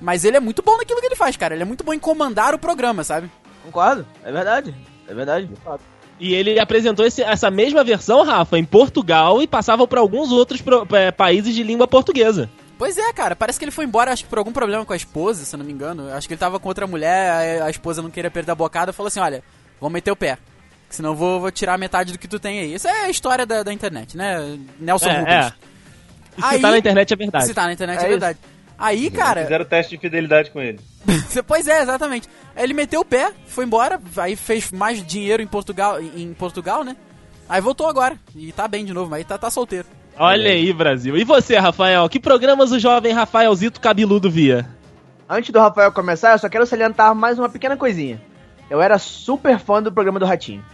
Mas 0.00 0.24
ele 0.24 0.36
é 0.38 0.40
muito 0.40 0.62
bom 0.62 0.76
naquilo 0.78 1.00
que 1.00 1.06
ele 1.06 1.16
faz, 1.16 1.36
cara. 1.36 1.54
Ele 1.54 1.62
é 1.62 1.66
muito 1.66 1.84
bom 1.84 1.92
em 1.92 1.98
comandar 1.98 2.54
o 2.54 2.58
programa, 2.58 3.04
sabe? 3.04 3.30
Concordo, 3.62 4.06
é 4.24 4.32
verdade. 4.32 4.74
É 5.06 5.12
verdade. 5.12 5.50
E 6.18 6.32
ele 6.34 6.58
apresentou 6.58 7.04
esse- 7.04 7.22
essa 7.22 7.50
mesma 7.50 7.84
versão, 7.84 8.24
Rafa, 8.24 8.58
em 8.58 8.64
Portugal 8.64 9.42
e 9.42 9.46
passava 9.46 9.86
pra 9.86 10.00
alguns 10.00 10.32
outros 10.32 10.62
pro- 10.62 10.86
é, 10.96 11.10
países 11.10 11.54
de 11.54 11.62
língua 11.62 11.86
portuguesa. 11.86 12.48
Pois 12.78 12.96
é, 12.96 13.12
cara. 13.12 13.34
Parece 13.34 13.58
que 13.58 13.64
ele 13.64 13.72
foi 13.72 13.84
embora, 13.84 14.12
acho 14.12 14.22
que 14.24 14.30
por 14.30 14.38
algum 14.38 14.52
problema 14.52 14.84
com 14.86 14.92
a 14.92 14.96
esposa, 14.96 15.44
se 15.44 15.54
eu 15.54 15.58
não 15.58 15.66
me 15.66 15.72
engano. 15.72 16.10
Acho 16.12 16.28
que 16.28 16.34
ele 16.34 16.38
tava 16.38 16.60
com 16.60 16.68
outra 16.68 16.86
mulher, 16.86 17.60
a 17.62 17.68
esposa 17.68 18.00
não 18.00 18.10
queria 18.10 18.30
perder 18.30 18.52
a 18.52 18.54
bocada, 18.54 18.92
falou 18.92 19.08
assim: 19.08 19.20
olha, 19.20 19.42
vou 19.80 19.90
meter 19.90 20.10
o 20.12 20.16
pé. 20.16 20.38
Senão 20.88 21.14
vou, 21.14 21.40
vou 21.40 21.50
tirar 21.50 21.76
metade 21.76 22.12
do 22.12 22.18
que 22.18 22.28
tu 22.28 22.38
tem 22.38 22.60
aí. 22.60 22.74
Isso 22.74 22.88
é 22.88 23.04
a 23.06 23.10
história 23.10 23.44
da, 23.44 23.62
da 23.62 23.72
internet, 23.72 24.16
né? 24.16 24.58
Nelson 24.80 25.10
É, 25.10 25.18
Rubens. 25.18 25.34
é. 25.34 25.48
Se 26.38 26.44
Aí- 26.44 26.60
tá 26.60 26.70
na 26.70 26.78
internet 26.78 27.12
é 27.12 27.16
verdade. 27.16 27.46
Se 27.46 27.54
tá 27.54 27.64
na 27.66 27.72
internet, 27.72 28.00
é, 28.00 28.04
É 28.06 28.08
verdade. 28.08 28.38
Aí, 28.78 29.10
cara. 29.10 29.42
Fizeram 29.42 29.64
teste 29.64 29.96
de 29.96 30.00
fidelidade 30.00 30.50
com 30.52 30.60
ele. 30.60 30.78
pois 31.46 31.66
é, 31.66 31.82
exatamente. 31.82 32.28
Ele 32.56 32.72
meteu 32.72 33.00
o 33.00 33.04
pé, 33.04 33.32
foi 33.46 33.64
embora, 33.64 34.00
aí 34.16 34.36
fez 34.36 34.70
mais 34.70 35.04
dinheiro 35.04 35.42
em 35.42 35.48
Portugal, 35.48 36.00
em 36.00 36.32
Portugal, 36.32 36.84
né? 36.84 36.96
Aí 37.48 37.60
voltou 37.60 37.88
agora. 37.88 38.16
E 38.36 38.52
tá 38.52 38.68
bem 38.68 38.84
de 38.84 38.92
novo, 38.94 39.10
mas 39.10 39.26
tá, 39.26 39.36
tá 39.36 39.50
solteiro. 39.50 39.86
Olha 40.18 40.50
aí, 40.50 40.72
Brasil. 40.72 41.16
E 41.16 41.24
você, 41.24 41.56
Rafael? 41.56 42.08
Que 42.08 42.18
programas 42.18 42.72
o 42.72 42.78
jovem 42.78 43.12
Rafaelzito 43.12 43.80
Cabeludo 43.80 44.30
via? 44.30 44.68
Antes 45.28 45.50
do 45.50 45.60
Rafael 45.60 45.92
começar, 45.92 46.32
eu 46.32 46.38
só 46.38 46.48
quero 46.48 46.66
salientar 46.66 47.14
mais 47.14 47.38
uma 47.38 47.48
pequena 47.48 47.76
coisinha. 47.76 48.20
Eu 48.68 48.80
era 48.80 48.98
super 48.98 49.58
fã 49.58 49.82
do 49.82 49.92
programa 49.92 50.18
do 50.18 50.26
Ratinho. 50.26 50.64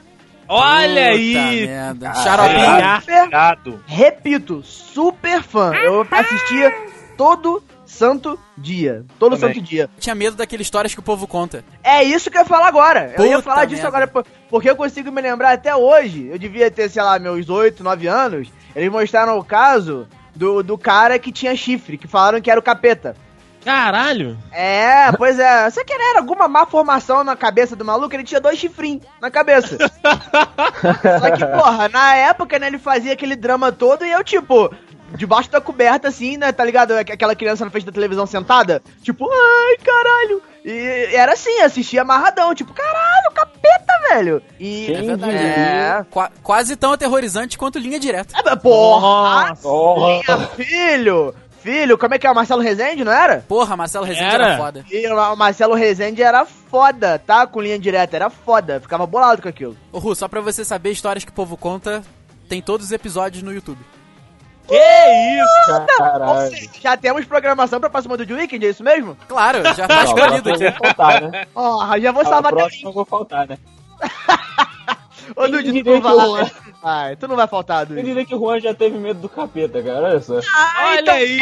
Olha 0.49 1.11
Puta 1.11 1.17
aí! 1.17 1.67
merda. 1.67 2.11
Ah, 2.11 2.15
Xaropinho. 2.15 3.01
Super, 3.01 3.29
Gado. 3.29 3.81
repito, 3.87 4.63
super 4.63 5.43
fã. 5.43 5.75
Eu 5.75 6.07
assistia 6.11 6.73
todo 7.17 7.63
santo 7.95 8.39
dia. 8.59 9.05
Todo 9.19 9.37
Também. 9.37 9.55
santo 9.55 9.65
dia. 9.65 9.89
Tinha 9.99 10.15
medo 10.15 10.37
daquelas 10.37 10.67
histórias 10.67 10.93
que 10.93 11.01
o 11.01 11.03
povo 11.03 11.27
conta. 11.27 11.65
É 11.83 12.03
isso 12.03 12.31
que 12.31 12.37
eu 12.37 12.43
ia 12.43 12.47
falar 12.47 12.67
agora. 12.69 13.15
eu 13.17 13.25
ia 13.27 13.37
Puta 13.37 13.51
falar 13.51 13.65
disso 13.65 13.83
merda. 13.83 13.89
agora, 13.97 14.07
por- 14.07 14.27
porque 14.51 14.69
eu 14.69 14.77
consigo 14.77 15.11
me 15.13 15.23
lembrar 15.23 15.53
até 15.53 15.75
hoje. 15.75 16.29
Eu 16.31 16.39
devia 16.39 16.71
ter, 16.71 16.89
sei 16.91 17.03
lá, 17.03 17.19
meus 17.19 17.49
8, 17.49 17.83
9 17.83 18.07
anos. 18.07 18.49
Eles 18.75 18.91
mostraram 18.91 19.39
o 19.39 19.45
caso 19.45 20.07
do, 20.35 20.63
do 20.63 20.77
cara 20.77 21.19
que 21.19 21.31
tinha 21.33 21.55
chifre, 21.57 21.97
que 21.97 22.09
falaram 22.09 22.41
que 22.41 22.51
era 22.51 22.59
o 22.61 22.63
capeta. 22.63 23.17
Caralho! 23.65 24.37
É, 24.53 25.11
pois 25.13 25.39
é. 25.39 25.71
Você 25.71 25.83
que 25.85 25.93
era 25.95 26.19
alguma 26.19 26.47
má 26.47 26.67
formação 26.67 27.25
na 27.25 27.35
cabeça 27.35 27.75
do 27.75 27.83
maluco, 27.85 28.15
ele 28.15 28.23
tinha 28.25 28.41
dois 28.41 28.59
chifrinhos 28.59 29.03
na 29.23 29.31
cabeça. 29.31 29.79
Só 31.21 31.31
que, 31.31 31.47
porra, 31.47 31.89
na 31.89 32.15
época, 32.15 32.59
né, 32.59 32.67
ele 32.67 32.79
fazia 32.79 33.13
aquele 33.15 33.35
drama 33.37 33.73
todo 33.73 34.05
e 34.05 34.11
eu, 34.13 34.23
tipo, 34.23 34.71
debaixo 35.15 35.51
da 35.51 35.61
coberta, 35.61 36.09
assim, 36.09 36.37
né, 36.37 36.53
tá 36.53 36.65
ligado? 36.65 36.93
Aqu- 36.93 37.13
Aquela 37.13 37.35
criança 37.37 37.65
na 37.65 37.71
frente 37.71 37.87
da 37.87 37.93
televisão 37.93 38.27
sentada, 38.27 38.83
tipo, 39.03 39.27
ai, 39.31 39.77
caralho. 39.85 40.43
E 40.65 41.15
era 41.15 41.33
assim, 41.35 41.61
assistia 41.61 42.03
amarradão, 42.03 42.55
tipo, 42.55 42.73
caralho, 42.73 43.31
capeta, 43.35 43.93
velho. 44.09 44.43
E. 44.59 44.87
Quem 44.87 45.07
verdade. 45.07 45.33
diria? 45.33 45.47
É. 46.01 46.05
Qua- 46.11 46.31
quase 46.43 46.75
tão 46.77 46.93
aterrorizante 46.93 47.59
quanto 47.59 47.79
linha 47.79 48.01
direta. 48.01 48.35
É, 48.39 48.57
Porra! 48.57 49.51
Nossa. 49.63 50.07
minha 50.27 50.47
filho! 50.49 51.35
Filho, 51.61 51.97
como 51.97 52.13
é 52.15 52.19
que 52.19 52.27
é? 52.27 52.31
O 52.31 52.35
Marcelo 52.35 52.61
Rezende, 52.61 53.05
não 53.05 53.13
era? 53.13 53.43
Porra, 53.49 53.75
Marcelo 53.75 54.05
Rezende 54.05 54.35
Era. 54.35 54.45
era 54.49 54.57
foda. 54.59 54.85
E 54.91 55.07
o 55.09 55.35
Marcelo 55.37 55.75
Rezende 55.75 56.23
era 56.23 56.45
foda, 56.45 57.19
tá? 57.19 57.47
Com 57.47 57.63
linha 57.63 57.79
direta, 57.79 58.15
era 58.17 58.29
foda. 58.29 58.81
Ficava 58.81 59.07
bolado 59.07 59.41
com 59.41 59.49
aquilo. 59.49 59.75
Ô, 59.91 59.99
Ru, 59.99 60.15
só 60.15 60.29
pra 60.29 60.43
você 60.43 60.63
saber, 60.63 60.91
histórias 60.91 61.25
que 61.25 61.31
o 61.31 61.35
povo 61.35 61.57
conta, 61.57 62.03
tem 62.51 62.61
todos 62.61 62.85
os 62.89 62.93
episódios 62.93 63.43
no 63.43 63.51
YouTube. 63.51 63.79
Que 64.67 64.75
isso? 64.75 65.73
Ou 65.73 65.87
Caralho. 65.99 66.51
seja, 66.51 66.71
já 66.81 66.97
temos 66.97 67.25
programação 67.27 67.79
pra 67.81 67.91
próxima 67.91 68.17
do 68.17 68.35
Weekend, 68.35 68.67
é 68.67 68.71
isso 68.71 68.83
mesmo? 68.83 69.17
Claro, 69.29 69.63
já 69.75 69.87
tá 69.87 69.97
Não, 69.97 70.05
escolhido 70.05 70.51
aqui. 70.53 70.65
eu 70.65 70.73
faltar, 70.73 71.23
né? 71.23 71.47
Ó, 71.55 71.99
já 71.99 72.13
vou 72.13 72.25
salvar 72.25 72.55
link. 72.55 72.83
eu 72.83 72.93
vou 72.93 73.05
faltar, 73.05 73.47
né? 73.49 73.59
Ô, 75.37 75.49
Dude, 75.49 75.83
tu 75.83 75.91
não 75.91 76.01
que 76.01 76.07
o 76.07 76.17
vai. 76.17 76.27
Juan- 76.27 76.51
Vai, 76.83 77.17
tu 77.17 77.29
não 77.29 77.37
vai 77.37 77.47
faltar, 77.49 77.81
Eu 77.83 77.87
Dude. 77.87 78.03
diria 78.03 78.27
que 78.27 78.35
o 78.35 78.39
Juan 78.39 78.61
já 78.61 78.75
teve 78.75 78.99
medo 78.99 79.21
do 79.21 79.29
capeta, 79.29 79.83
cara. 79.83 80.01
Olha 80.09 80.21
só. 80.21 80.39
Ah, 80.55 80.85
Olha 80.91 81.01
então, 81.01 81.15
aí! 81.15 81.41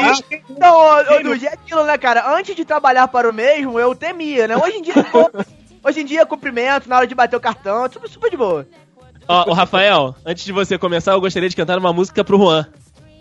Então, 0.49 0.75
ô, 0.77 1.14
ô 1.16 1.23
Dude, 1.23 1.47
é 1.49 1.53
aquilo, 1.53 1.83
né, 1.85 1.99
cara? 1.99 2.33
Antes 2.37 2.55
de 2.55 2.64
trabalhar 2.64 3.09
para 3.09 3.29
o 3.29 3.33
mesmo, 3.33 3.79
eu 3.81 3.93
temia, 3.95 4.47
né? 4.47 4.57
Hoje 4.57 4.77
em 4.77 4.83
dia, 4.83 5.03
pô, 5.11 5.29
hoje 5.85 6.01
em 6.01 6.05
dia, 6.05 6.25
cumprimento 6.25 6.89
na 6.89 6.97
hora 6.97 7.07
de 7.09 7.14
bater 7.14 7.35
o 7.37 7.41
cartão, 7.41 7.89
tudo 7.89 8.09
super 8.09 8.31
de 8.31 8.37
boa. 8.37 8.66
Ó, 9.27 9.51
ô, 9.51 9.53
Rafael, 9.53 10.14
antes 10.25 10.45
de 10.45 10.53
você 10.53 10.79
começar, 10.79 11.12
eu 11.12 11.20
gostaria 11.20 11.49
de 11.49 11.57
cantar 11.57 11.77
uma 11.79 11.93
música 11.93 12.23
pro 12.23 12.39
Juan. 12.39 12.66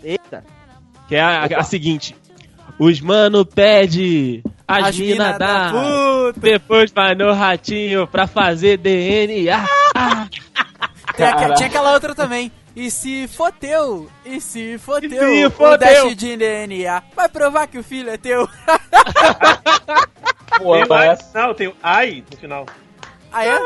Eita. 0.02 0.44
Que 1.08 1.16
é 1.16 1.20
a, 1.20 1.44
a 1.44 1.62
seguinte. 1.62 2.16
Os 2.78 3.00
mano 3.00 3.44
pede, 3.44 4.42
as, 4.66 4.86
As 4.88 4.98
mina 4.98 5.12
mina 5.26 5.38
dá, 5.38 5.70
puta. 5.70 6.40
depois 6.40 6.90
vai 6.90 7.14
no 7.14 7.32
ratinho 7.32 8.06
pra 8.06 8.26
fazer 8.26 8.78
DNA. 8.78 9.64
Ah, 9.94 10.26
Tem 11.16 11.26
Caralho. 11.26 11.54
tinha 11.56 11.68
aquela 11.68 11.92
outra 11.92 12.14
também. 12.14 12.50
E 12.74 12.90
se 12.90 13.28
for 13.28 13.52
teu? 13.52 14.08
E 14.24 14.40
se 14.40 14.78
for 14.78 15.04
E 15.04 15.08
teu? 15.10 15.28
se 15.28 15.44
o 15.46 15.50
for 15.50 15.78
teste 15.78 16.14
de 16.14 16.36
DNA 16.38 17.02
vai 17.14 17.28
provar 17.28 17.66
que 17.66 17.76
o 17.76 17.84
filho 17.84 18.08
é 18.08 18.16
teu. 18.16 18.48
Pô, 20.58 20.72
Tem 20.76 20.88
mais, 20.88 21.32
não, 21.34 21.54
tem 21.54 21.68
o 21.68 21.74
ai 21.82 22.24
no 22.30 22.36
final. 22.38 22.66
Aí 23.30 23.48
é? 23.48 23.58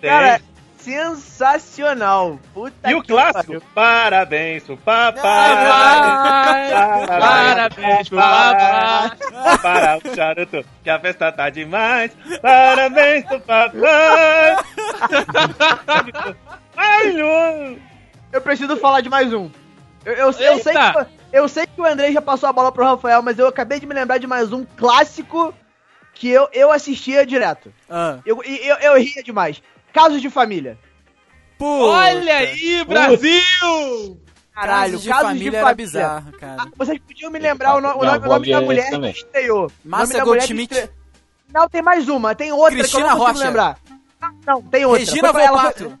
Tem. 0.00 0.10
Cara, 0.10 0.40
sensacional. 0.86 2.38
Puta 2.54 2.88
e 2.88 2.94
o 2.94 3.02
clássico? 3.02 3.46
pariu. 3.46 3.62
Parabéns 3.74 4.62
pro 4.62 4.76
papai. 4.76 5.20
Papai, 5.20 6.70
parabéns 7.18 8.08
pro 8.08 8.18
papai. 8.18 9.10
Para 9.60 9.98
o 9.98 10.14
charuto, 10.14 10.64
que 10.84 10.90
a 10.90 11.00
festa 11.00 11.32
tá 11.32 11.50
demais. 11.50 12.16
Parabéns 12.40 13.24
pro 13.24 13.40
papai. 13.40 13.72
Maravilhoso. 16.76 17.80
Eu 18.32 18.40
preciso 18.40 18.76
falar 18.76 19.00
de 19.00 19.08
mais 19.08 19.32
um. 19.32 19.50
Eu, 20.04 20.12
eu, 20.12 20.26
eu 20.26 20.32
sei 20.32 20.72
Eita! 20.72 21.04
que, 21.04 21.36
eu 21.36 21.48
sei 21.48 21.66
que 21.66 21.80
o 21.80 21.84
André 21.84 22.12
já 22.12 22.22
passou 22.22 22.48
a 22.48 22.52
bola 22.52 22.70
pro 22.70 22.84
Rafael, 22.84 23.22
mas 23.22 23.40
eu 23.40 23.48
acabei 23.48 23.80
de 23.80 23.86
me 23.86 23.94
lembrar 23.94 24.18
de 24.18 24.26
mais 24.28 24.52
um 24.52 24.64
clássico 24.64 25.52
que 26.14 26.30
eu, 26.30 26.48
eu 26.52 26.70
assistia 26.70 27.26
direto. 27.26 27.74
Ah. 27.90 28.18
Eu, 28.24 28.40
e 28.44 28.68
eu, 28.68 28.76
eu 28.76 28.96
ria 28.98 29.22
demais. 29.22 29.60
Casos 29.96 30.20
de 30.20 30.28
Família. 30.28 30.78
Pô, 31.58 31.88
Olha 31.88 32.36
aí, 32.36 32.84
Brasil! 32.84 34.20
Caralho, 34.54 34.92
Casos 34.92 35.02
de 35.02 35.08
família 35.08 35.58
era 35.58 35.74
bizarro, 35.74 36.32
cara. 36.32 36.56
Ah, 36.60 36.66
vocês 36.76 36.98
podiam 36.98 37.30
me 37.30 37.38
lembrar 37.38 37.76
o, 37.76 37.80
no- 37.80 37.96
o 37.98 38.04
nome, 38.04 38.18
o 38.26 38.28
nome 38.28 38.50
da 38.50 38.60
mulher 38.60 38.90
também. 38.90 39.12
que 39.14 39.20
estreou. 39.20 39.72
Márcia 39.82 40.22
Goldschmidt. 40.22 40.74
estre- 40.74 40.90
Não, 41.52 41.66
tem 41.66 41.80
mais 41.80 42.08
uma. 42.10 42.34
Tem 42.34 42.52
outra 42.52 42.76
Cristina 42.76 43.04
que 43.04 43.06
eu 43.06 43.10
não 43.10 43.16
consigo 43.18 43.38
Rocha. 43.38 43.46
lembrar. 43.46 43.78
Não, 44.20 44.38
não, 44.46 44.62
tem 44.62 44.84
outra. 44.84 45.00
Regina 45.00 45.32
Volpato. 45.32 45.98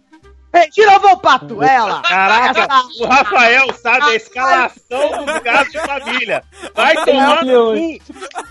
Regina 0.52 0.98
Volpato, 0.98 1.62
é 1.62 1.74
ela. 1.74 2.02
Caraca, 2.02 2.68
o 3.00 3.06
Rafael 3.06 3.72
sabe 3.74 4.04
a 4.10 4.14
escalação 4.14 5.24
dos 5.24 5.38
casos 5.40 5.72
de 5.72 5.78
família. 5.80 6.44
Vai 6.74 6.94
tomar 7.04 7.44
no 7.44 7.72
cu. 7.72 8.02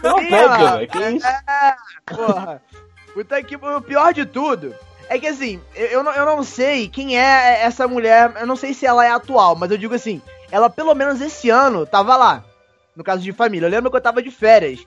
Não 0.04 0.18
velho. 0.18 0.88
Que 0.88 1.10
isso? 1.18 1.28
É, 1.28 1.76
porra. 2.16 2.62
Puta 3.14 3.42
que 3.44 3.56
o 3.56 3.82
pior 3.82 4.14
de 4.14 4.26
tudo 4.26 4.76
é 5.10 5.20
que 5.20 5.28
assim, 5.28 5.60
eu, 5.76 5.88
eu, 5.88 6.04
não, 6.04 6.12
eu 6.14 6.26
não 6.26 6.44
sei 6.44 6.88
quem 6.88 7.20
é 7.20 7.62
essa 7.64 7.88
mulher, 7.88 8.32
eu 8.40 8.48
não 8.48 8.56
sei 8.56 8.74
se 8.74 8.86
ela 8.86 9.06
é 9.06 9.10
atual, 9.12 9.56
mas 9.56 9.70
eu 9.72 9.78
digo 9.78 9.94
assim, 9.96 10.22
ela 10.52 10.70
pelo 10.70 10.94
menos 10.96 11.22
esse 11.22 11.50
ano 11.50 11.86
tava 11.86 12.16
lá, 12.16 12.44
no 12.96 13.04
caso 13.04 13.22
de 13.22 13.32
família. 13.32 13.68
Eu 13.68 13.72
lembro 13.72 13.90
que 13.92 13.98
eu 13.98 14.02
tava 14.02 14.22
de 14.22 14.32
férias 14.32 14.80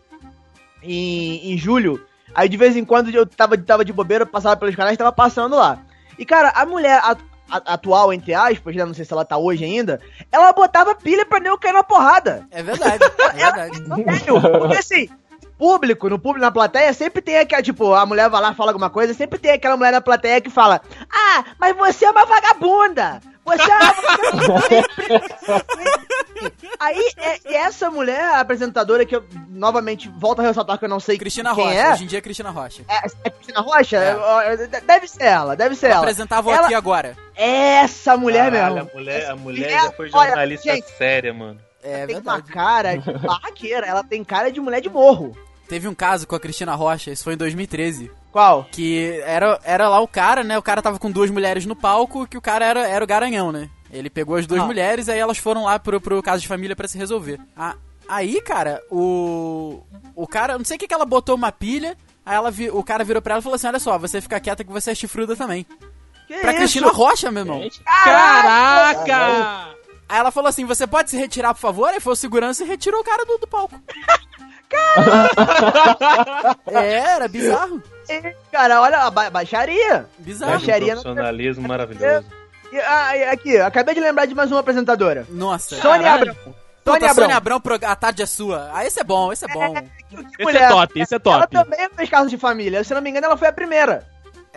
em, 0.82 1.52
em 1.52 1.58
julho, 1.58 2.04
aí 2.34 2.48
de 2.48 2.56
vez 2.56 2.76
em 2.76 2.84
quando 2.84 3.10
eu 3.10 3.26
tava, 3.26 3.56
tava 3.58 3.84
de 3.84 3.92
bobeira, 3.92 4.24
passava 4.26 4.56
pelos 4.56 4.74
canais 4.74 4.94
e 4.94 4.98
tava 4.98 5.12
passando 5.12 5.56
lá. 5.56 5.78
E 6.18 6.24
cara, 6.24 6.50
a 6.54 6.64
mulher, 6.66 7.00
a- 7.02 7.16
a- 7.50 7.74
atual, 7.74 8.12
entre 8.12 8.34
aspas, 8.34 8.74
né? 8.76 8.84
Não 8.84 8.92
sei 8.94 9.04
se 9.04 9.12
ela 9.12 9.24
tá 9.24 9.36
hoje 9.38 9.64
ainda. 9.64 10.00
Ela 10.30 10.52
botava 10.52 10.94
pilha 10.94 11.24
pra 11.24 11.40
nego 11.40 11.56
cair 11.58 11.72
na 11.72 11.82
porrada. 11.82 12.46
É 12.50 12.62
verdade, 12.62 13.04
é 13.04 13.30
verdade. 13.32 13.78
Sério, 14.18 14.40
porque 14.58 14.76
assim, 14.78 15.08
público, 15.58 16.08
no 16.08 16.18
público, 16.18 16.44
na 16.44 16.52
plateia, 16.52 16.92
sempre 16.94 17.20
tem 17.20 17.38
aquela, 17.38 17.62
tipo, 17.62 17.92
a 17.92 18.06
mulher 18.06 18.30
vai 18.30 18.40
lá 18.40 18.54
fala 18.54 18.70
alguma 18.70 18.88
coisa, 18.88 19.12
sempre 19.12 19.38
tem 19.38 19.50
aquela 19.50 19.76
mulher 19.76 19.90
na 19.92 20.00
plateia 20.00 20.40
que 20.40 20.48
fala, 20.50 20.80
ah, 21.12 21.44
mas 21.58 21.76
você 21.76 22.04
é 22.06 22.10
uma 22.10 22.24
vagabunda! 22.24 23.20
Você 23.44 23.62
é 23.62 23.74
uma 23.76 23.92
vagabunda! 23.92 24.88
Aí, 26.78 27.10
é, 27.16 27.54
essa 27.56 27.90
mulher, 27.90 28.20
a 28.20 28.40
apresentadora, 28.40 29.04
que 29.04 29.16
eu 29.16 29.24
novamente 29.48 30.08
volto 30.08 30.38
a 30.40 30.42
ressaltar 30.42 30.78
que 30.78 30.84
eu 30.84 30.88
não 30.88 31.00
sei 31.00 31.18
Cristina 31.18 31.52
quem 31.54 31.64
Rocha, 31.64 31.76
é. 31.76 31.92
hoje 31.92 32.04
em 32.04 32.06
dia 32.06 32.18
é 32.18 32.22
Cristina 32.22 32.50
Rocha. 32.50 32.82
É, 32.88 33.06
é 33.24 33.30
Cristina 33.30 33.60
Rocha? 33.60 33.96
É. 33.96 34.66
Deve 34.82 35.08
ser 35.08 35.24
ela, 35.24 35.56
deve 35.56 35.74
ser 35.74 35.88
ela. 35.88 35.98
Apresentava 35.98 36.50
Ela- 36.52 36.66
aqui 36.66 36.74
agora. 36.74 37.16
Essa 37.34 38.16
mulher 38.16 38.52
Caralho, 38.52 38.74
mesmo. 38.76 38.90
A 38.90 38.94
mulher, 38.94 39.30
a 39.30 39.36
mulher 39.36 39.70
Ela- 39.72 39.82
já 39.86 39.92
foi 39.92 40.10
olha, 40.12 40.26
jornalista 40.28 40.72
gente, 40.72 40.88
séria, 40.96 41.34
mano. 41.34 41.60
É 41.82 42.06
tem 42.06 42.16
uma 42.16 42.34
verdade. 42.34 42.52
cara 42.52 42.96
de 42.96 43.12
barraqueira, 43.18 43.86
ela 43.86 44.04
tem 44.04 44.22
cara 44.22 44.52
de 44.52 44.60
mulher 44.60 44.80
de 44.80 44.88
morro. 44.90 45.36
Teve 45.68 45.86
um 45.86 45.94
caso 45.94 46.26
com 46.26 46.34
a 46.34 46.40
Cristina 46.40 46.74
Rocha, 46.74 47.10
isso 47.10 47.24
foi 47.24 47.34
em 47.34 47.36
2013. 47.36 48.10
Qual? 48.32 48.64
Que 48.72 49.20
era, 49.24 49.60
era 49.62 49.88
lá 49.88 50.00
o 50.00 50.08
cara, 50.08 50.42
né? 50.42 50.56
O 50.58 50.62
cara 50.62 50.80
tava 50.80 50.98
com 50.98 51.10
duas 51.10 51.30
mulheres 51.30 51.66
no 51.66 51.76
palco, 51.76 52.26
que 52.26 52.38
o 52.38 52.40
cara 52.42 52.64
era, 52.64 52.86
era 52.88 53.04
o 53.04 53.06
garanhão, 53.08 53.52
né? 53.52 53.68
Ele 53.92 54.08
pegou 54.10 54.36
as 54.36 54.46
duas 54.46 54.60
Ah. 54.62 54.66
mulheres, 54.66 55.08
aí 55.08 55.18
elas 55.18 55.38
foram 55.38 55.64
lá 55.64 55.78
pro, 55.78 56.00
pro 56.00 56.22
caso 56.22 56.40
de 56.42 56.48
família 56.48 56.74
pra 56.76 56.88
se 56.88 56.96
resolver. 56.98 57.38
Ah, 57.56 57.74
aí, 58.08 58.40
cara, 58.40 58.80
o. 58.90 59.82
O 60.14 60.26
cara, 60.26 60.56
não 60.58 60.64
sei 60.64 60.76
o 60.76 60.80
que 60.80 60.88
que 60.88 60.94
ela 60.94 61.04
botou 61.06 61.34
uma 61.34 61.52
pilha, 61.52 61.96
aí 62.24 62.34
ela 62.36 62.50
vi- 62.50 62.70
o 62.70 62.82
cara 62.82 63.04
virou 63.04 63.20
pra 63.22 63.34
ela 63.34 63.40
e 63.40 63.42
falou 63.42 63.56
assim: 63.56 63.66
Olha 63.66 63.78
só, 63.78 63.96
você 63.98 64.20
fica 64.20 64.40
quieta 64.40 64.64
que 64.64 64.72
você 64.72 64.90
é 64.90 64.94
chifruda 64.94 65.34
também. 65.36 65.64
Que 66.26 66.34
Pra 66.38 66.50
isso? 66.50 66.58
Cristina 66.60 66.88
Rocha, 66.88 67.30
meu 67.30 67.42
irmão. 67.42 67.62
Caraca! 68.04 69.74
Aí 70.08 70.18
ela 70.18 70.30
falou 70.30 70.48
assim: 70.48 70.64
Você 70.64 70.86
pode 70.86 71.10
se 71.10 71.16
retirar, 71.16 71.54
por 71.54 71.60
favor? 71.60 71.88
Aí 71.88 72.00
foi 72.00 72.12
o 72.12 72.16
segurança 72.16 72.64
e 72.64 72.66
retirou 72.66 73.00
o 73.00 73.04
cara 73.04 73.24
do, 73.24 73.38
do 73.38 73.46
palco. 73.46 73.74
é, 76.66 76.94
era 76.94 77.28
bizarro. 77.28 77.82
Cara, 78.52 78.80
olha, 78.80 78.98
a 78.98 79.10
ba 79.10 79.30
baixaria. 79.30 80.06
Bizarro. 80.18 80.52
Um 80.52 80.58
Baixaria 80.58 80.94
não- 80.94 81.02
profissionalismo 81.02 81.68
maravilhoso. 81.68 82.26
E, 82.72 82.78
ah, 82.80 83.32
aqui, 83.32 83.56
acabei 83.58 83.94
de 83.94 84.00
lembrar 84.00 84.26
de 84.26 84.34
mais 84.34 84.50
uma 84.50 84.60
apresentadora. 84.60 85.26
Nossa. 85.30 85.76
Sônia. 85.76 86.12
Abrão. 86.12 86.34
Sônia 86.84 87.10
Abrão. 87.10 87.14
Sônia 87.14 87.36
Abrão, 87.36 87.60
a 87.86 87.96
tarde 87.96 88.22
é 88.22 88.26
sua. 88.26 88.70
Ah, 88.72 88.86
esse 88.86 89.00
é 89.00 89.04
bom, 89.04 89.32
esse 89.32 89.44
é 89.44 89.48
bom. 89.48 89.74
Que 90.08 90.16
Esse 90.16 90.42
mulher. 90.42 90.62
é 90.62 90.68
top, 90.68 91.00
esse 91.00 91.14
é 91.14 91.20
Ela 91.24 91.46
top. 91.46 91.52
também 91.52 91.88
fez 91.94 92.08
caso 92.10 92.28
de 92.30 92.38
família. 92.38 92.82
Se 92.84 92.94
não 92.94 93.00
me 93.02 93.10
engano, 93.10 93.26
ela 93.26 93.36
foi 93.36 93.48
a 93.48 93.52
primeira. 93.52 94.06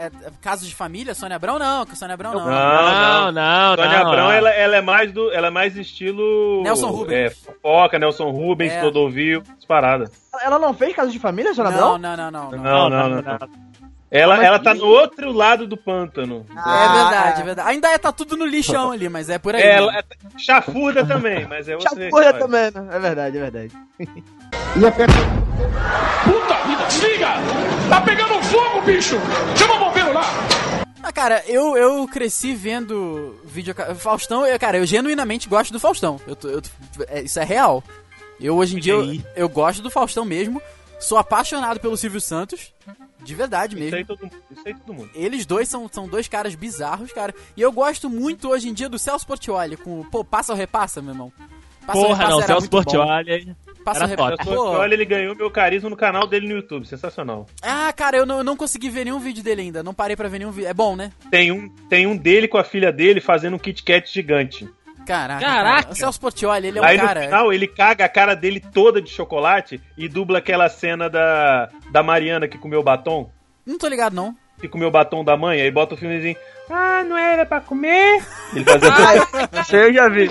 É, 0.02 0.06
é 0.06 0.32
caso 0.42 0.66
de 0.66 0.74
família, 0.74 1.14
Sônia 1.14 1.36
Abrão 1.36 1.60
não, 1.60 1.86
que 1.86 1.96
Sônia 1.96 2.16
Abrão 2.16 2.34
não. 2.34 2.46
Não, 2.46 3.32
não, 3.32 3.76
Sônia 3.76 4.00
não. 4.00 4.08
Abrão, 4.08 4.32
ela, 4.32 4.50
ela 4.50 4.76
é 4.78 4.82
mais 4.82 5.12
do, 5.12 5.32
ela 5.32 5.48
é 5.48 5.50
mais 5.52 5.78
estilo 5.78 6.64
Nelson 6.64 6.90
Rubens. 6.90 7.14
É, 7.14 7.30
fofoca, 7.30 8.00
Nelson 8.00 8.32
Rubens, 8.32 8.74
É. 8.74 8.80
Clodovil, 8.82 9.44
disparada. 9.58 10.10
Ela 10.42 10.58
não 10.58 10.74
fez 10.74 10.96
caso 10.96 11.12
de 11.12 11.20
família, 11.20 11.54
Sônia 11.54 11.72
Não, 11.72 11.96
Abrão? 11.96 11.98
não, 12.00 12.18
não, 12.18 12.32
não, 12.32 12.52
não. 12.52 12.90
Não, 12.90 12.90
não, 12.90 13.22
não. 13.22 13.72
Ela, 14.10 14.44
ela 14.44 14.60
tá 14.60 14.74
no 14.74 14.86
outro 14.86 15.32
lado 15.32 15.66
do 15.66 15.78
pântano. 15.78 16.46
É 16.50 16.54
verdade, 16.94 17.42
é 17.42 17.44
verdade. 17.46 17.70
Ainda 17.70 17.88
é, 17.90 17.98
tá 17.98 18.12
tudo 18.12 18.36
no 18.36 18.46
lixão 18.46 18.92
ali, 18.92 19.08
mas 19.08 19.30
é 19.30 19.38
por 19.40 19.56
aí. 19.56 19.62
Ela 19.62 19.94
né? 19.94 20.00
é 20.36 20.40
chafurda 20.40 21.06
também, 21.06 21.48
mas 21.48 21.70
é 21.70 21.76
outra 21.76 21.94
história. 22.04 22.34
também, 22.34 22.72
né? 22.72 22.88
É 22.92 23.00
verdade, 23.00 23.38
é 23.38 23.40
verdade. 23.40 23.72
Puta 26.26 26.56
vida, 26.68 26.86
desliga! 26.88 27.28
Tá 27.90 28.02
pegando 28.02 28.31
fogo, 28.52 28.82
bicho! 28.82 29.16
Chama 29.58 29.76
o 29.76 29.80
bombeiro 29.80 30.14
lá! 30.14 30.24
Ah, 31.04 31.12
cara, 31.12 31.44
eu, 31.48 31.76
eu 31.76 32.08
cresci 32.08 32.54
vendo 32.54 33.40
vídeo. 33.46 33.74
Faustão, 33.98 34.46
eu, 34.46 34.60
cara, 34.60 34.78
eu 34.78 34.86
genuinamente 34.86 35.50
gosto 35.50 35.72
do 35.72 35.80
Faustão. 35.80 36.20
Eu, 36.28 36.38
eu 36.50 36.62
é, 37.08 37.24
isso 37.24 37.40
é 37.40 37.44
real. 37.44 37.84
Eu 38.40 38.56
hoje 38.56 38.76
em 38.78 38.80
dia 38.80 38.94
eu, 38.94 39.22
eu 39.36 39.50
gosto 39.50 39.82
do 39.82 39.90
Faustão 39.90 40.24
mesmo. 40.26 40.62
Sou 41.00 41.18
apaixonado 41.18 41.80
pelo 41.80 41.98
Silvio 41.98 42.22
Santos. 42.22 42.72
De 43.24 43.36
verdade 43.36 43.76
Isso 43.76 43.84
mesmo. 43.84 43.98
aí 43.98 44.06
todo 44.06 44.22
mundo. 44.22 44.36
Isso 44.52 44.62
aí 44.66 44.74
todo 44.74 44.94
mundo. 44.94 45.10
Eles 45.14 45.46
dois 45.46 45.68
são, 45.68 45.90
são 45.92 46.08
dois 46.08 46.28
caras 46.28 46.56
bizarros, 46.56 47.12
cara. 47.12 47.34
E 47.56 47.62
eu 47.62 47.72
gosto 47.72 48.10
muito 48.10 48.50
hoje 48.50 48.70
em 48.70 48.74
dia 48.74 48.90
do 48.90 49.00
Celso 49.00 49.26
Portioli 49.26 49.78
com, 49.78 50.04
pô, 50.06 50.24
passa 50.24 50.54
ou 50.54 50.58
repassa, 50.58 51.02
meu 51.02 51.14
irmão. 51.14 51.34
Passa 51.86 52.00
ou 52.00 52.06
Porra, 52.06 52.18
Repassa 52.18 52.32
não, 52.32 52.38
era 52.40 52.48
Celso 52.48 52.70
muito 52.72 52.98
bom. 52.98 53.71
Passa 53.84 54.04
era 54.04 54.16
top. 54.16 54.38
Pô, 54.38 54.56
Portiolli, 54.56 54.94
ele 54.94 55.06
ganhou 55.06 55.36
meu 55.36 55.50
carisma 55.50 55.90
no 55.90 55.96
canal 55.98 56.28
dele 56.28 56.48
no 56.48 56.56
YouTube. 56.56 56.88
Sensacional. 56.88 57.46
Ah, 57.62 57.92
cara, 57.94 58.18
eu 58.18 58.26
não, 58.26 58.40
eu 58.40 58.44
não 58.44 58.56
consegui 58.56 58.90
ver 58.90 59.06
nenhum 59.06 59.20
vídeo 59.20 59.44
dele 59.44 59.62
ainda. 59.62 59.84
Não 59.84 59.94
parei 59.94 60.16
pra 60.16 60.28
ver 60.28 60.40
nenhum 60.40 60.52
vídeo. 60.52 60.70
É 60.70 60.74
bom, 60.74 60.96
né? 60.96 61.12
Tem 61.30 61.52
um, 61.52 61.70
tem 61.90 62.06
um 62.06 62.16
dele 62.16 62.48
com 62.48 62.58
a 62.58 62.64
filha 62.64 62.92
dele 62.92 63.20
fazendo 63.20 63.56
um 63.56 63.60
Kit 63.60 63.84
Kat 63.84 64.12
gigante. 64.12 64.70
Caraca. 65.06 65.44
Caraca. 65.44 65.82
cara. 65.82 65.92
O 65.92 65.96
Celso 65.96 66.20
Portioli, 66.20 66.68
ele 66.68 66.80
é 66.80 66.82
um 66.82 66.86
Aí 66.86 66.98
cara. 66.98 67.20
no 67.20 67.26
final 67.26 67.54
ele 67.54 67.68
caga 67.68 68.06
a 68.06 68.10
cara 68.10 68.36
dele 68.36 68.60
toda 68.60 69.02
de 69.02 69.10
chocolate 69.10 69.82
e 69.98 70.08
dubla 70.08 70.38
aquela 70.38 70.70
cena 70.70 71.10
da, 71.10 71.70
da 71.92 72.04
Mariana 72.04 72.48
que 72.48 72.58
comeu 72.58 72.84
batom. 72.84 73.30
Não 73.66 73.78
tô 73.78 73.88
ligado, 73.88 74.14
não. 74.14 74.36
Que 74.60 74.68
comeu 74.68 74.92
batom 74.92 75.24
da 75.24 75.36
mãe, 75.36 75.62
aí 75.62 75.72
bota 75.72 75.96
o 75.96 75.98
filmezinho. 75.98 76.36
Ah, 76.70 77.04
não 77.04 77.18
era 77.18 77.46
pra 77.46 77.60
comer? 77.60 78.24
Ele 78.54 78.64
fazia 78.64 78.90
Ah, 78.94 79.62
Isso 79.62 79.76
aí 79.76 79.82
eu 79.88 79.94
já 79.94 80.08
vi. 80.10 80.30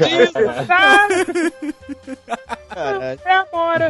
é 3.24 3.32
agora. 3.32 3.88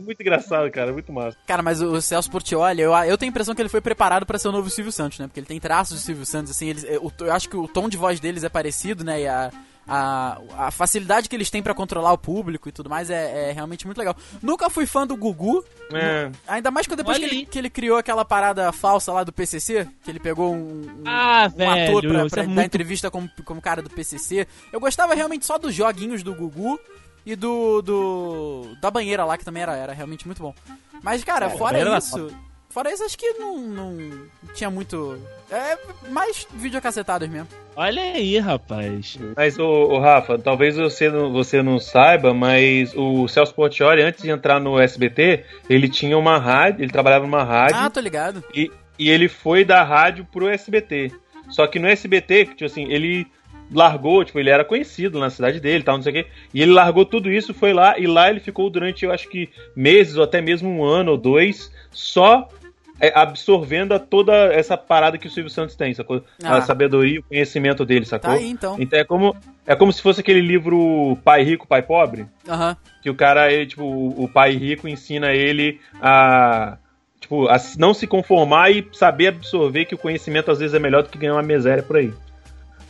Muito 0.00 0.20
engraçado, 0.20 0.70
cara, 0.70 0.92
muito 0.92 1.12
massa. 1.12 1.36
Cara, 1.46 1.62
mas 1.62 1.80
o 1.80 2.00
Celso 2.00 2.30
Portioli, 2.30 2.80
eu, 2.80 2.92
eu 2.94 3.18
tenho 3.18 3.28
a 3.28 3.32
impressão 3.32 3.54
que 3.54 3.62
ele 3.62 3.68
foi 3.68 3.80
preparado 3.80 4.26
pra 4.26 4.38
ser 4.38 4.48
o 4.48 4.52
novo 4.52 4.70
Silvio 4.70 4.92
Santos, 4.92 5.18
né? 5.18 5.26
Porque 5.26 5.40
ele 5.40 5.46
tem 5.46 5.60
traços 5.60 5.98
de 5.98 6.02
Silvio 6.04 6.26
Santos, 6.26 6.50
assim, 6.50 6.68
eles, 6.68 6.84
eu, 6.84 7.12
eu 7.20 7.32
acho 7.32 7.48
que 7.48 7.56
o 7.56 7.68
tom 7.68 7.88
de 7.88 7.96
voz 7.96 8.18
deles 8.18 8.44
é 8.44 8.48
parecido, 8.48 9.04
né? 9.04 9.20
E 9.22 9.28
a, 9.28 9.50
a, 9.86 10.38
a 10.56 10.70
facilidade 10.70 11.28
que 11.28 11.34
eles 11.36 11.50
têm 11.50 11.62
pra 11.62 11.74
controlar 11.74 12.12
o 12.12 12.18
público 12.18 12.68
e 12.68 12.72
tudo 12.72 12.88
mais 12.88 13.10
é, 13.10 13.50
é 13.50 13.52
realmente 13.52 13.84
muito 13.86 13.98
legal. 13.98 14.16
Nunca 14.42 14.70
fui 14.70 14.86
fã 14.86 15.06
do 15.06 15.16
Gugu, 15.16 15.64
É. 15.92 16.30
ainda 16.46 16.70
mais 16.70 16.86
que 16.86 16.94
depois 16.96 17.18
que 17.18 17.24
ele, 17.24 17.46
que 17.46 17.58
ele 17.58 17.68
criou 17.70 17.96
aquela 17.98 18.24
parada 18.24 18.70
falsa 18.72 19.12
lá 19.12 19.24
do 19.24 19.32
PCC, 19.32 19.88
que 20.04 20.10
ele 20.10 20.20
pegou 20.20 20.54
um, 20.54 20.82
um, 20.82 21.02
Ah, 21.04 21.50
um 21.56 21.70
ator 21.70 22.02
velho, 22.02 22.12
pra, 22.14 22.20
isso 22.26 22.30
pra 22.30 22.42
é 22.42 22.46
dar 22.46 22.52
muito- 22.52 22.66
entrevista 22.66 23.10
como, 23.10 23.28
como 23.44 23.60
cara 23.60 23.82
do 23.82 23.90
PCC. 23.90 24.46
Eu 24.72 24.80
gostava 24.80 25.14
realmente 25.14 25.44
só 25.44 25.58
dos 25.58 25.74
joguinhos 25.74 26.22
do 26.22 26.34
Gugu 26.34 26.78
e 27.26 27.34
do, 27.36 27.82
do 27.82 28.76
da 28.80 28.90
banheira 28.90 29.24
lá, 29.24 29.36
que 29.38 29.44
também 29.44 29.62
era, 29.62 29.76
era 29.76 29.92
realmente 29.92 30.26
muito 30.26 30.42
bom. 30.42 30.54
Mas, 31.02 31.22
cara, 31.24 31.50
fora 31.50 31.72
banheira 31.72 31.90
era 31.90 31.98
isso... 31.98 32.30
Fora 32.72 32.90
isso, 32.90 33.04
acho 33.04 33.18
que 33.18 33.34
não, 33.34 33.58
não 33.58 34.10
tinha 34.54 34.70
muito... 34.70 35.18
É 35.50 35.76
mais 36.08 36.46
videocacetadas 36.54 37.28
mesmo. 37.28 37.46
Olha 37.76 38.02
aí, 38.02 38.38
rapaz. 38.38 39.18
Mas, 39.36 39.58
o, 39.58 39.98
Rafa, 39.98 40.38
talvez 40.38 40.76
você 40.76 41.10
não, 41.10 41.30
você 41.30 41.62
não 41.62 41.78
saiba, 41.78 42.32
mas 42.32 42.94
o 42.96 43.28
Celso 43.28 43.54
Portioli, 43.54 44.00
antes 44.00 44.22
de 44.22 44.30
entrar 44.30 44.58
no 44.58 44.80
SBT, 44.80 45.44
ele 45.68 45.86
tinha 45.86 46.16
uma 46.16 46.38
rádio, 46.38 46.82
ele 46.82 46.90
trabalhava 46.90 47.26
numa 47.26 47.44
rádio. 47.44 47.76
Ah, 47.76 47.90
tô 47.90 48.00
ligado. 48.00 48.42
E, 48.54 48.70
e 48.98 49.10
ele 49.10 49.28
foi 49.28 49.66
da 49.66 49.82
rádio 49.82 50.26
pro 50.32 50.48
SBT. 50.48 51.12
Só 51.50 51.66
que 51.66 51.78
no 51.78 51.86
SBT, 51.86 52.46
tipo 52.46 52.64
assim, 52.64 52.90
ele 52.90 53.26
largou, 53.70 54.24
tipo, 54.24 54.38
ele 54.38 54.48
era 54.48 54.64
conhecido 54.64 55.18
na 55.18 55.28
cidade 55.28 55.60
dele, 55.60 55.84
tal, 55.84 55.96
não 55.96 56.02
sei 56.02 56.12
o 56.12 56.14
quê. 56.14 56.26
E 56.54 56.62
ele 56.62 56.72
largou 56.72 57.04
tudo 57.04 57.30
isso, 57.30 57.52
foi 57.52 57.74
lá, 57.74 57.98
e 57.98 58.06
lá 58.06 58.30
ele 58.30 58.40
ficou 58.40 58.70
durante, 58.70 59.04
eu 59.04 59.12
acho 59.12 59.28
que 59.28 59.50
meses, 59.76 60.16
ou 60.16 60.24
até 60.24 60.40
mesmo 60.40 60.70
um 60.70 60.82
ano 60.82 61.12
ou 61.12 61.18
dois, 61.18 61.70
só 61.90 62.48
absorvendo 63.14 63.92
a 63.94 63.98
toda 63.98 64.32
essa 64.52 64.76
parada 64.76 65.18
que 65.18 65.26
o 65.26 65.30
Silvio 65.30 65.50
Santos 65.50 65.74
tem, 65.74 65.92
sacou? 65.94 66.22
Ah. 66.42 66.58
A 66.58 66.62
sabedoria, 66.62 67.20
o 67.20 67.22
conhecimento 67.24 67.84
dele, 67.84 68.04
sacou? 68.04 68.30
Tá 68.30 68.36
aí, 68.36 68.48
então. 68.50 68.76
Então 68.78 68.98
é 68.98 69.04
como, 69.04 69.34
é 69.66 69.74
como 69.74 69.92
se 69.92 70.00
fosse 70.02 70.20
aquele 70.20 70.40
livro 70.40 71.16
Pai 71.24 71.42
Rico, 71.42 71.66
Pai 71.66 71.82
Pobre, 71.82 72.26
Aham. 72.48 72.76
que 73.02 73.10
o 73.10 73.14
cara, 73.14 73.52
ele, 73.52 73.66
tipo, 73.66 73.82
o 73.84 74.28
pai 74.28 74.52
rico 74.52 74.86
ensina 74.86 75.32
ele 75.32 75.80
a 76.00 76.76
tipo, 77.20 77.46
a 77.48 77.56
não 77.78 77.94
se 77.94 78.06
conformar 78.06 78.70
e 78.70 78.86
saber 78.92 79.28
absorver 79.28 79.84
que 79.84 79.94
o 79.94 79.98
conhecimento 79.98 80.50
às 80.50 80.58
vezes 80.58 80.74
é 80.74 80.78
melhor 80.78 81.02
do 81.04 81.08
que 81.08 81.18
ganhar 81.18 81.34
uma 81.34 81.42
miséria 81.42 81.82
por 81.82 81.96
aí. 81.96 82.12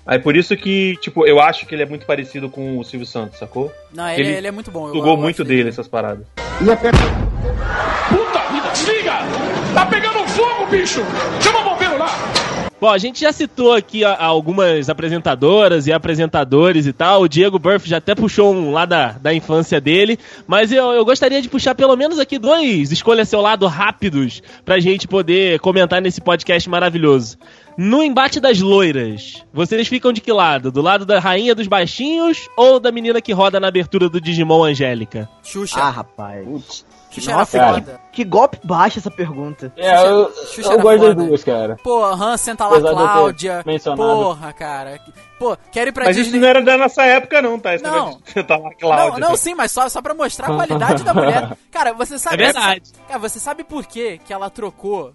Aí 0.07 0.19
por 0.19 0.35
isso 0.35 0.57
que, 0.57 0.97
tipo, 1.01 1.25
eu 1.27 1.39
acho 1.41 1.65
que 1.65 1.75
ele 1.75 1.83
é 1.83 1.87
muito 1.87 2.05
parecido 2.07 2.49
com 2.51 2.77
o 2.79 2.83
Silvio 2.85 3.07
Santos, 3.07 3.39
sacou? 3.39 3.73
Não, 3.95 4.09
ele, 4.09 4.23
Ele 4.23 4.33
ele 4.39 4.47
é 4.49 4.51
muito 4.51 4.71
bom. 4.71 4.89
eu- 4.89 4.95
Sugou 4.95 5.13
eu 5.13 5.17
muito 5.17 5.45
dele 5.45 5.69
essas 5.69 5.87
paradas. 5.87 6.27
Puta 8.09 8.41
vida, 8.51 8.69
desliga! 8.73 9.62
Tá 9.75 9.87
pegando 9.87 10.27
fogo, 10.29 10.67
bicho! 10.71 11.01
Chama 11.41 11.61
o 11.61 11.65
bombeiro 11.65 11.99
lá! 11.99 12.09
Bom, 12.83 12.91
a 12.91 12.99
gente 12.99 13.21
já 13.21 13.33
citou 13.33 13.73
aqui 13.73 14.05
algumas 14.05 14.91
apresentadoras 14.91 15.87
e 15.87 15.93
apresentadores 15.93 16.85
e 16.85 16.93
tal. 16.93 17.23
O 17.23 17.29
Diego 17.29 17.57
Burff 17.57 17.89
já 17.89 17.99
até 17.99 18.13
puxou 18.13 18.53
um 18.53 18.73
lá 18.73 18.85
da, 18.85 19.13
da 19.13 19.33
infância 19.33 19.81
dele. 19.81 20.19
Mas 20.49 20.73
eu, 20.73 20.91
eu 20.91 21.05
gostaria 21.05 21.41
de 21.41 21.49
puxar 21.49 21.77
pelo 21.77 21.97
menos 21.97 22.19
aqui 22.19 22.41
dois 22.41 22.91
escolha 22.91 23.25
seu 23.25 23.41
lado 23.41 23.69
rápidos 23.69 24.43
pra 24.65 24.81
gente 24.81 25.07
poder 25.07 25.61
comentar 25.61 26.03
nesse 26.03 26.21
podcast 26.21 26.69
maravilhoso. 26.69 27.39
No 27.79 28.03
embate 28.03 28.41
das 28.41 28.61
loiras, 28.61 29.45
vocês 29.53 29.87
ficam 29.87 30.13
de 30.13 30.21
que 30.21 30.33
lado? 30.33 30.73
Do 30.73 30.83
lado 30.83 31.07
da 31.07 31.21
rainha 31.21 31.55
dos 31.55 31.69
baixinhos 31.69 32.49
ou 32.57 32.81
da 32.81 32.91
menina 32.91 33.21
que 33.21 33.33
roda 33.33 33.61
na 33.61 33.69
abertura 33.69 34.09
do 34.09 34.21
Digimon 34.21 34.65
Angélica? 34.65 35.29
Xuxa. 35.45 35.79
Ah, 35.79 35.91
rapaz. 35.91 36.85
Xuxa 37.13 37.33
Nossa, 37.33 37.59
foda. 37.75 38.01
Que 38.11 38.25
golpe 38.25 38.59
baixo 38.65 38.99
essa 38.99 39.11
pergunta. 39.11 39.73
É, 39.77 40.07
eu, 40.09 40.33
Xuxa 40.47 40.73
eu 40.73 40.81
gosto 40.81 40.99
das 41.01 41.09
foda. 41.15 41.25
duas, 41.27 41.45
cara. 41.45 41.77
Pô, 41.83 42.05
Han, 42.05 42.37
senta 42.37 42.65
lá, 42.67 42.71
Apesar 42.73 42.89
eu 42.89 42.95
Cláudia. 42.97 43.65
Porra, 43.97 44.53
cara. 44.53 45.01
Pô, 45.39 45.57
quero 45.71 45.91
ir 45.91 45.93
pra 45.93 46.05
Mas 46.07 46.17
Disney. 46.17 46.31
isso 46.33 46.41
não 46.41 46.49
era 46.49 46.63
da 46.63 46.79
nossa 46.79 47.03
época, 47.03 47.43
não, 47.43 47.59
tá? 47.59 47.75
Esse 47.75 47.85
Não. 47.85 48.19
sentar 48.25 48.59
lá, 48.63 48.71
Cláudia. 48.75 49.19
Não, 49.19 49.29
não, 49.31 49.37
sim, 49.37 49.55
mas 49.55 49.71
só, 49.73 49.89
só 49.89 50.01
pra 50.01 50.15
mostrar 50.15 50.51
a 50.51 50.55
qualidade 50.55 51.03
da 51.05 51.13
mulher. 51.13 51.57
Cara, 51.71 51.93
você 51.93 52.15
É 52.15 52.19
sabe. 52.19 52.37
verdade. 52.39 52.93
Cara, 53.07 53.19
você 53.19 53.39
sabe 53.39 53.63
por 53.65 53.85
quê 53.87 54.19
que 54.25 54.33
ela 54.33 54.49
trocou? 54.49 55.13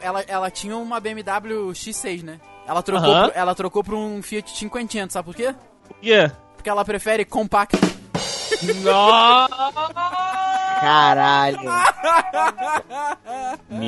Ela, 0.00 0.22
ela 0.26 0.50
tinha 0.50 0.76
uma 0.76 0.98
BMW 0.98 1.70
X6, 1.72 2.24
né? 2.24 2.40
Ela 2.66 2.82
trocou, 2.82 3.22
pro, 3.22 3.32
ela 3.34 3.54
trocou 3.54 3.84
pra 3.84 3.94
um 3.94 4.20
Fiat 4.20 4.52
500, 4.52 5.12
sabe 5.12 5.24
por 5.26 5.34
quê? 5.36 5.54
Por 5.86 5.96
quê? 6.00 6.28
Porque 6.56 6.68
ela 6.68 6.84
prefere 6.84 7.24
compacto. 7.24 7.78
Nossa! 8.82 9.72
Caralho. 10.80 11.58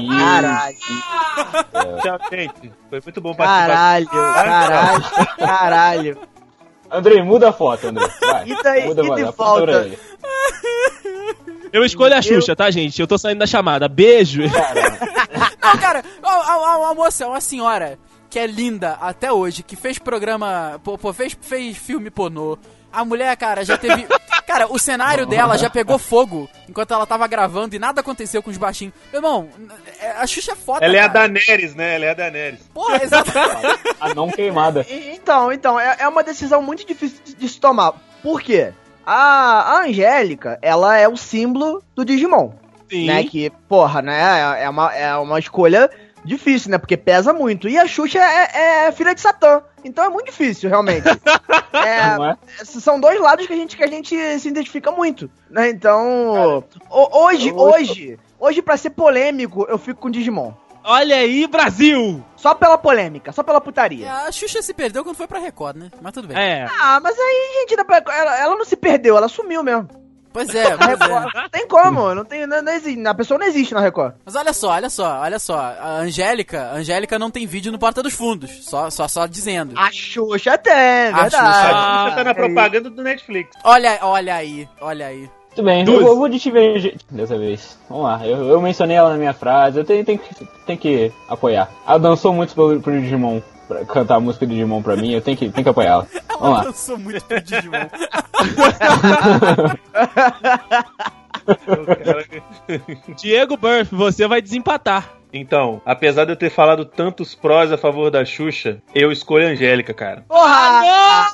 Caralho. 0.09 0.77
Tchau, 2.03 2.19
gente. 2.31 2.73
Foi 2.91 3.01
muito 3.05 3.21
bom 3.21 3.35
participar. 3.35 3.67
Caralho. 3.69 4.09
Caralho. 4.09 5.05
Caralho. 5.39 6.19
Andrei, 6.91 7.23
muda 7.23 7.51
a 7.51 7.53
foto, 7.53 7.89
Andrei. 7.89 8.09
Vai. 8.21 8.49
E 8.49 8.63
daí- 8.63 8.87
muda, 8.87 9.03
e 9.03 9.25
volta? 9.33 9.73
ele. 9.83 9.99
Eu 11.71 11.85
escolho 11.85 12.15
a 12.17 12.23
Xuxa, 12.23 12.57
tá, 12.57 12.71
gente? 12.71 12.99
Eu 12.99 13.07
tô 13.07 13.19
saindo 13.19 13.41
da 13.41 13.47
chamada. 13.47 13.87
Beijo. 13.89 14.41
Não, 15.63 15.77
cara, 15.79 16.03
a, 16.23 16.33
a- 16.53 16.79
uma 16.79 16.95
moça, 16.95 17.27
uma 17.29 17.41
senhora 17.43 17.99
que 18.31 18.39
é 18.39 18.47
linda 18.47 18.97
até 19.01 19.31
hoje, 19.31 19.63
que 19.63 19.77
fez 19.77 19.99
programa, 19.99 20.81
pô, 20.83 20.97
pô, 20.97 21.13
fez, 21.13 21.37
fez 21.41 21.77
filme 21.77 22.11
pornô. 22.11 22.57
A 22.91 23.05
mulher, 23.05 23.37
cara, 23.37 23.65
já 23.65 23.77
teve. 23.77 24.07
Cara, 24.49 24.67
o 24.73 24.79
cenário 24.79 25.27
dela 25.27 25.59
já 25.59 25.69
pegou 25.71 25.99
fogo 25.99 26.49
enquanto 26.67 26.95
ela 26.95 27.07
tava 27.07 27.27
gravando 27.27 27.77
e 27.77 27.79
nada 27.79 28.01
aconteceu 28.01 28.43
com 28.43 28.49
os 28.51 28.57
baixinhos. 28.57 28.95
Meu 29.13 29.19
irmão, 29.19 29.49
é- 30.01 30.13
a 30.13 30.27
Xuxa 30.27 30.53
é 30.53 30.57
foda. 30.57 30.87
Ela 30.87 30.97
é 30.97 31.01
a 31.01 31.09
cara. 31.11 31.29
Daenerys, 31.29 31.75
né? 31.75 31.97
Ela 31.97 32.07
é 32.07 32.11
a 32.11 32.15
Daenerys. 32.15 32.61
Porra, 32.73 32.97
exatamente. 33.05 33.79
A 34.01 34.15
não 34.15 34.31
queimada. 34.31 34.87
Então, 34.89 35.53
então, 35.53 35.79
é, 35.79 35.99
é 36.01 36.09
uma 36.09 36.25
decisão 36.25 36.63
muito 36.63 36.87
difícil 36.87 37.19
de, 37.23 37.35
de 37.35 37.47
se 37.49 37.61
tomar. 37.61 37.93
Por 38.23 38.41
quê? 38.41 38.73
A, 39.05 39.75
a 39.77 39.83
Angélica, 39.85 40.59
ela 40.63 40.97
é 40.97 41.07
o 41.07 41.17
símbolo 41.17 41.83
do 41.95 42.03
Digimon. 42.03 42.53
Sim. 42.89 43.07
Né? 43.07 43.25
Que, 43.25 43.51
porra, 43.69 44.01
né? 44.01 44.57
É 44.57 44.65
é 44.65 44.71
uma, 44.71 44.95
é 44.95 45.15
uma 45.17 45.39
escolha 45.39 45.91
difícil, 46.25 46.71
né? 46.71 46.79
Porque 46.79 46.97
pesa 46.97 47.33
muito. 47.33 47.69
E 47.69 47.79
a 47.79 47.87
Xuxa 47.87 48.19
é, 48.19 48.87
é 48.87 48.93
filha 48.93 49.15
de 49.15 49.21
Satã. 49.21 49.63
Então 49.85 50.05
é 50.05 50.09
muito 50.09 50.27
difícil, 50.27 50.69
realmente. 50.69 51.05
É, 51.73 52.01
é? 52.61 52.65
são 52.65 52.99
dois 53.01 53.21
lados 53.21 53.47
que 53.47 53.53
a 53.53 53.57
gente, 53.57 53.77
que 53.77 53.85
a 53.85 53.87
gente 53.87 54.17
se 54.41 54.49
identifica 54.49 54.91
muito, 54.91 55.31
né? 55.49 55.69
Então, 55.71 56.65
ho- 56.91 57.25
hoje, 57.27 57.49
eu- 57.51 57.57
hoje, 57.57 58.19
hoje 58.39 58.61
pra 58.63 58.77
ser 58.77 58.91
polêmico, 58.91 59.65
eu 59.69 59.79
fico 59.79 60.01
com 60.01 60.11
Digimon. 60.11 60.53
Olha 60.83 61.17
aí, 61.17 61.47
Brasil! 61.47 62.25
Só 62.37 62.55
pela 62.55 62.77
polêmica, 62.79 63.31
só 63.33 63.43
pela 63.43 63.61
putaria. 63.61 64.11
A 64.13 64.33
Xuxa 64.33 64.61
se 64.63 64.75
perdeu 64.75 65.05
quando 65.05 65.17
foi 65.17 65.27
pra 65.27 65.39
Record, 65.39 65.77
né? 65.77 65.91
Mas 66.01 66.13
tudo 66.13 66.29
bem. 66.29 66.37
É. 66.37 66.67
Ah, 66.81 66.99
mas 67.03 67.17
aí, 67.19 67.61
gente, 67.61 67.75
ela, 67.79 68.39
ela 68.39 68.57
não 68.57 68.65
se 68.65 68.77
perdeu, 68.77 69.17
ela 69.17 69.29
sumiu 69.29 69.63
mesmo. 69.63 69.89
Pois 70.33 70.55
é, 70.55 70.77
pois 70.77 70.99
Record, 70.99 71.35
é. 71.35 71.41
não 71.41 71.49
tem 71.49 71.69
como, 71.69 72.15
não 72.15 72.25
tem, 72.25 72.47
não, 72.47 72.63
não 72.63 72.73
existe, 72.73 73.07
a 73.07 73.15
pessoa 73.15 73.39
não 73.39 73.47
existe 73.47 73.75
na 73.75 73.81
Record. 73.81 74.15
Mas 74.25 74.35
olha 74.35 74.53
só, 74.53 74.71
olha 74.71 74.91
só, 74.91 75.21
olha 75.21 75.39
só. 75.39 75.59
A 75.59 75.99
Angélica, 75.99 76.71
a 76.73 76.77
Angélica 76.77 77.19
não 77.19 77.31
tem 77.31 77.47
vídeo 77.47 77.73
no 77.73 77.79
Porta 77.79 78.03
dos 78.03 78.15
Fundos. 78.15 78.65
Só, 78.65 78.91
só, 78.91 79.09
só 79.09 79.27
dizendo. 79.27 79.75
A 79.77 79.91
Xuxa 79.91 80.59
tem, 80.59 80.73
A 80.73 81.23
verdade. 81.23 81.37
Xuxa. 81.37 81.43
A 81.43 82.05
Xuxa 82.05 82.17
tá 82.17 82.25
na 82.25 82.31
é 82.31 82.35
propaganda 82.35 82.91
do 82.91 83.03
Netflix. 83.03 83.51
Olha, 83.65 83.99
olha 84.03 84.35
aí, 84.35 84.69
olha 84.81 85.07
aí. 85.07 85.31
Tudo 85.55 85.65
bem, 85.65 85.85
Duas. 85.85 86.01
eu 86.01 86.07
vou, 86.07 86.17
vou 86.19 86.29
divergir 86.29 86.97
dessa 87.11 87.37
vez. 87.37 87.77
Vamos 87.89 88.05
lá, 88.05 88.25
eu, 88.25 88.47
eu 88.47 88.61
mencionei 88.61 88.97
ela 88.97 89.11
na 89.11 89.17
minha 89.17 89.33
frase, 89.33 89.79
eu 89.79 89.85
tenho, 89.85 90.05
tenho, 90.05 90.19
que, 90.19 90.47
tenho 90.67 90.79
que 90.79 91.13
apoiar. 91.29 91.69
Ela 91.87 91.99
dançou 91.99 92.33
muito 92.33 92.55
pro, 92.55 92.81
pro 92.81 93.01
Digimon, 93.01 93.41
pra 93.69 93.85
cantar 93.85 94.17
a 94.17 94.21
música 94.21 94.45
do 94.47 94.51
Digimon 94.51 94.83
pra 94.83 94.97
mim, 94.97 95.13
eu 95.13 95.21
tenho 95.21 95.37
que, 95.37 95.49
tenho 95.51 95.63
que 95.63 95.69
apoiar 95.69 95.91
ela. 95.91 96.07
Vamos 96.41 96.59
lá. 96.59 96.65
dançou 96.65 96.99
muito 96.99 97.25
pro 97.25 97.41
Digimon. 97.41 97.79
Diego 103.17 103.57
Burff, 103.57 103.95
você 103.95 104.27
vai 104.27 104.43
desempatar. 104.43 105.11
Então, 105.33 105.81
apesar 105.85 106.25
de 106.25 106.33
eu 106.33 106.37
ter 106.37 106.51
falado 106.51 106.85
tantos 106.87 107.35
prós 107.35 107.71
a 107.71 107.77
favor 107.77 108.11
da 108.11 108.25
Xuxa, 108.25 108.79
eu 108.95 109.13
escolho 109.13 109.47
a 109.47 109.51
Angélica, 109.51 109.93
cara. 109.93 110.25
Porra! 110.27 110.81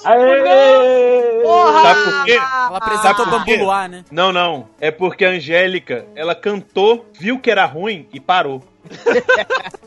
Aê! 0.05 1.41
Porra! 1.43 1.83
Sabe 1.83 2.05
por 2.05 2.25
quê? 2.25 2.33
Ela 2.33 2.77
apresentou 2.77 3.03
Sabe 3.03 3.17
por 3.17 3.31
Bambu 3.31 3.45
quê? 3.45 3.57
Luar, 3.59 3.89
né? 3.89 4.05
Não, 4.11 4.33
não. 4.33 4.67
É 4.81 4.91
porque 4.91 5.25
a 5.25 5.31
Angélica, 5.31 6.07
ela 6.17 6.35
cantou, 6.35 7.07
viu 7.19 7.39
que 7.39 7.51
era 7.51 7.65
ruim 7.67 8.09
e 8.13 8.19
parou. 8.19 8.63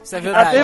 Isso 0.04 0.16
é 0.16 0.20
verdade. 0.22 0.58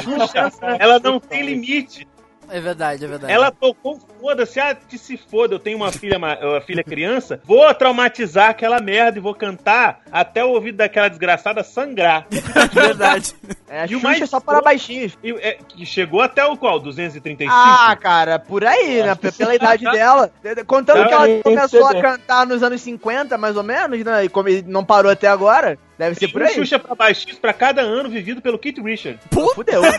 Ela 0.80 1.00
não 1.00 1.20
tem 1.20 1.44
limite. 1.44 2.08
É 2.50 2.60
verdade, 2.60 3.04
é 3.04 3.08
verdade. 3.08 3.34
Ela 3.34 3.50
tocou, 3.52 3.98
foda-se, 4.20 4.60
ah, 4.60 4.76
que 4.76 4.98
se 4.98 5.18
foda, 5.18 5.56
eu 5.56 5.60
tenho 5.60 5.78
uma 5.78 5.92
filha, 5.92 6.20
ma- 6.20 6.38
uma 6.40 6.62
filha 6.62 6.84
criança, 6.84 7.40
vou 7.46 7.74
traumatizar 7.74 8.50
aquela 8.50 8.80
merda 8.82 9.18
e 9.18 9.22
vou 9.22 9.34
cantar 9.34 10.02
até 10.12 10.44
o 10.44 10.50
ouvido 10.50 10.76
daquela 10.76 11.08
desgraçada 11.08 11.64
sangrar. 11.64 12.28
É 12.32 12.68
verdade. 12.68 13.34
É, 13.68 13.82
a 13.82 13.86
E 13.86 13.96
o 13.96 14.00
Xuxa 14.00 14.04
mais 14.08 14.22
é 14.22 14.26
só 14.26 14.40
para 14.42 14.62
baixinhos. 14.62 15.18
E, 15.24 15.32
é, 15.32 15.58
que 15.68 15.86
chegou 15.86 16.22
até 16.22 16.46
o 16.46 16.58
qual? 16.58 16.80
235? 16.80 17.52
Ah, 17.52 17.96
cara, 18.00 18.38
por 18.38 18.64
aí, 18.66 19.02
né? 19.02 19.16
Pela 19.16 19.56
idade 19.56 19.86
dela. 19.86 20.30
Contando 20.68 21.08
que 21.08 21.14
ela 21.14 21.28
começou 21.44 21.88
a 21.88 22.02
cantar 22.02 22.46
nos 22.46 22.62
anos 22.62 22.82
50, 22.82 23.38
mais 23.38 23.56
ou 23.56 23.64
menos, 23.64 24.04
né? 24.04 24.26
E 24.26 24.30
como 24.30 24.50
e 24.50 24.62
não 24.62 24.84
parou 24.84 25.12
até 25.12 25.28
agora, 25.28 25.80
deve 25.98 26.16
ser 26.16 26.26
Tem 26.26 26.30
por 26.34 26.42
um 26.42 26.46
aí. 26.46 26.54
Xuxa 26.54 26.80
pra 26.80 26.96
baixinhos 26.96 27.38
pra 27.40 27.54
cada 27.54 27.82
ano 27.82 28.10
vivido 28.10 28.42
pelo 28.42 28.58
Keith 28.60 28.80
Richard. 28.80 29.20
Fudeu. 29.56 29.82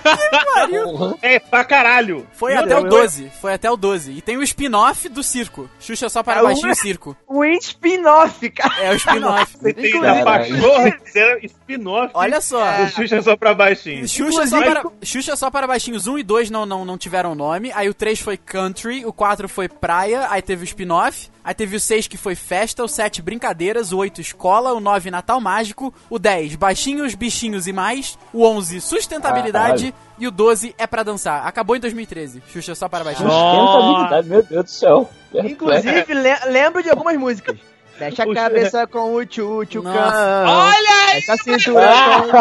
É, 1.23 1.39
pra 1.39 1.65
caralho. 1.65 2.27
Foi 2.33 2.53
Meu 2.55 2.63
até 2.65 2.77
o 2.77 2.81
Deus, 2.83 2.95
12. 2.95 3.31
Foi 3.41 3.53
até 3.55 3.71
o 3.71 3.77
12. 3.77 4.13
E 4.13 4.21
tem 4.23 4.37
o 4.37 4.43
spin-off 4.43 5.09
do 5.09 5.23
circo. 5.23 5.69
Xuxa 5.81 6.09
só 6.09 6.23
para 6.23 6.41
É 6.41 6.43
o- 6.43 6.47
baixinho 6.47 6.75
circo. 6.77 7.17
o 7.27 7.45
spin-off, 7.45 8.51
cara. 8.51 8.83
É 8.83 8.91
o 8.93 8.95
spin-off. 8.97 9.57
Você 9.59 9.73
tem 9.73 10.01
da 10.01 10.25
Pachorras, 10.25 10.95
era 11.17 11.39
spin-off 11.47 12.11
Olha 12.15 12.41
só. 12.41 12.85
do 12.85 12.91
Xuxa 12.91 13.23
só 13.23 13.37
pra 13.37 13.55
baixinhos. 13.55 14.11
Xuxa 14.11 14.47
só, 14.47 14.63
para, 14.63 14.83
Xuxa 15.03 15.37
só 15.37 15.51
para 15.51 15.67
baixinhos 15.67 16.07
1 16.07 16.19
e 16.19 16.23
2 16.23 16.51
não, 16.51 16.65
não, 16.67 16.85
não 16.85 16.99
tiveram 16.99 17.35
nome. 17.35 17.71
Aí 17.75 17.89
o 17.89 17.95
3 17.95 18.19
foi 18.21 18.37
Country, 18.37 19.05
o 19.05 19.13
4 19.13 19.49
foi 19.49 19.69
Praia, 19.69 20.27
aí 20.31 20.43
teve 20.43 20.63
o 20.63 20.65
spin-off. 20.65 21.29
Aí 21.45 21.53
teve 21.55 21.77
o 21.77 21.81
6 21.81 22.09
que 22.09 22.17
foi 22.17 22.35
Festa, 22.35 22.83
o 22.83 22.89
7 22.89 23.21
Brincadeiras, 23.21 23.93
o 23.93 23.99
8 23.99 24.21
Escola, 24.21 24.73
o 24.73 24.81
9 24.81 25.11
Natal 25.11 25.41
Mágico, 25.41 25.93
o 26.09 26.19
10 26.19 26.57
Baixinhos, 26.57 27.15
Bichinhos 27.15 27.67
e 27.67 27.73
Mais, 27.73 28.19
o 28.33 28.45
11 28.47 28.81
Sustentabilidade 28.81 29.95
e 30.19 30.27
o 30.27 30.31
12 30.31 30.75
É 30.79 30.87
Pra 30.87 31.03
Dançar. 31.03 31.47
Acabou 31.47 31.77
em 31.77 31.81
2013. 31.81 32.43
Xuxa 32.51 32.75
só 32.75 32.89
para 32.89 33.05
baixinhos. 33.05 33.31
Sustentabilidade, 33.33 34.29
meu 34.29 34.43
Deus 34.43 34.65
do 34.65 34.71
céu. 34.71 35.11
Inclusive, 35.35 36.15
le- 36.15 36.47
lembro 36.51 36.83
de 36.83 36.89
algumas 36.91 37.17
músicas. 37.19 37.59
Fecha 37.99 38.23
a 38.25 38.35
cabeça 38.35 38.87
com 38.87 39.15
o 39.15 39.25
tchutchucão. 39.25 39.93
Nossa. 39.95 40.45
Olha 40.49 41.13
aí! 41.13 41.21
Fecha 41.23 41.33
a 41.33 41.37
cintura 41.37 41.89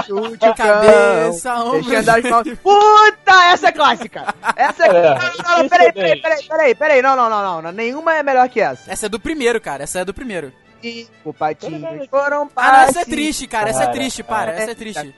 com 0.08 0.16
o 0.16 0.38
tchutchucão. 0.38 0.54
Cabeça, 0.56 1.56
ombro, 1.56 1.82
Deixa 1.84 1.99
andar 1.99 2.43
de. 2.43 2.56
Puta, 2.56 3.43
essa 3.51 3.68
é 3.68 3.72
clássica. 3.72 4.36
Essa 4.56 4.86
é 4.86 4.89
É, 4.89 4.91
Não, 4.93 5.16
não, 5.16 5.58
não, 5.64 5.70
peraí, 5.70 5.91
peraí, 5.93 6.22
peraí, 6.22 6.43
peraí, 6.47 6.76
peraí. 6.76 7.01
Não, 7.01 7.16
não, 7.16 7.62
não. 7.62 7.72
Nenhuma 7.72 8.16
é 8.16 8.24
melhor 8.24 8.49
que 8.49 8.60
essa. 8.60 8.91
Essa 8.91 9.06
é 9.06 9.10
do 9.10 9.20
primeiro, 9.20 9.62
cara. 9.62 9.84
Essa 9.84 9.99
é 9.99 10.06
do 10.06 10.14
primeiro. 10.14 10.51
Cinco 10.82 11.34
patinhos 11.34 12.10
foram 12.10 12.49
Ah, 12.56 12.72
não, 12.72 12.80
essa 12.82 13.01
é 13.01 13.06
triste, 13.06 13.47
cara. 13.47 13.70
Essa 13.70 13.84
é 13.84 13.88
triste, 13.88 14.22
para. 14.24 14.51
Essa 14.51 14.72
é 14.72 14.76
triste. 14.76 15.16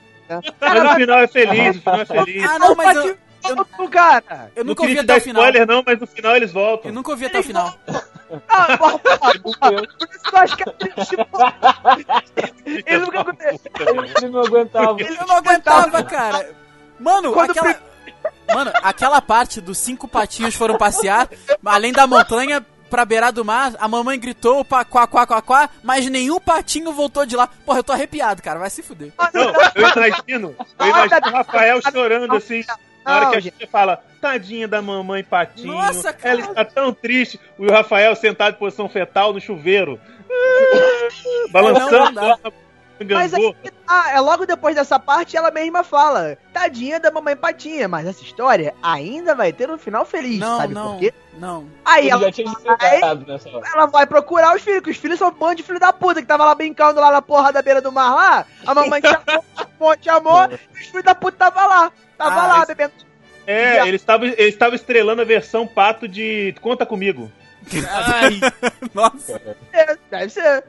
Mas 0.60 0.82
no 0.82 0.94
final 0.94 1.18
é 1.20 1.26
feliz, 1.28 1.76
no 1.76 1.80
final 1.82 2.00
é 2.00 2.04
feliz. 2.04 2.44
Ah, 2.44 2.58
não, 2.58 2.74
mas 2.74 2.96
eu, 2.96 3.16
eu, 3.48 3.56
Voltam, 3.56 3.88
cara. 3.88 4.52
eu 4.54 4.64
não 4.64 4.70
nunca 4.70 4.82
ouvi 4.82 4.98
até 4.98 5.16
o 5.16 5.20
final. 5.20 5.42
spoiler 5.42 5.66
não, 5.66 5.82
mas 5.84 6.00
no 6.00 6.06
final 6.06 6.36
eles 6.36 6.52
voltam. 6.52 6.90
Eu 6.90 6.94
nunca 6.94 7.10
ouvi 7.10 7.26
até 7.26 7.38
o 7.38 7.42
final. 7.42 7.74
Ah, 8.48 8.76
porra. 8.76 8.98
Por 8.98 10.08
isso 10.10 10.22
que 10.22 10.34
eu 10.34 10.38
acho 10.38 10.56
que 10.56 10.68
é 10.68 10.72
triste, 10.72 11.16
porra. 11.16 11.54
Ele 12.64 12.98
nunca 12.98 13.20
aconteceu. 13.20 13.70
Ele 14.16 14.28
não 14.28 14.40
aguentava. 14.40 15.00
Eu 15.00 15.26
não 15.26 15.36
aguentava, 15.36 16.02
cara. 16.02 16.50
Mano, 16.98 17.32
Quando 17.32 17.50
aquela... 17.50 17.76
Mano, 18.52 18.72
aquela 18.82 19.20
parte 19.20 19.60
dos 19.60 19.78
cinco 19.78 20.08
patinhos 20.08 20.54
foram 20.54 20.78
passear, 20.78 21.28
além 21.64 21.92
da 21.92 22.06
montanha 22.06 22.64
pra 22.88 23.04
beirar 23.04 23.32
do 23.32 23.44
mar, 23.44 23.72
a 23.78 23.88
mamãe 23.88 24.18
gritou 24.18 24.64
pá, 24.64 24.84
quá, 24.84 25.06
quá, 25.06 25.26
quá, 25.26 25.42
quá, 25.42 25.70
mas 25.82 26.08
nenhum 26.08 26.40
patinho 26.40 26.92
voltou 26.92 27.26
de 27.26 27.36
lá. 27.36 27.48
Porra, 27.64 27.80
eu 27.80 27.84
tô 27.84 27.92
arrepiado, 27.92 28.42
cara. 28.42 28.58
Vai 28.58 28.70
se 28.70 28.82
fuder. 28.82 29.12
Não, 29.34 29.52
eu 29.74 29.88
imagino, 30.06 30.56
eu 30.78 30.86
imagino 30.86 31.28
o 31.28 31.32
Rafael 31.32 31.80
chorando 31.82 32.36
assim. 32.36 32.64
Na 33.06 33.16
hora 33.16 33.30
que 33.30 33.36
a 33.36 33.40
gente 33.40 33.66
fala, 33.68 34.02
tadinha 34.20 34.66
da 34.66 34.82
mamãe 34.82 35.22
patinho, 35.22 35.72
Nossa, 35.74 36.12
cara. 36.12 36.34
ela 36.40 36.40
está 36.50 36.64
tão 36.64 36.92
triste. 36.92 37.38
O 37.56 37.70
Rafael 37.70 38.14
sentado 38.16 38.54
em 38.54 38.58
posição 38.58 38.88
fetal 38.88 39.32
no 39.32 39.40
chuveiro, 39.40 40.00
Não, 40.28 41.40
não 41.44 41.50
balançando 41.52 42.14
dá. 42.14 42.38
a 42.44 42.50
Mas 43.14 43.32
aí, 43.32 43.54
Ah, 43.86 44.10
é 44.12 44.20
logo 44.20 44.44
depois 44.44 44.74
dessa 44.74 44.98
parte 44.98 45.36
ela 45.36 45.50
mesma 45.52 45.84
fala: 45.84 46.36
Tadinha 46.52 46.98
da 46.98 47.10
mamãe 47.12 47.36
patinha, 47.36 47.86
mas 47.86 48.06
essa 48.06 48.22
história 48.22 48.74
ainda 48.82 49.34
vai 49.34 49.52
ter 49.52 49.70
um 49.70 49.78
final 49.78 50.04
feliz, 50.04 50.38
Não, 50.40 50.58
sabe 50.58 50.74
não, 50.74 50.92
por 50.92 50.98
quê? 51.00 51.14
não. 51.38 51.68
Aí 51.84 52.08
ela 52.08 52.28
nessa 53.26 53.48
hora. 53.50 53.68
Ela 53.72 53.86
vai 53.86 54.06
procurar 54.06 54.56
os 54.56 54.62
filhos, 54.62 54.80
que 54.82 54.90
os 54.90 54.96
filhos 54.96 55.18
são 55.18 55.28
um 55.28 55.32
bando 55.32 55.56
de 55.56 55.62
filho 55.62 55.78
da 55.78 55.92
puta 55.92 56.20
que 56.20 56.26
tava 56.26 56.44
lá 56.44 56.54
brincando 56.54 57.00
lá 57.00 57.12
na 57.12 57.22
porra 57.22 57.52
da 57.52 57.62
beira 57.62 57.80
do 57.80 57.92
mar 57.92 58.14
lá. 58.14 58.46
A 58.66 58.74
mamãe 58.74 59.00
chamou, 59.00 59.44
um 59.80 59.84
monte 59.84 60.00
de 60.00 60.10
amor, 60.10 60.50
e 60.74 60.80
os 60.80 60.86
filhos 60.86 61.04
da 61.04 61.14
puta 61.14 61.36
tava 61.36 61.66
lá. 61.66 61.92
Tava 62.16 62.40
Ah, 62.40 62.46
lá 62.46 62.58
mas- 62.58 62.68
bebendo. 62.68 62.92
É, 63.46 63.86
ele 63.86 63.96
estava, 63.96 64.26
ele 64.26 64.42
estava 64.48 64.74
estrelando 64.74 65.22
a 65.22 65.24
versão 65.24 65.66
pato 65.66 66.08
de 66.08 66.52
Conta 66.60 66.84
Comigo. 66.84 67.30
Ai, 67.88 68.40
Nossa. 68.92 69.40
É, 69.72 69.96
deve 70.10 70.30
ser. 70.30 70.64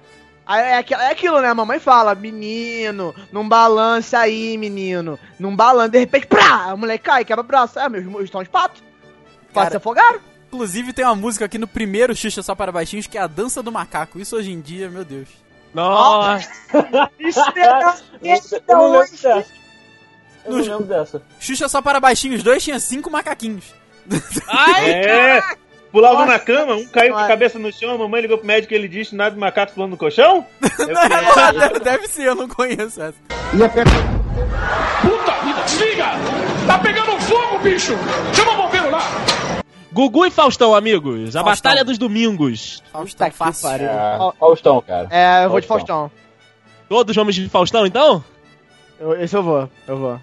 Aí 0.46 0.62
É, 0.62 0.72
é 0.94 1.10
aquilo, 1.12 1.42
né? 1.42 1.50
A 1.50 1.56
mamãe 1.56 1.80
fala, 1.80 2.14
menino, 2.16 3.14
não 3.32 3.48
balance 3.50 4.16
aí, 4.16 4.58
menino. 4.58 5.20
Não 5.40 5.56
balance, 5.56 5.90
de 5.92 6.00
repente, 6.00 6.28
prá! 6.28 6.68
A 6.72 6.78
mulher 6.78 6.98
cai, 7.00 7.26
quebra 7.26 7.44
o 7.44 7.48
braço. 7.48 7.80
É, 7.80 7.90
meus 7.90 8.06
meus 8.06 8.24
estão 8.26 8.44
de 8.44 8.50
pato. 8.50 8.82
Pato 8.82 9.54
Cara- 9.54 9.70
se 9.72 9.78
afogaram. 9.78 10.20
Inclusive 10.48 10.94
tem 10.94 11.04
uma 11.04 11.16
música 11.16 11.46
aqui 11.46 11.58
no 11.58 11.68
primeiro 11.68 12.16
Xuxa 12.16 12.42
Só 12.42 12.56
para 12.56 12.72
Baixinhos 12.72 13.06
que 13.08 13.18
é 13.18 13.22
a 13.22 13.28
Dança 13.28 13.62
do 13.62 13.72
Macaco. 13.72 14.20
Isso 14.20 14.36
hoje 14.36 14.52
em 14.52 14.62
dia, 14.62 14.88
meu 14.90 15.04
Deus. 15.04 15.28
nossa. 15.74 16.48
Isso 17.20 17.42
é, 17.58 17.80
não 18.74 19.02
é 19.02 19.46
Eu 20.48 20.54
não 20.58 20.64
lembro 20.64 20.84
dessa. 20.86 21.22
Xuxa 21.40 21.68
Só 21.68 21.82
para 21.82 22.00
Baixinhos 22.00 22.42
2 22.44 22.64
tinha 22.64 22.80
cinco 22.80 23.10
macaquinhos. 23.12 23.66
Ai, 24.48 24.90
É, 24.92 25.42
pulavam 25.92 26.20
Nossa 26.22 26.32
na 26.34 26.40
cama, 26.40 26.76
um 26.76 26.88
caiu 26.88 27.14
com 27.14 27.20
a 27.20 27.28
cabeça 27.28 27.60
no 27.60 27.72
chão, 27.74 27.96
a 27.96 27.98
mamãe 27.98 28.22
ligou 28.22 28.38
pro 28.38 28.48
médico 28.48 28.74
e 28.74 28.76
ele 28.76 28.88
disse 28.88 29.16
nada 29.16 29.32
de 29.32 29.38
macaco 29.40 29.74
pulando 29.74 29.92
no 29.92 29.98
colchão? 29.98 30.46
Não, 30.80 31.52
deve, 31.60 31.80
deve 31.80 32.08
ser, 32.08 32.24
eu 32.28 32.36
não 32.36 32.48
conheço 32.48 33.02
essa. 33.02 33.16
Puta 35.02 35.32
vida, 35.44 35.62
desliga! 35.64 36.06
Tá 36.66 36.78
pegando 36.80 37.20
fogo, 37.22 37.60
bicho! 37.60 37.94
Chama 38.34 38.52
o 38.54 38.58
bombeiro 38.58 38.90
lá! 38.92 39.02
Gugu 39.92 40.26
e 40.26 40.32
Faustão, 40.32 40.76
amigos. 40.76 41.36
A 41.36 41.44
Faustão. 41.44 41.44
Batalha 41.72 41.84
dos 41.84 41.98
Domingos. 41.98 42.84
Faustão 42.92 43.32
fácil. 43.32 43.70
É, 43.70 44.18
Faustão, 44.40 44.82
cara. 44.82 45.08
É, 45.10 45.46
eu 45.46 45.50
vou 45.50 45.60
de 45.60 45.68
Faustão. 45.68 46.10
Faustão. 46.10 46.28
Todos 46.88 47.16
vamos 47.16 47.36
de 47.36 47.50
Faustão, 47.50 47.86
então? 47.86 48.24
Eu- 49.00 49.20
esse 49.22 49.36
eu 49.36 49.42
vou, 49.44 49.70
eu 49.88 49.98
vou. 49.98 50.20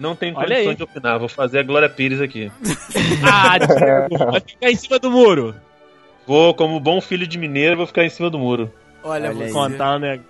Não 0.00 0.16
tem 0.16 0.32
Olha 0.34 0.46
condição 0.48 0.70
aí. 0.70 0.74
de 0.76 0.82
opinar, 0.82 1.18
vou 1.18 1.28
fazer 1.28 1.58
a 1.58 1.62
Glória 1.62 1.88
Pires 1.88 2.20
aqui. 2.20 2.50
Ah, 3.22 3.58
Diego, 3.58 4.30
vai 4.32 4.40
ficar 4.40 4.70
em 4.70 4.76
cima 4.76 4.98
do 4.98 5.10
muro. 5.10 5.54
Vou, 6.26 6.54
como 6.54 6.80
bom 6.80 7.00
filho 7.00 7.26
de 7.26 7.36
mineiro, 7.38 7.76
vou 7.76 7.86
ficar 7.86 8.02
em 8.04 8.08
cima 8.08 8.30
do 8.30 8.38
muro. 8.38 8.72
Olha, 9.02 9.28
Olha 9.28 9.34
você. 9.34 9.44
aí. 9.44 9.52
Contar, 9.52 9.98
né? 10.00 10.20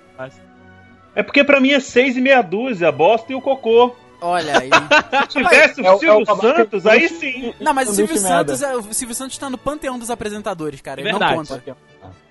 É 1.15 1.23
porque 1.23 1.45
pra 1.45 1.61
mim 1.61 1.71
é 1.71 1.81
seis 1.81 2.17
e 2.17 2.21
meia 2.21 2.43
dúzia, 2.43 2.89
a 2.89 2.93
bosta 2.93 3.33
e 3.33 3.35
o 3.35 3.41
cocô. 3.41 3.95
Olha 4.21 4.59
aí. 4.59 4.71
Se 5.31 5.39
tivesse 5.39 5.85
É 5.85 5.91
o- 5.91 5.95
o 5.95 5.99
Silvio 5.99 6.19
é 6.19 6.23
o 6.23 6.25
tabaco 6.27 6.57
Santos, 6.57 6.87
aí 6.87 7.09
sim. 7.09 7.55
Não, 7.61 7.73
mas 7.73 7.89
o 7.89 7.95
Silvio. 7.95 8.19
Santos, 8.19 8.63
é, 8.63 8.77
o 8.77 8.93
Silvio 8.93 9.15
Santos 9.15 9.39
tá 9.39 9.49
no 9.49 9.57
panteão 9.59 9.99
dos 9.99 10.11
apresentadores, 10.11 10.81
cara. 10.81 11.01
Ele 11.01 11.11
Verdade. 11.11 11.37
não 11.37 11.45
conta. 11.45 11.63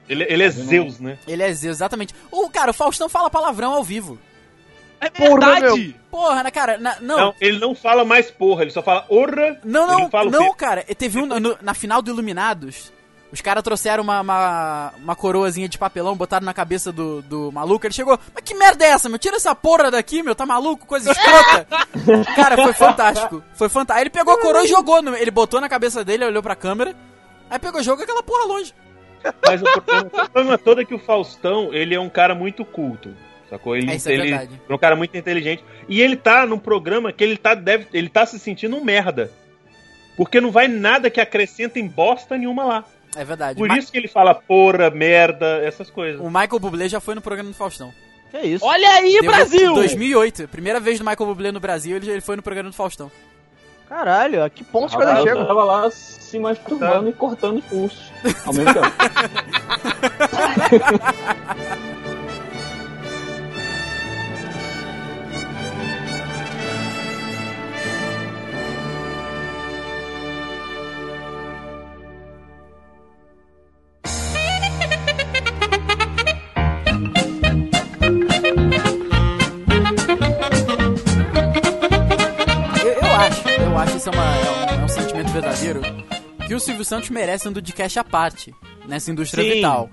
Ele, 0.07 0.23
ele 0.27 0.43
é 0.43 0.49
Zeus, 0.49 0.99
né? 0.99 1.17
Ele 1.27 1.43
é 1.43 1.53
Zeus, 1.53 1.77
exatamente. 1.77 2.13
O 2.31 2.49
cara, 2.49 2.71
o 2.71 2.73
Faustão 2.73 3.07
fala 3.09 3.29
palavrão 3.29 3.73
ao 3.73 3.83
vivo. 3.83 4.17
É 5.01 5.09
Porra, 5.09 5.29
verdade. 5.51 5.95
Porra, 6.11 6.43
né, 6.43 6.51
cara? 6.51 6.77
Na- 6.77 6.97
não, 6.99 7.17
Não, 7.17 7.35
ele 7.39 7.57
não 7.59 7.73
fala 7.75 8.03
mais 8.03 8.29
porra, 8.29 8.63
ele 8.63 8.71
só 8.71 8.81
fala 8.83 9.05
orra. 9.09 9.59
Não, 9.63 9.91
ele 9.93 10.01
não, 10.03 10.09
fala 10.09 10.27
o 10.27 10.31
não, 10.31 10.53
cara. 10.53 10.83
Teve 10.97 11.19
um 11.19 11.25
no- 11.25 11.57
na 11.61 11.73
final 11.73 12.01
do 12.01 12.11
Iluminados. 12.11 12.91
Os 13.31 13.41
caras 13.41 13.61
trouxeram 13.63 14.01
uma, 14.03 14.21
uma, 14.21 14.93
uma 14.97 15.15
coroazinha 15.15 15.69
de 15.69 15.77
papelão, 15.77 16.15
botaram 16.15 16.43
na 16.45 16.53
cabeça 16.53 16.91
do, 16.91 17.21
do 17.21 17.51
maluco. 17.51 17.85
Ele 17.85 17.93
chegou, 17.93 18.17
mas 18.33 18.43
que 18.43 18.55
merda 18.55 18.83
é 18.83 18.89
essa, 18.89 19.07
meu? 19.07 19.19
Tira 19.19 19.35
essa 19.35 19.53
porra 19.53 19.91
daqui, 19.91 20.23
meu, 20.23 20.33
tá 20.33 20.47
maluco? 20.47 20.87
Coisa 20.87 21.11
escrota. 21.11 21.67
cara, 22.35 22.55
foi 22.57 22.73
fantástico. 22.73 23.43
Foi 23.53 23.69
fantástico. 23.69 23.97
Aí 23.97 24.03
ele 24.03 24.09
pegou 24.09 24.33
a 24.33 24.41
coroa 24.41 24.63
e 24.63 24.67
jogou. 24.67 25.01
no- 25.03 25.15
ele 25.15 25.29
botou 25.29 25.61
na 25.61 25.69
cabeça 25.69 26.03
dele, 26.03 26.25
olhou 26.25 26.41
pra 26.41 26.55
câmera. 26.55 26.95
Aí 27.51 27.59
pegou 27.59 27.79
e 27.79 27.83
jogou 27.83 28.03
aquela 28.03 28.23
porra 28.23 28.45
longe. 28.45 28.73
Mas 29.45 29.61
o 29.61 29.65
problema, 29.65 30.01
o 30.07 30.09
problema 30.09 30.57
todo 30.57 30.81
é 30.81 30.85
que 30.85 30.95
o 30.95 30.99
Faustão, 30.99 31.71
ele 31.73 31.93
é 31.93 31.99
um 31.99 32.09
cara 32.09 32.33
muito 32.33 32.65
culto. 32.65 33.13
Sacou? 33.49 33.75
Ele, 33.75 33.91
É, 33.91 33.95
isso 33.95 34.07
é 34.09 34.13
ele 34.13 34.29
verdade. 34.29 34.61
é 34.69 34.73
um 34.73 34.77
cara 34.77 34.95
muito 34.95 35.17
inteligente. 35.17 35.63
E 35.87 36.01
ele 36.01 36.15
tá 36.15 36.45
num 36.45 36.59
programa 36.59 37.11
que 37.11 37.23
ele 37.23 37.35
tá, 37.37 37.53
deve, 37.55 37.87
ele 37.93 38.07
tá 38.09 38.25
se 38.25 38.37
sentindo 38.39 38.75
um 38.77 38.83
merda. 38.83 39.31
Porque 40.15 40.39
não 40.41 40.51
vai 40.51 40.67
nada 40.67 41.09
que 41.09 41.19
acrescenta 41.21 41.79
em 41.79 41.87
bosta 41.87 42.37
nenhuma 42.37 42.63
lá. 42.65 42.83
É 43.15 43.23
verdade. 43.25 43.57
Por 43.57 43.67
Ma- 43.67 43.77
isso 43.77 43.91
que 43.91 43.97
ele 43.97 44.07
fala 44.07 44.35
porra, 44.35 44.89
merda, 44.91 45.61
essas 45.63 45.89
coisas. 45.89 46.21
O 46.21 46.25
Michael 46.29 46.59
Bublé 46.59 46.87
já 46.87 46.99
foi 46.99 47.15
no 47.15 47.21
programa 47.21 47.49
do 47.49 47.55
Faustão. 47.55 47.91
Que 48.29 48.37
isso? 48.41 48.63
Olha 48.63 48.87
aí, 48.89 49.13
Deu- 49.19 49.31
Brasil! 49.31 49.73
2008. 49.73 50.47
Primeira 50.49 50.79
vez 50.79 50.99
do 50.99 51.03
Michael 51.05 51.25
Bublé 51.25 51.51
no 51.51 51.59
Brasil, 51.59 51.95
ele, 51.97 52.11
ele 52.11 52.21
foi 52.21 52.35
no 52.35 52.43
programa 52.43 52.69
do 52.69 52.75
Faustão. 52.75 53.09
Caralho, 53.87 54.43
a 54.43 54.49
que 54.51 54.63
ponto 54.63 54.85
as 54.95 55.01
Eu 55.17 55.23
coisas 55.23 55.47
tava, 55.47 55.63
lá 55.63 55.89
se 55.89 56.37
masturbando 56.37 57.09
e 57.09 57.13
cortando 57.13 57.57
os 57.57 57.65
pulsos 57.65 58.11
ao 58.45 58.53
mesmo 58.53 58.71
tempo. 58.75 58.85
Santos 86.89 87.09
merece 87.09 87.47
um 87.47 87.53
podcast 87.53 87.99
à 87.99 88.03
parte 88.03 88.53
nessa 88.87 89.11
indústria 89.11 89.43
Sim. 89.43 89.51
vital. 89.55 89.89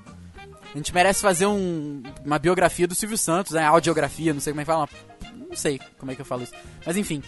A 0.75 0.77
gente 0.77 0.93
merece 0.93 1.21
fazer 1.23 1.47
um- 1.47 2.03
uma 2.25 2.39
biografia 2.39 2.87
do 2.89 2.95
Silvio 2.95 3.17
Santos, 3.17 3.53
né? 3.53 3.65
Audiografia, 3.65 4.33
não 4.35 4.41
sei 4.41 4.53
como 4.53 4.61
é 4.61 4.65
que 4.65 4.71
fala. 4.71 4.89
Não 5.49 5.57
sei 5.57 5.81
como 5.99 6.11
é 6.11 6.15
que 6.15 6.21
eu 6.21 6.25
falo 6.27 6.43
isso. 6.43 6.53
Mas 6.85 6.97
enfim. 6.97 7.23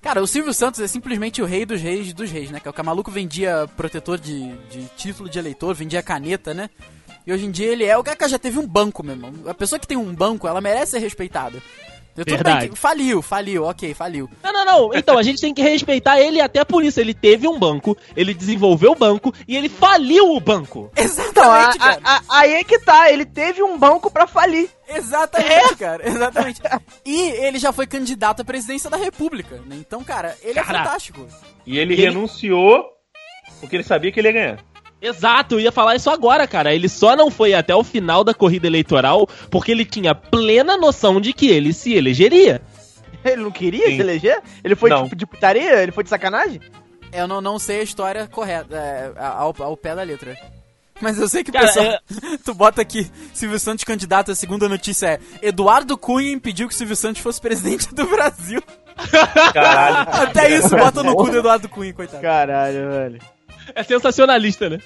Cara, 0.00 0.20
o 0.20 0.26
Silvio 0.26 0.52
Santos 0.52 0.80
é 0.80 0.88
simplesmente 0.88 1.40
o 1.40 1.44
rei 1.46 1.64
dos 1.64 1.80
reis 1.80 2.12
dos 2.12 2.30
reis, 2.30 2.50
né? 2.50 2.58
Que 2.60 2.68
o 2.68 2.84
maluco 2.84 3.10
vendia 3.10 3.68
protetor 3.76 4.18
de, 4.18 4.52
de 4.68 4.84
título 4.96 5.28
de 5.28 5.38
eleitor, 5.38 5.74
vendia 5.74 6.02
caneta, 6.02 6.52
né? 6.52 6.68
E 7.24 7.32
hoje 7.32 7.46
em 7.46 7.50
dia 7.52 7.66
ele 7.68 7.84
é 7.84 7.96
o 7.96 8.02
cara 8.02 8.16
que 8.16 8.26
já 8.28 8.38
teve 8.38 8.58
um 8.58 8.66
banco, 8.66 9.02
meu 9.04 9.14
irmão. 9.14 9.32
A 9.46 9.54
pessoa 9.54 9.78
que 9.78 9.86
tem 9.86 9.96
um 9.96 10.12
banco, 10.12 10.48
ela 10.48 10.60
merece 10.60 10.92
ser 10.92 10.98
respeitada. 10.98 11.62
Tudo 12.14 12.24
bem 12.26 12.34
Verdade. 12.34 12.68
que 12.68 12.76
faliu, 12.76 13.22
faliu, 13.22 13.64
ok, 13.64 13.94
faliu. 13.94 14.28
Não, 14.42 14.52
não, 14.52 14.64
não. 14.64 14.90
Então, 14.94 15.16
a 15.16 15.22
gente 15.22 15.40
tem 15.40 15.54
que 15.54 15.62
respeitar 15.62 16.20
ele 16.20 16.40
até 16.42 16.62
por 16.64 16.84
isso. 16.84 17.00
Ele 17.00 17.14
teve 17.14 17.48
um 17.48 17.58
banco, 17.58 17.96
ele 18.14 18.34
desenvolveu 18.34 18.92
o 18.92 18.94
banco 18.94 19.32
e 19.48 19.56
ele 19.56 19.68
faliu 19.70 20.34
o 20.34 20.40
banco. 20.40 20.90
Então, 20.96 21.50
a- 21.50 21.70
Exatamente, 21.72 21.78
cara. 21.78 22.00
a- 22.04 22.16
a- 22.16 22.22
aí 22.40 22.52
é 22.54 22.64
que 22.64 22.78
tá, 22.78 23.10
ele 23.10 23.24
teve 23.24 23.62
um 23.62 23.78
banco 23.78 24.10
pra 24.10 24.26
falir. 24.26 24.68
Exatamente, 24.88 25.76
cara. 25.76 26.06
Exatamente. 26.06 26.60
E 27.04 27.20
ele 27.30 27.58
já 27.58 27.72
foi 27.72 27.86
candidato 27.86 28.40
à 28.42 28.44
presidência 28.44 28.90
da 28.90 28.96
República, 28.98 29.56
né? 29.66 29.76
Então, 29.78 30.04
cara, 30.04 30.36
ele 30.42 30.58
é 30.58 30.64
fantástico. 30.64 31.26
E 31.66 31.78
ele 31.78 31.94
Ele- 31.94 32.02
renunciou 32.02 32.84
porque 33.60 33.76
ele 33.76 33.84
sabia 33.84 34.12
que 34.12 34.20
ele 34.20 34.28
ia 34.28 34.32
ganhar. 34.32 34.58
Exato, 35.02 35.56
eu 35.56 35.60
ia 35.60 35.72
falar 35.72 35.96
isso 35.96 36.08
agora, 36.08 36.46
cara. 36.46 36.72
Ele 36.72 36.88
só 36.88 37.16
não 37.16 37.28
foi 37.28 37.52
até 37.52 37.74
o 37.74 37.82
final 37.82 38.22
da 38.22 38.32
corrida 38.32 38.68
eleitoral 38.68 39.28
porque 39.50 39.72
ele 39.72 39.84
tinha 39.84 40.14
plena 40.14 40.76
noção 40.76 41.20
de 41.20 41.32
que 41.32 41.48
ele 41.48 41.72
se 41.72 41.92
elegeria. 41.92 42.62
Ele 43.24 43.42
não 43.42 43.52
queria 43.52 43.86
Sim. 43.86 43.94
se 43.94 44.00
eleger? 44.00 44.42
Ele 44.64 44.74
foi 44.74 44.90
Não. 44.90 45.04
tipo 45.04 45.14
de 45.14 45.24
putaria? 45.24 45.80
Ele 45.80 45.92
foi 45.92 46.02
de 46.02 46.10
sacanagem? 46.10 46.60
Eu 47.12 47.28
não, 47.28 47.40
não 47.40 47.56
sei 47.56 47.78
a 47.78 47.82
história 47.84 48.26
correta, 48.26 48.74
é, 48.74 49.12
ao, 49.16 49.54
ao 49.60 49.76
pé 49.76 49.94
da 49.94 50.02
letra. 50.02 50.36
Mas 51.00 51.18
eu 51.18 51.28
sei 51.28 51.44
que 51.44 51.50
o 51.50 51.52
Cara, 51.52 51.66
pessoal. 51.66 51.98
tu 52.44 52.52
bota 52.52 52.82
aqui, 52.82 53.08
Silvio 53.32 53.60
Santos 53.60 53.84
candidato, 53.84 54.32
a 54.32 54.34
segunda 54.34 54.68
notícia 54.68 55.06
é: 55.06 55.20
Eduardo 55.40 55.96
Cunha 55.96 56.32
impediu 56.32 56.66
que 56.66 56.74
Silvio 56.74 56.96
Santos 56.96 57.22
fosse 57.22 57.40
presidente 57.40 57.94
do 57.94 58.06
Brasil. 58.06 58.62
Caralho. 59.52 60.08
Até 60.22 60.56
isso, 60.56 60.70
bota 60.70 61.02
no 61.02 61.14
cu 61.14 61.30
do 61.30 61.38
Eduardo 61.38 61.68
Cunha, 61.68 61.92
coitado. 61.92 62.22
Caralho, 62.22 62.90
velho. 62.90 63.20
É 63.74 63.82
sensacionalista, 63.82 64.68
né? 64.68 64.78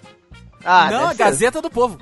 Ah, 0.65 0.89
não, 0.91 1.09
ser. 1.11 1.17
Gazeta 1.19 1.63
do 1.63 1.71
Povo. 1.71 1.99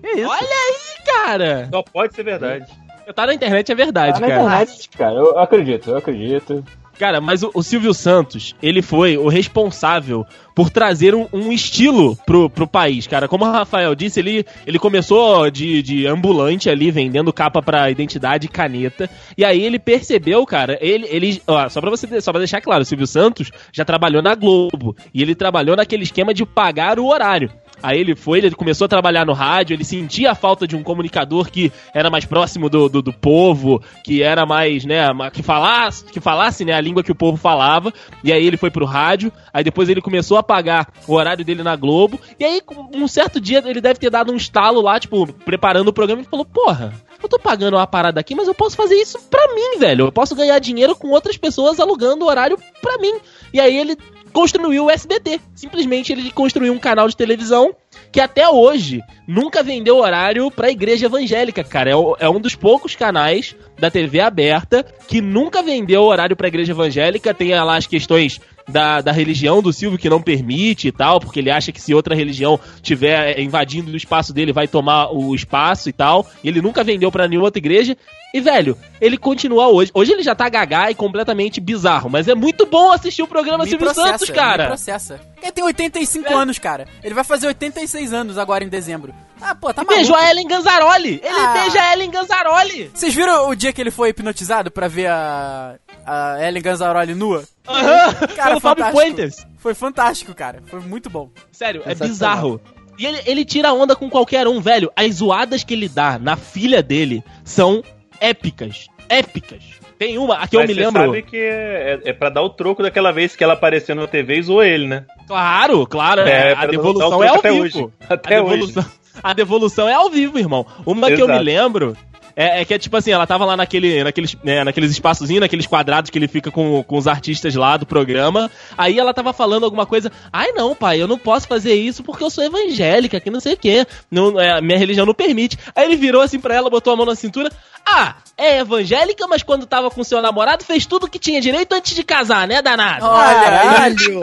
Que 0.00 0.08
isso? 0.20 0.28
Olha 0.28 0.40
aí, 0.40 1.04
cara. 1.04 1.68
Só 1.72 1.82
pode 1.82 2.14
ser 2.14 2.22
verdade. 2.24 2.66
Tá 3.14 3.24
na 3.26 3.34
internet, 3.34 3.70
é 3.70 3.74
verdade, 3.74 4.14
Tá 4.14 4.20
na 4.20 4.26
cara. 4.28 4.42
internet, 4.42 4.88
cara. 4.90 5.14
Eu 5.14 5.38
acredito, 5.38 5.90
eu 5.90 5.96
acredito. 5.96 6.64
Cara, 6.98 7.20
mas 7.20 7.42
o, 7.42 7.50
o 7.54 7.62
Silvio 7.62 7.92
Santos, 7.92 8.54
ele 8.62 8.80
foi 8.80 9.16
o 9.16 9.28
responsável 9.28 10.26
por 10.54 10.70
trazer 10.70 11.14
um, 11.14 11.28
um 11.32 11.52
estilo 11.52 12.16
pro, 12.24 12.48
pro 12.48 12.66
país, 12.66 13.06
cara. 13.06 13.28
Como 13.28 13.44
o 13.44 13.50
Rafael 13.50 13.94
disse, 13.94 14.20
ele, 14.20 14.46
ele 14.66 14.78
começou 14.78 15.50
de, 15.50 15.82
de 15.82 16.06
ambulante 16.06 16.70
ali, 16.70 16.90
vendendo 16.90 17.32
capa 17.32 17.60
pra 17.60 17.90
identidade 17.90 18.46
e 18.46 18.48
caneta. 18.48 19.10
E 19.36 19.44
aí 19.44 19.62
ele 19.62 19.78
percebeu, 19.78 20.46
cara, 20.46 20.78
ele. 20.80 21.06
ele 21.10 21.42
ó, 21.46 21.68
só, 21.68 21.80
pra 21.80 21.90
você, 21.90 22.20
só 22.22 22.32
pra 22.32 22.38
deixar 22.38 22.62
claro, 22.62 22.82
o 22.82 22.86
Silvio 22.86 23.06
Santos 23.06 23.50
já 23.70 23.84
trabalhou 23.84 24.22
na 24.22 24.34
Globo. 24.34 24.96
E 25.12 25.20
ele 25.20 25.34
trabalhou 25.34 25.76
naquele 25.76 26.04
esquema 26.04 26.32
de 26.32 26.46
pagar 26.46 26.98
o 26.98 27.06
horário. 27.06 27.50
Aí 27.82 28.00
ele 28.00 28.16
foi, 28.16 28.38
ele 28.38 28.50
começou 28.52 28.86
a 28.86 28.88
trabalhar 28.88 29.26
no 29.26 29.32
rádio, 29.32 29.74
ele 29.74 29.84
sentia 29.84 30.32
a 30.32 30.34
falta 30.34 30.66
de 30.66 30.74
um 30.74 30.82
comunicador 30.82 31.50
que 31.50 31.72
era 31.92 32.10
mais 32.10 32.24
próximo 32.24 32.68
do, 32.68 32.88
do, 32.88 33.02
do 33.02 33.12
povo, 33.12 33.82
que 34.02 34.22
era 34.22 34.46
mais, 34.46 34.84
né, 34.84 35.06
que 35.32 35.42
falasse, 35.42 36.04
que 36.04 36.20
falasse, 36.20 36.64
né, 36.64 36.72
a 36.72 36.80
língua 36.80 37.02
que 37.02 37.12
o 37.12 37.14
povo 37.14 37.36
falava. 37.36 37.92
E 38.24 38.32
aí 38.32 38.46
ele 38.46 38.56
foi 38.56 38.70
pro 38.70 38.84
rádio, 38.84 39.32
aí 39.52 39.62
depois 39.62 39.88
ele 39.88 40.00
começou 40.00 40.38
a 40.38 40.42
pagar 40.42 40.88
o 41.06 41.14
horário 41.14 41.44
dele 41.44 41.62
na 41.62 41.76
Globo. 41.76 42.18
E 42.38 42.44
aí, 42.44 42.60
um 42.94 43.06
certo 43.06 43.40
dia, 43.40 43.62
ele 43.64 43.80
deve 43.80 44.00
ter 44.00 44.10
dado 44.10 44.32
um 44.32 44.36
estalo 44.36 44.80
lá, 44.80 44.98
tipo, 44.98 45.26
preparando 45.44 45.88
o 45.88 45.92
programa 45.92 46.22
e 46.22 46.24
falou: 46.24 46.44
Porra, 46.44 46.92
eu 47.22 47.28
tô 47.28 47.38
pagando 47.38 47.76
uma 47.76 47.86
parada 47.86 48.20
aqui, 48.20 48.34
mas 48.34 48.48
eu 48.48 48.54
posso 48.54 48.76
fazer 48.76 48.96
isso 48.96 49.18
pra 49.30 49.54
mim, 49.54 49.78
velho. 49.78 50.06
Eu 50.06 50.12
posso 50.12 50.34
ganhar 50.34 50.58
dinheiro 50.58 50.94
com 50.94 51.08
outras 51.10 51.36
pessoas 51.36 51.80
alugando 51.80 52.24
o 52.24 52.28
horário 52.28 52.58
pra 52.80 52.98
mim. 52.98 53.18
E 53.52 53.60
aí 53.60 53.76
ele 53.76 53.96
construiu 54.36 54.84
o 54.84 54.90
SBT. 54.90 55.40
Simplesmente 55.54 56.12
ele 56.12 56.30
construiu 56.30 56.70
um 56.74 56.78
canal 56.78 57.08
de 57.08 57.16
televisão 57.16 57.74
que 58.12 58.20
até 58.20 58.46
hoje 58.46 59.00
nunca 59.26 59.62
vendeu 59.62 59.96
horário 59.96 60.50
pra 60.50 60.70
igreja 60.70 61.06
evangélica, 61.06 61.64
cara. 61.64 61.88
É, 61.90 61.94
é 62.20 62.28
um 62.28 62.38
dos 62.38 62.54
poucos 62.54 62.94
canais 62.94 63.56
da 63.78 63.90
TV 63.90 64.20
aberta 64.20 64.84
que 65.08 65.22
nunca 65.22 65.62
vendeu 65.62 66.02
horário 66.02 66.36
pra 66.36 66.48
igreja 66.48 66.72
evangélica. 66.72 67.32
Tem 67.32 67.54
lá 67.54 67.78
as 67.78 67.86
questões 67.86 68.38
da, 68.68 69.00
da 69.00 69.12
religião 69.12 69.62
do 69.62 69.72
Silvio 69.72 69.98
que 69.98 70.08
não 70.08 70.20
permite 70.20 70.88
e 70.88 70.92
tal, 70.92 71.20
porque 71.20 71.38
ele 71.38 71.50
acha 71.50 71.72
que 71.72 71.80
se 71.80 71.94
outra 71.94 72.14
religião 72.14 72.58
tiver 72.82 73.38
invadindo 73.38 73.90
o 73.92 73.96
espaço 73.96 74.32
dele, 74.32 74.52
vai 74.52 74.66
tomar 74.66 75.12
o 75.12 75.34
espaço 75.34 75.88
e 75.88 75.92
tal. 75.92 76.26
E 76.42 76.48
ele 76.48 76.60
nunca 76.60 76.82
vendeu 76.82 77.10
pra 77.10 77.28
nenhuma 77.28 77.46
outra 77.46 77.58
igreja. 77.58 77.96
E, 78.34 78.40
velho, 78.40 78.76
ele 79.00 79.16
continua 79.16 79.68
hoje. 79.68 79.90
Hoje 79.94 80.12
ele 80.12 80.22
já 80.22 80.34
tá 80.34 80.48
gagá 80.48 80.90
e 80.90 80.94
completamente 80.94 81.60
bizarro, 81.60 82.10
mas 82.10 82.28
é 82.28 82.34
muito 82.34 82.66
bom 82.66 82.92
assistir 82.92 83.22
o 83.22 83.28
programa 83.28 83.64
Me 83.64 83.70
Silvio 83.70 83.86
processa, 83.86 84.08
Santos, 84.10 84.28
me 84.28 84.34
cara. 84.34 84.66
processa. 84.66 85.20
Ele 85.40 85.52
tem 85.52 85.64
85 85.64 86.34
anos, 86.34 86.58
cara. 86.58 86.86
Ele 87.02 87.14
vai 87.14 87.24
fazer 87.24 87.46
86 87.46 88.12
anos 88.12 88.36
agora 88.36 88.64
em 88.64 88.68
dezembro. 88.68 89.14
Ah, 89.40 89.54
pô, 89.54 89.72
tá 89.72 89.82
E 89.82 89.86
beijou 89.86 90.12
maluco. 90.12 90.26
a 90.26 90.30
Ellen 90.30 90.48
Ganzaroli. 90.48 91.20
Ele 91.22 91.28
Ah. 91.38 91.52
beija 91.52 91.80
a 91.82 91.92
Ellen 91.92 92.10
Ganzaroli. 92.10 92.90
Vocês 92.94 93.14
viram 93.14 93.48
o 93.48 93.54
dia 93.54 93.72
que 93.72 93.80
ele 93.80 93.90
foi 93.90 94.08
hipnotizado 94.10 94.70
pra 94.70 94.88
ver 94.88 95.06
a, 95.08 95.76
a 96.06 96.36
Ellen 96.46 96.62
Ganzaroli 96.62 97.14
nua? 97.14 97.44
Aham, 97.68 98.14
Cara, 98.34 98.48
pelo 98.50 98.60
Fábio. 98.60 98.90
Puentes. 98.92 99.46
Foi 99.58 99.74
fantástico, 99.74 100.34
cara. 100.34 100.62
Foi 100.66 100.80
muito 100.80 101.10
bom. 101.10 101.30
Sério, 101.52 101.82
é 101.84 101.94
bizarro. 101.94 102.60
E 102.98 103.04
ele, 103.04 103.20
ele 103.26 103.44
tira 103.44 103.72
onda 103.74 103.94
com 103.94 104.08
qualquer 104.08 104.48
um, 104.48 104.60
velho. 104.60 104.90
As 104.96 105.16
zoadas 105.16 105.62
que 105.62 105.74
ele 105.74 105.88
dá 105.88 106.18
na 106.18 106.34
filha 106.36 106.82
dele 106.82 107.22
são 107.44 107.82
épicas. 108.20 108.86
Épicas. 109.08 109.62
Tem 109.98 110.18
uma, 110.18 110.36
a 110.38 110.46
que 110.46 110.56
eu 110.56 110.60
Mas 110.60 110.68
me 110.68 110.74
você 110.74 110.80
lembro. 110.80 111.04
sabe 111.06 111.22
que 111.22 111.36
é, 111.36 112.00
é, 112.04 112.10
é 112.10 112.12
pra 112.12 112.28
dar 112.28 112.42
o 112.42 112.50
troco 112.50 112.82
daquela 112.82 113.12
vez 113.12 113.34
que 113.34 113.42
ela 113.42 113.54
apareceu 113.54 113.94
na 113.94 114.06
TV 114.06 114.38
e 114.38 114.42
zoou 114.42 114.62
ele, 114.62 114.86
né? 114.86 115.04
Claro, 115.26 115.86
claro. 115.86 116.20
É, 116.22 116.52
a 116.52 116.56
pra 116.56 116.66
devolução 116.66 117.10
dar 117.10 117.16
o 117.16 117.24
é 117.24 117.28
ao 117.28 117.36
até 117.36 117.50
vivo. 117.50 117.62
hoje. 117.64 117.88
a, 118.08 118.14
Até 118.14 118.42
hoje. 118.42 118.74
Devolução, 119.16 119.20
a 119.22 119.32
devolução 119.32 119.88
é 119.88 119.94
ao 119.94 120.10
vivo, 120.10 120.38
irmão. 120.38 120.66
Uma 120.84 121.08
que 121.08 121.20
eu 121.20 121.26
me 121.26 121.34
Exato. 121.34 121.44
lembro 121.44 121.96
é, 122.36 122.60
é 122.60 122.64
que 122.66 122.74
é 122.74 122.78
tipo 122.78 122.94
assim, 122.94 123.10
ela 123.10 123.26
tava 123.26 123.46
lá 123.46 123.56
naquele, 123.56 124.04
naqueles, 124.04 124.36
né, 124.44 124.62
naqueles 124.62 124.90
espaçozinhos, 124.90 125.40
naqueles 125.40 125.66
quadrados 125.66 126.10
que 126.10 126.18
ele 126.18 126.28
fica 126.28 126.50
com, 126.50 126.82
com 126.82 126.98
os 126.98 127.08
artistas 127.08 127.54
lá 127.54 127.78
do 127.78 127.86
programa. 127.86 128.50
Aí 128.76 128.98
ela 128.98 129.14
tava 129.14 129.32
falando 129.32 129.64
alguma 129.64 129.86
coisa. 129.86 130.12
Ai 130.30 130.52
não, 130.52 130.74
pai, 130.74 131.00
eu 131.00 131.08
não 131.08 131.16
posso 131.16 131.48
fazer 131.48 131.74
isso 131.74 132.02
porque 132.02 132.22
eu 132.22 132.28
sou 132.28 132.44
evangélica, 132.44 133.18
que 133.18 133.30
não 133.30 133.40
sei 133.40 133.54
o 133.54 133.56
quê. 133.56 133.86
Não, 134.10 134.38
é, 134.38 134.60
minha 134.60 134.78
religião 134.78 135.06
não 135.06 135.14
permite. 135.14 135.58
Aí 135.74 135.86
ele 135.86 135.96
virou 135.96 136.20
assim 136.20 136.38
pra 136.38 136.54
ela, 136.54 136.68
botou 136.68 136.92
a 136.92 136.96
mão 136.96 137.06
na 137.06 137.14
cintura. 137.14 137.50
Ah, 137.86 138.16
é 138.36 138.58
evangélica, 138.58 139.26
mas 139.26 139.42
quando 139.42 139.64
tava 139.64 139.90
com 139.90 140.04
seu 140.04 140.20
namorado 140.20 140.62
fez 140.62 140.84
tudo 140.84 141.08
que 141.08 141.18
tinha 141.18 141.40
direito 141.40 141.72
antes 141.72 141.94
de 141.94 142.04
casar, 142.04 142.46
né, 142.46 142.60
danado? 142.60 143.06
Olha, 143.06 143.40
Caralho. 143.40 144.20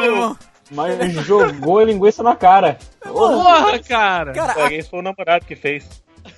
Meu 0.00 0.04
irmão. 0.04 0.36
Mas 0.70 1.12
jogou 1.24 1.78
a 1.78 1.84
linguiça 1.84 2.22
na 2.22 2.34
cara. 2.34 2.78
Porra, 3.00 3.78
cara. 3.78 4.32
Cara, 4.32 4.54
Pô, 4.54 4.66
Esse 4.66 4.90
foi 4.90 4.98
o 4.98 5.02
namorado 5.02 5.44
que 5.44 5.54
fez. 5.54 5.86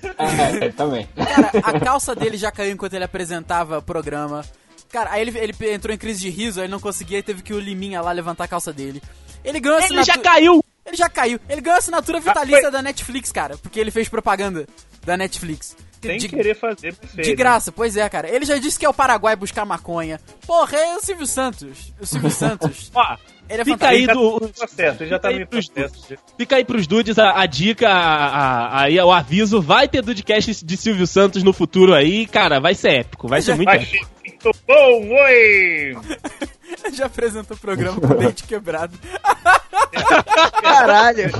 É, 0.02 0.68
também. 0.70 1.08
Cara, 1.16 1.50
a 1.62 1.80
calça 1.80 2.14
dele 2.14 2.36
já 2.36 2.50
caiu 2.50 2.72
enquanto 2.72 2.94
ele 2.94 3.04
apresentava 3.04 3.78
o 3.78 3.82
programa. 3.82 4.44
Cara, 4.90 5.12
aí 5.12 5.22
ele, 5.22 5.38
ele 5.38 5.54
entrou 5.72 5.94
em 5.94 5.98
crise 5.98 6.20
de 6.20 6.30
riso, 6.30 6.60
aí 6.60 6.66
ele 6.66 6.72
não 6.72 6.80
conseguia 6.80 7.18
e 7.18 7.22
teve 7.22 7.42
que 7.42 7.52
o 7.52 7.60
Liminha 7.60 8.00
lá 8.00 8.12
levantar 8.12 8.44
a 8.44 8.48
calça 8.48 8.72
dele. 8.72 9.02
Ele 9.44 9.60
ganhou 9.60 9.80
Ele 9.80 10.02
já 10.02 10.18
caiu. 10.18 10.64
Ele 10.84 10.96
já 10.96 11.08
caiu. 11.08 11.38
Ele 11.48 11.60
ganhou 11.60 11.78
assinatura 11.78 12.20
vitalícia 12.20 12.70
da 12.70 12.82
Netflix, 12.82 13.30
cara, 13.30 13.56
porque 13.58 13.78
ele 13.78 13.90
fez 13.90 14.08
propaganda 14.08 14.66
da 15.04 15.16
Netflix. 15.16 15.76
Sem 16.00 16.18
de, 16.18 16.28
querer 16.28 16.54
fazer, 16.54 16.94
fez, 16.94 17.26
de 17.26 17.30
né? 17.30 17.36
graça, 17.36 17.72
pois 17.72 17.96
é, 17.96 18.08
cara. 18.08 18.28
Ele 18.28 18.44
já 18.44 18.56
disse 18.56 18.78
que 18.78 18.86
é 18.86 18.88
o 18.88 18.94
Paraguai 18.94 19.34
buscar 19.34 19.64
maconha. 19.64 20.20
Porra, 20.46 20.76
é 20.76 20.96
o 20.96 21.00
Silvio 21.00 21.26
Santos. 21.26 21.92
O 22.00 22.06
Silvio 22.06 22.30
Santos. 22.30 22.90
Ó, 22.94 23.16
Ele 23.48 23.62
é 23.62 23.64
Fica 23.64 23.88
aí 23.88 24.06
fantástico. 24.06 24.06
Ele 24.06 24.06
já 24.06 24.08
tá 24.08 24.14
do- 24.14 24.46
no 24.46 24.48
processo, 24.52 25.02
ele 25.02 25.10
já 25.10 25.18
tá 25.18 25.28
Fica 25.28 25.38
aí 25.38 25.40
no 25.40 25.46
pros 25.46 25.68
processo. 25.68 26.14
Fica 26.36 26.56
aí 26.56 26.64
pros 26.64 26.86
dudes 26.86 27.18
a, 27.18 27.40
a 27.40 27.46
dica, 27.46 27.88
a, 27.88 28.26
a- 28.26 28.82
aí 28.82 28.98
o 29.00 29.10
aviso. 29.12 29.60
Vai 29.62 29.88
ter 29.88 30.02
Dudecast 30.02 30.64
de 30.64 30.76
Silvio 30.76 31.06
Santos 31.06 31.42
no 31.42 31.52
futuro 31.52 31.94
aí, 31.94 32.26
cara. 32.26 32.60
Vai 32.60 32.74
ser 32.74 33.00
épico, 33.00 33.26
vai 33.28 33.40
ser 33.42 33.54
muito 33.54 33.66
Vai 33.68 33.78
épico. 33.78 34.06
muito 34.26 34.50
bom, 34.66 35.14
oi! 35.14 35.96
Já 36.92 37.06
apresentou 37.06 37.56
o 37.56 37.60
programa 37.60 37.98
com 38.00 38.06
o 38.06 38.14
dente 38.16 38.44
quebrado. 38.44 38.92
Caralho. 40.62 41.30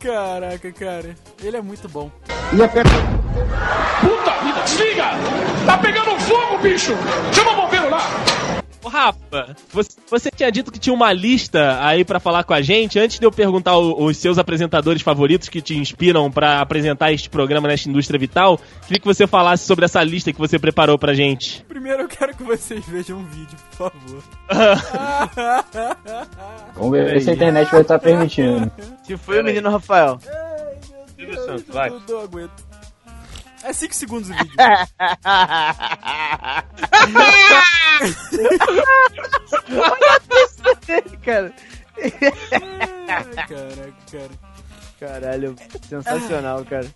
Caraca, 0.00 0.72
cara. 0.72 1.14
Ele 1.42 1.56
é 1.56 1.60
muito 1.62 1.88
bom. 1.88 2.10
Puta 4.00 4.32
vida, 4.44 4.60
desliga! 4.64 5.04
Tá 5.66 5.78
pegando 5.78 6.18
fogo, 6.20 6.58
bicho! 6.58 6.92
Chama 7.32 7.52
o 7.52 7.56
bombeiro 7.56 7.90
lá! 7.90 8.00
Ô, 8.84 8.88
Rafa, 8.88 9.56
você, 9.72 9.90
você 10.08 10.30
tinha 10.30 10.50
dito 10.52 10.70
que 10.70 10.78
tinha 10.78 10.94
uma 10.94 11.12
lista 11.12 11.78
aí 11.84 12.04
pra 12.04 12.20
falar 12.20 12.44
com 12.44 12.54
a 12.54 12.62
gente. 12.62 12.98
Antes 12.98 13.18
de 13.18 13.26
eu 13.26 13.32
perguntar 13.32 13.76
o- 13.76 14.04
os 14.04 14.16
seus 14.16 14.38
apresentadores 14.38 15.02
favoritos 15.02 15.48
que 15.48 15.60
te 15.60 15.76
inspiram 15.76 16.30
pra 16.30 16.60
apresentar 16.60 17.12
este 17.12 17.28
programa 17.28 17.66
nesta 17.66 17.88
indústria 17.88 18.18
vital, 18.18 18.60
queria 18.86 19.00
que 19.00 19.06
você 19.06 19.26
falasse 19.26 19.66
sobre 19.66 19.84
essa 19.84 20.02
lista 20.04 20.32
que 20.32 20.38
você 20.38 20.58
preparou 20.58 20.96
pra 20.98 21.14
gente. 21.14 21.64
Primeiro 21.68 22.02
eu 22.02 22.08
quero 22.08 22.36
que 22.36 22.44
vocês 22.44 22.84
vejam 22.86 23.18
um 23.18 23.24
vídeo, 23.24 23.56
por 23.76 23.90
favor. 23.90 24.22
Vamos 26.76 26.90
ver 26.92 27.20
se 27.20 27.30
a 27.30 27.34
internet 27.34 27.70
vai 27.70 27.80
estar 27.80 27.98
permitindo. 27.98 28.70
Se 29.02 29.16
foi 29.16 29.40
o 29.40 29.44
menino 29.44 29.70
Rafael. 29.70 30.18
Silvio 31.16 31.44
Santos, 31.44 31.64
vai. 31.68 31.88
Eu 31.88 32.00
não 32.08 32.20
aguento. 32.20 32.52
É 33.66 33.72
5 33.72 33.94
segundos 33.94 34.30
o 34.30 34.32
vídeo. 34.32 34.54
cara. 41.24 41.52
Ai, 42.00 43.24
caraca, 43.48 43.94
cara. 44.12 44.30
Caralho, 45.00 45.56
sensacional, 45.88 46.64
cara. 46.64 46.86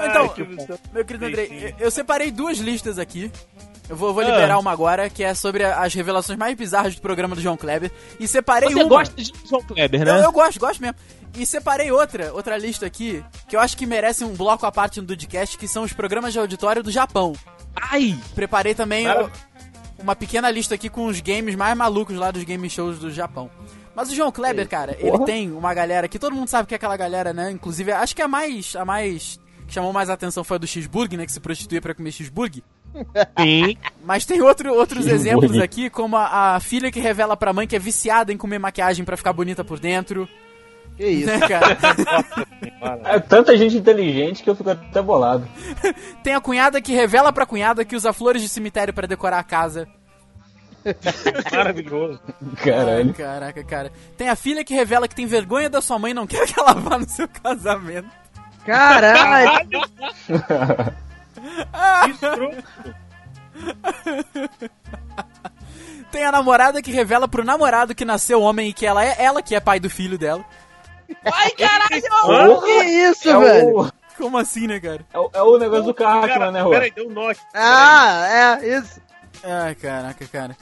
Então, 0.00 0.34
Silvio 0.34 0.60
Santos. 0.60 0.80
meu 0.92 1.04
querido 1.04 1.26
Andrei, 1.26 1.74
eu 1.78 1.86
eu 1.86 1.90
separei 1.90 2.30
duas 2.30 2.58
listas 2.58 2.98
aqui. 2.98 3.30
Eu 3.88 3.96
vou, 3.96 4.12
vou 4.12 4.22
liberar 4.22 4.58
uma 4.58 4.70
agora, 4.70 5.08
que 5.08 5.24
é 5.24 5.32
sobre 5.34 5.64
as 5.64 5.94
revelações 5.94 6.38
mais 6.38 6.54
bizarras 6.54 6.94
do 6.94 7.00
programa 7.00 7.34
do 7.34 7.40
João 7.40 7.56
Kleber. 7.56 7.90
E 8.20 8.28
separei 8.28 8.68
Você 8.68 8.74
uma. 8.82 8.88
gosta 8.88 9.14
de 9.16 9.32
João 9.48 9.62
Kleber, 9.62 10.04
né? 10.04 10.10
Eu, 10.18 10.24
eu 10.24 10.32
gosto, 10.32 10.60
gosto 10.60 10.80
mesmo. 10.80 10.96
E 11.34 11.46
separei 11.46 11.90
outra, 11.92 12.32
outra 12.32 12.56
lista 12.56 12.86
aqui, 12.86 13.24
que 13.48 13.54
eu 13.56 13.60
acho 13.60 13.76
que 13.76 13.86
merece 13.86 14.24
um 14.24 14.34
bloco 14.34 14.66
à 14.66 14.72
parte 14.72 15.00
no 15.00 15.06
Dudcast, 15.06 15.56
que 15.56 15.68
são 15.68 15.82
os 15.84 15.92
programas 15.92 16.32
de 16.32 16.38
auditório 16.38 16.82
do 16.82 16.90
Japão. 16.90 17.32
Ai! 17.76 18.18
Preparei 18.34 18.74
também 18.74 19.06
o- 19.08 19.30
uma 20.00 20.16
pequena 20.16 20.50
lista 20.50 20.74
aqui 20.74 20.88
com 20.88 21.06
os 21.06 21.20
games 21.20 21.54
mais 21.54 21.76
malucos 21.76 22.16
lá 22.16 22.30
dos 22.30 22.42
game 22.44 22.68
shows 22.68 22.98
do 22.98 23.10
Japão. 23.10 23.50
Mas 23.94 24.10
o 24.10 24.14
João 24.14 24.30
Kleber, 24.32 24.68
cara, 24.68 24.96
ele 25.00 25.10
porra. 25.10 25.24
tem 25.26 25.50
uma 25.52 25.74
galera 25.74 26.06
que 26.08 26.18
todo 26.20 26.34
mundo 26.34 26.48
sabe 26.48 26.68
que 26.68 26.74
é 26.74 26.76
aquela 26.76 26.96
galera, 26.96 27.32
né? 27.32 27.50
Inclusive, 27.50 27.90
acho 27.92 28.14
que 28.14 28.22
a 28.22 28.28
mais. 28.28 28.74
A 28.76 28.84
mais. 28.84 29.40
que 29.66 29.74
chamou 29.74 29.92
mais 29.92 30.08
atenção 30.08 30.42
foi 30.44 30.54
a 30.56 30.58
do 30.58 30.66
X-Burg, 30.66 31.16
né? 31.16 31.26
Que 31.26 31.32
se 31.32 31.40
prostituía 31.40 31.80
pra 31.82 31.94
comer 31.94 32.12
X-Burg. 32.12 32.62
Sim. 33.40 33.76
Mas 34.04 34.24
tem 34.24 34.40
outro, 34.40 34.72
outros 34.72 35.06
exemplos 35.06 35.58
aqui, 35.58 35.90
como 35.90 36.16
a, 36.16 36.54
a 36.56 36.60
filha 36.60 36.90
que 36.90 37.00
revela 37.00 37.36
pra 37.36 37.52
mãe 37.52 37.66
que 37.66 37.76
é 37.76 37.78
viciada 37.78 38.32
em 38.32 38.36
comer 38.36 38.58
maquiagem 38.58 39.04
pra 39.04 39.16
ficar 39.16 39.32
bonita 39.32 39.62
por 39.64 39.78
dentro. 39.78 40.28
Que 40.98 41.06
isso. 41.06 41.26
Né, 41.26 41.48
cara? 41.48 41.78
É 43.04 43.18
tanta 43.18 43.56
gente 43.56 43.76
inteligente 43.76 44.42
que 44.42 44.48
eu 44.48 44.54
fico 44.54 44.70
até 44.70 45.02
bolado. 45.02 45.46
Tem 46.22 46.34
a 46.34 46.40
cunhada 46.40 46.80
que 46.80 46.92
revela 46.92 47.32
pra 47.32 47.44
cunhada 47.44 47.84
que 47.84 47.96
usa 47.96 48.12
flores 48.12 48.40
de 48.40 48.48
cemitério 48.48 48.94
pra 48.94 49.06
decorar 49.06 49.40
a 49.40 49.42
casa. 49.42 49.88
Maravilhoso. 51.52 52.20
Caralho. 52.62 53.08
Ai, 53.08 53.12
caraca, 53.14 53.64
cara. 53.64 53.92
Tem 54.16 54.28
a 54.28 54.36
filha 54.36 54.64
que 54.64 54.74
revela 54.74 55.08
que 55.08 55.14
tem 55.14 55.26
vergonha 55.26 55.68
da 55.68 55.80
sua 55.80 55.98
mãe 55.98 56.12
e 56.12 56.14
não 56.14 56.26
quer 56.26 56.46
que 56.46 56.58
ela 56.58 56.72
vá 56.74 56.98
no 56.98 57.08
seu 57.08 57.26
casamento. 57.26 58.08
Caralho. 58.64 59.68
Tem 66.12 66.24
a 66.24 66.32
namorada 66.32 66.80
que 66.80 66.92
revela 66.92 67.26
pro 67.26 67.44
namorado 67.44 67.94
que 67.94 68.04
nasceu 68.04 68.40
homem 68.40 68.68
e 68.68 68.72
que 68.72 68.86
ela 68.86 69.04
é 69.04 69.16
ela 69.18 69.42
que 69.42 69.54
é 69.54 69.60
pai 69.60 69.80
do 69.80 69.90
filho 69.90 70.16
dela. 70.16 70.44
Ai, 71.24 71.50
caralho! 71.52 72.02
Porra, 72.22 72.64
Que 72.64 72.84
isso, 72.84 73.28
é, 73.30 73.38
velho? 73.38 73.80
o, 73.80 73.92
Como 74.16 74.38
assim, 74.38 74.66
né, 74.66 74.78
cara? 74.80 75.00
é, 75.12 75.18
o, 75.18 75.30
é 75.32 75.42
o 75.42 75.58
negócio 75.58 75.84
do 75.84 75.94
Cartman, 75.94 76.50
né, 76.52 76.60
Rô? 76.62 76.70
Peraí, 76.70 76.90
deu 76.90 77.06
um 77.08 77.10
nó. 77.12 77.32
Ah, 77.54 78.58
é, 78.62 78.78
isso. 78.78 79.00
Ai, 79.42 79.74
caraca, 79.74 80.26
cara. 80.26 80.56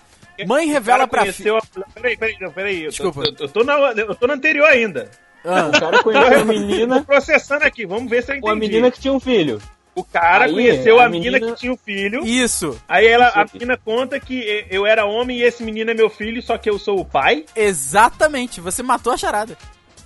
Mãe 0.47 0.67
revela 0.69 1.07
pra 1.09 1.25
filha. 1.33 1.57
a... 1.59 1.91
Peraí, 1.95 2.17
peraí, 2.17 2.37
não, 2.41 2.51
peraí. 2.53 2.85
Eu, 2.85 2.91
Desculpa. 2.91 3.23
tô- 3.23 3.29
eu, 3.31 3.35
eu 3.41 3.49
tô 3.49 3.65
na, 3.65 3.73
eu 3.93 4.15
tô 4.15 4.27
na 4.27 4.35
anterior 4.35 4.67
ainda. 4.69 5.11
Ah, 5.45 5.69
O 5.75 5.81
cara 5.81 6.03
conheceu 6.03 6.37
a 6.37 6.39
Tô 6.41 6.45
menina, 6.45 7.03
processando 7.05 7.65
aqui, 7.65 7.87
vamos 7.87 8.11
ver 8.11 8.23
se 8.23 8.33
eu 8.33 8.37
entendi. 8.37 8.51
uma 8.53 8.57
menina 8.57 8.91
que 8.91 9.01
tinha 9.01 9.15
um 9.15 9.21
filho. 9.21 9.63
O 9.95 10.05
cara 10.05 10.45
Aí, 10.45 10.53
conheceu 10.53 11.01
a, 11.01 11.07
a 11.07 11.09
menina, 11.09 11.39
menina- 11.39 11.55
que 11.55 11.61
tinha 11.61 11.73
um 11.73 11.77
filho. 11.77 12.23
isso, 12.27 12.79
Aí 12.87 13.07
ela, 13.07 13.29
a 13.29 13.47
menina 13.51 13.79
conta 13.83 14.21
que 14.21 14.67
eu 14.69 14.85
era 14.85 15.07
homem 15.07 15.39
e 15.39 15.43
esse 15.43 15.63
menino 15.63 15.91
é 15.91 15.95
meu 15.95 16.11
filho, 16.11 16.43
só 16.43 16.59
que 16.59 16.69
eu 16.69 16.79
sou 16.79 17.01
o 17.01 17.05
pai. 17.05 17.47
exatamente. 17.55 18.61
Você 18.61 18.83
matou 18.83 19.13
a 19.13 19.17
charada. 19.17 19.57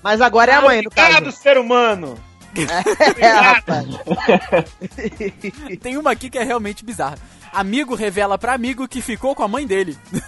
Mas 0.02 0.20
agora 0.20 0.52
é 0.52 0.54
a 0.54 0.62
mãe, 0.62 0.82
no 0.82 0.88
Obrigado, 0.88 1.24
caso. 1.24 1.36
ser 1.36 1.58
humano! 1.58 2.18
É, 3.20 3.28
rapaz. 3.28 3.86
Tem 5.80 5.96
uma 5.96 6.10
aqui 6.10 6.28
que 6.28 6.36
é 6.36 6.42
realmente 6.42 6.84
bizarra. 6.84 7.16
Amigo 7.52 7.94
revela 7.94 8.36
pra 8.36 8.54
amigo 8.54 8.88
que 8.88 9.00
ficou 9.00 9.36
com 9.36 9.44
a 9.44 9.48
mãe 9.48 9.64
dele. 9.66 9.96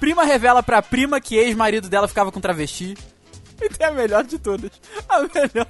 Prima 0.00 0.24
revela 0.24 0.62
pra 0.62 0.82
prima 0.82 1.20
que 1.20 1.36
ex-marido 1.36 1.88
dela 1.88 2.08
ficava 2.08 2.32
com 2.32 2.40
travesti. 2.40 2.96
E 3.60 3.68
tem 3.68 3.86
a 3.86 3.92
melhor 3.92 4.24
de 4.24 4.38
todas. 4.38 4.70
A 5.08 5.20
melhor. 5.20 5.66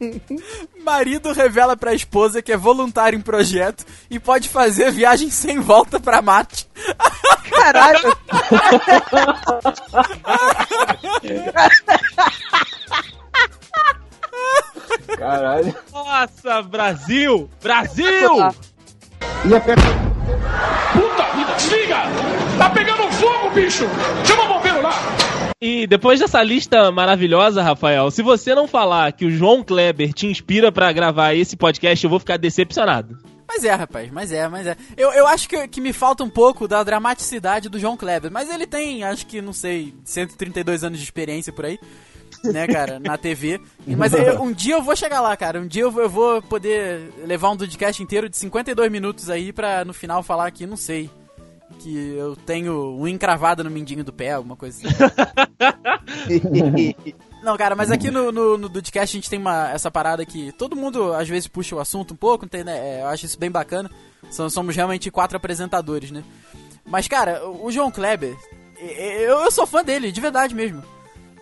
Marido 0.84 1.32
revela 1.32 1.76
pra 1.76 1.94
esposa 1.94 2.42
que 2.42 2.52
é 2.52 2.56
voluntário 2.56 3.18
em 3.18 3.22
projeto 3.22 3.84
e 4.10 4.18
pode 4.18 4.48
fazer 4.48 4.90
viagem 4.90 5.30
sem 5.30 5.58
volta 5.60 5.98
pra 5.98 6.22
Marte. 6.22 6.68
Caralho. 7.50 8.16
Caralho. 15.16 15.74
Nossa, 15.92 16.62
Brasil! 16.62 17.50
Brasil! 17.62 18.36
Puta 20.92 21.24
vida, 21.36 21.52
desliga! 21.56 22.02
Tá 22.58 22.70
pegando 22.70 23.10
fogo, 23.12 23.50
bicho! 23.50 23.84
Chama 24.24 24.44
o 24.44 24.48
bombeiro 24.54 24.82
lá! 24.82 24.92
E 25.60 25.86
depois 25.86 26.20
dessa 26.20 26.42
lista 26.42 26.90
maravilhosa, 26.92 27.62
Rafael, 27.62 28.10
se 28.10 28.20
você 28.22 28.54
não 28.54 28.68
falar 28.68 29.10
que 29.12 29.24
o 29.24 29.30
João 29.30 29.62
Kleber 29.64 30.12
te 30.12 30.26
inspira 30.26 30.70
pra 30.70 30.92
gravar 30.92 31.32
esse 31.34 31.56
podcast, 31.56 32.04
eu 32.04 32.10
vou 32.10 32.18
ficar 32.18 32.36
decepcionado. 32.36 33.16
Mas 33.48 33.64
é, 33.64 33.72
rapaz, 33.72 34.10
mas 34.10 34.32
é, 34.32 34.46
mas 34.48 34.66
é. 34.66 34.76
Eu, 34.98 35.12
eu 35.12 35.26
acho 35.26 35.48
que, 35.48 35.66
que 35.68 35.80
me 35.80 35.94
falta 35.94 36.22
um 36.22 36.28
pouco 36.28 36.68
da 36.68 36.82
dramaticidade 36.82 37.70
do 37.70 37.78
João 37.78 37.96
Kleber, 37.96 38.30
mas 38.30 38.50
ele 38.50 38.66
tem, 38.66 39.02
acho 39.02 39.26
que, 39.26 39.40
não 39.40 39.52
sei, 39.54 39.94
132 40.04 40.84
anos 40.84 40.98
de 40.98 41.04
experiência 41.04 41.50
por 41.52 41.64
aí, 41.64 41.78
né, 42.44 42.66
cara, 42.66 42.98
na 42.98 43.16
TV. 43.16 43.58
Mas 43.86 44.12
eu- 44.12 44.42
um 44.42 44.52
dia 44.52 44.74
eu 44.74 44.82
vou 44.82 44.94
chegar 44.94 45.20
lá, 45.22 45.34
cara. 45.36 45.58
Um 45.60 45.66
dia 45.66 45.82
eu 45.84 45.90
vou, 45.90 46.02
eu 46.02 46.10
vou 46.10 46.42
poder 46.42 47.10
levar 47.24 47.48
um 47.50 47.56
podcast 47.56 48.02
inteiro 48.02 48.28
de 48.28 48.36
52 48.36 48.90
minutos 48.92 49.30
aí 49.30 49.52
pra 49.54 49.84
no 49.86 49.94
final 49.94 50.22
falar 50.22 50.50
que, 50.50 50.66
não 50.66 50.76
sei, 50.76 51.08
que 51.78 52.14
eu 52.16 52.36
tenho 52.36 52.96
um 52.98 53.06
encravado 53.08 53.64
no 53.64 53.70
mindinho 53.70 54.04
do 54.04 54.12
pé, 54.12 54.32
alguma 54.32 54.56
coisa 54.56 54.86
assim. 54.86 54.96
Não, 57.42 57.56
cara, 57.56 57.76
mas 57.76 57.90
aqui 57.90 58.10
no, 58.10 58.32
no, 58.32 58.58
no 58.58 58.68
Dudcast 58.68 59.16
a 59.16 59.18
gente 59.18 59.30
tem 59.30 59.38
uma, 59.38 59.70
essa 59.70 59.90
parada 59.90 60.24
que 60.26 60.52
todo 60.52 60.74
mundo 60.76 61.12
às 61.12 61.28
vezes 61.28 61.46
puxa 61.46 61.76
o 61.76 61.80
assunto 61.80 62.14
um 62.14 62.16
pouco, 62.16 62.46
tem, 62.48 62.64
né? 62.64 62.76
É, 62.76 63.02
eu 63.02 63.06
acho 63.08 63.26
isso 63.26 63.38
bem 63.38 63.50
bacana. 63.50 63.90
São- 64.30 64.50
somos 64.50 64.74
realmente 64.74 65.10
quatro 65.10 65.36
apresentadores, 65.36 66.10
né? 66.10 66.24
Mas, 66.84 67.06
cara, 67.08 67.46
o 67.48 67.70
João 67.70 67.90
Kleber, 67.90 68.36
eu, 68.78 69.40
eu 69.42 69.50
sou 69.50 69.66
fã 69.66 69.84
dele, 69.84 70.10
de 70.10 70.20
verdade 70.20 70.54
mesmo. 70.54 70.82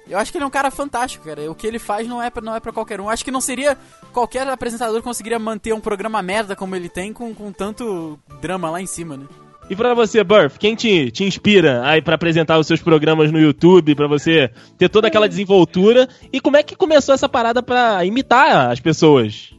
Eu 0.07 0.18
acho 0.18 0.31
que 0.31 0.37
ele 0.37 0.45
é 0.45 0.47
um 0.47 0.51
cara 0.51 0.70
fantástico, 0.70 1.25
cara. 1.25 1.51
O 1.51 1.55
que 1.55 1.66
ele 1.66 1.79
faz 1.79 2.07
não 2.07 2.22
é 2.22 2.29
pra, 2.29 2.43
não 2.43 2.55
é 2.55 2.61
pra 2.61 2.72
qualquer 2.72 3.01
um. 3.01 3.09
Acho 3.09 3.25
que 3.25 3.31
não 3.31 3.41
seria 3.41 3.79
qualquer 4.12 4.47
apresentador 4.47 5.01
conseguiria 5.03 5.39
manter 5.39 5.72
um 5.72 5.81
programa 5.81 6.20
merda 6.20 6.55
como 6.55 6.77
ele 6.77 6.91
tem 6.91 7.12
com, 7.14 7.35
com 7.35 7.51
tanto 7.51 8.18
drama 8.43 8.68
lá 8.70 8.83
em 8.83 8.87
cima, 8.87 9.16
né? 9.16 9.27
E 9.68 9.74
pra 9.74 9.94
você, 9.94 10.22
Burf, 10.22 10.58
quem 10.58 10.74
te, 10.74 11.10
te 11.10 11.24
inspira 11.24 11.80
aí 11.84 12.02
pra 12.02 12.16
apresentar 12.16 12.58
os 12.58 12.66
seus 12.66 12.82
programas 12.82 13.32
no 13.32 13.40
YouTube, 13.40 13.94
pra 13.94 14.06
você 14.06 14.50
ter 14.76 14.90
toda 14.90 15.08
aquela 15.08 15.28
desenvoltura? 15.28 16.06
E 16.32 16.40
como 16.40 16.56
é 16.56 16.62
que 16.62 16.76
começou 16.76 17.14
essa 17.14 17.28
parada 17.28 17.62
pra 17.62 18.04
imitar 18.04 18.70
as 18.70 18.78
pessoas? 18.78 19.54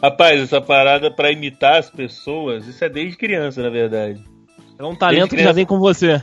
Rapaz, 0.00 0.40
essa 0.40 0.60
parada 0.60 1.10
pra 1.10 1.32
imitar 1.32 1.78
as 1.78 1.90
pessoas, 1.90 2.66
isso 2.66 2.84
é 2.84 2.88
desde 2.88 3.16
criança, 3.16 3.62
na 3.62 3.68
verdade. 3.68 4.22
É 4.78 4.84
um 4.84 4.94
talento 4.94 5.36
que 5.36 5.42
já 5.42 5.52
vem 5.52 5.66
com 5.66 5.78
você. 5.78 6.22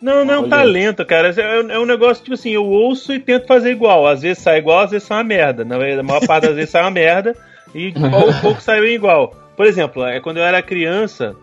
Não, 0.00 0.24
não 0.24 0.34
é 0.34 0.38
um 0.38 0.42
Olha. 0.42 0.50
talento, 0.50 1.04
cara. 1.04 1.28
É, 1.36 1.74
é 1.74 1.78
um 1.78 1.84
negócio, 1.84 2.22
tipo 2.24 2.34
assim, 2.34 2.50
eu 2.50 2.64
ouço 2.64 3.12
e 3.12 3.20
tento 3.20 3.46
fazer 3.46 3.72
igual. 3.72 4.06
Às 4.06 4.22
vezes 4.22 4.42
sai 4.42 4.58
igual, 4.58 4.80
às 4.80 4.90
vezes 4.90 5.06
sai 5.06 5.18
uma 5.18 5.24
merda. 5.24 5.64
Na 5.64 5.76
verdade, 5.76 6.00
a 6.00 6.02
maior 6.02 6.26
parte 6.26 6.46
das 6.46 6.54
vezes 6.54 6.70
sai 6.70 6.82
uma 6.82 6.90
merda 6.90 7.36
e 7.74 7.92
pouco, 7.92 8.40
pouco 8.40 8.62
saiu 8.62 8.86
igual. 8.86 9.34
Por 9.54 9.66
exemplo, 9.66 10.02
é 10.06 10.18
quando 10.20 10.38
eu 10.38 10.44
era 10.44 10.62
criança, 10.62 11.36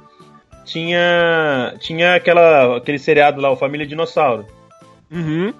tinha 0.67 1.73
tinha 1.79 2.15
aquela, 2.15 2.77
aquele 2.77 2.99
seriado 2.99 3.39
lá, 3.41 3.49
o 3.49 3.55
Família 3.55 3.87
Dinossauro. 3.87 4.45
Uhum. 5.09 5.53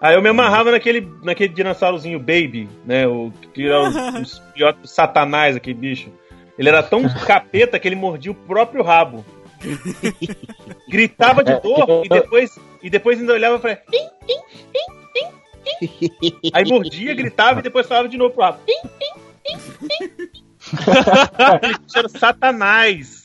Aí 0.00 0.14
eu 0.14 0.22
me 0.22 0.28
amarrava 0.28 0.70
naquele, 0.70 1.08
naquele 1.22 1.52
dinossaurozinho 1.52 2.18
Baby, 2.18 2.68
né? 2.84 3.06
O 3.06 3.32
que 3.52 3.66
era 3.66 3.80
os, 3.80 3.94
os 4.20 4.42
filhotes 4.52 4.82
do 4.82 4.88
satanás, 4.88 5.56
aquele 5.56 5.74
bicho. 5.74 6.10
Ele 6.58 6.68
era 6.68 6.82
tão 6.82 7.02
capeta 7.26 7.78
que 7.78 7.86
ele 7.86 7.96
mordia 7.96 8.32
o 8.32 8.34
próprio 8.34 8.82
rabo. 8.82 9.24
Gritava 10.88 11.42
de 11.42 11.58
dor 11.60 12.04
e 12.04 12.08
depois, 12.08 12.58
e 12.82 12.90
depois 12.90 13.18
ainda 13.18 13.32
olhava 13.32 13.56
e 13.56 13.60
falava. 13.60 13.80
"Tim, 13.90 14.08
tim, 14.26 14.40
tim, 14.72 14.88
tim, 15.80 15.88
tim." 15.88 16.50
Aí 16.52 16.64
mordia, 16.64 17.14
gritava 17.14 17.60
e 17.60 17.62
depois 17.62 17.86
falava 17.86 18.08
de 18.08 18.16
novo 18.16 18.34
pro 18.34 18.44
rabo. 18.44 18.58
"Tim, 18.66 18.88
tim, 18.98 19.20
tim, 19.44 19.58
tim, 19.88 20.08
tim." 20.08 20.48
Aquele 21.38 21.78
bicho 21.78 21.98
era 21.98 22.08
satanás. 22.08 23.17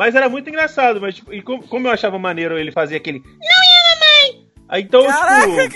Mas 0.00 0.14
era 0.14 0.30
muito 0.30 0.48
engraçado, 0.48 0.98
mas 0.98 1.16
tipo, 1.16 1.30
e 1.30 1.42
como, 1.42 1.62
como 1.68 1.86
eu 1.86 1.92
achava 1.92 2.18
maneiro 2.18 2.58
ele 2.58 2.72
fazer 2.72 2.96
aquele. 2.96 3.18
Não 3.18 3.26
ia, 3.28 4.32
mamãe! 4.32 4.46
Aí 4.66 4.82
então, 4.82 5.06
Caraca, 5.06 5.68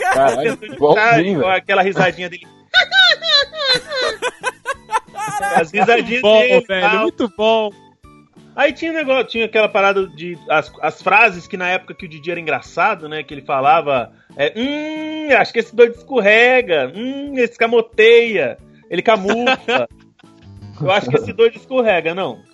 tipo, 0.56 0.94
cara! 0.96 1.16
Velho. 1.16 1.46
aquela 1.46 1.82
risadinha 1.82 2.30
dele. 2.30 2.46
As 5.54 5.70
risadinhas 5.70 6.22
Bom, 6.22 6.40
dele. 6.40 6.54
e 6.54 6.66
velho, 6.66 7.00
muito 7.00 7.30
bom. 7.36 7.70
Aí 8.56 8.72
tinha 8.72 8.92
um 8.92 8.94
negócio, 8.94 9.26
tinha 9.26 9.44
aquela 9.44 9.68
parada 9.68 10.06
de. 10.06 10.38
As, 10.48 10.72
as 10.80 11.02
frases 11.02 11.46
que 11.46 11.58
na 11.58 11.68
época 11.68 11.92
que 11.92 12.06
o 12.06 12.08
Didi 12.08 12.30
era 12.30 12.40
engraçado, 12.40 13.10
né? 13.10 13.22
Que 13.22 13.34
ele 13.34 13.42
falava. 13.42 14.10
É, 14.38 14.54
hum, 14.56 15.36
acho 15.36 15.52
que 15.52 15.58
esse 15.58 15.76
doido 15.76 15.96
escorrega. 15.96 16.90
Hum, 16.96 17.34
esse 17.36 17.58
camoteia. 17.58 18.56
Ele 18.88 19.02
camufla. 19.02 19.86
eu 20.80 20.90
acho 20.90 21.10
que 21.10 21.16
esse 21.18 21.32
doido 21.34 21.56
escorrega, 21.56 22.14
não. 22.14 22.53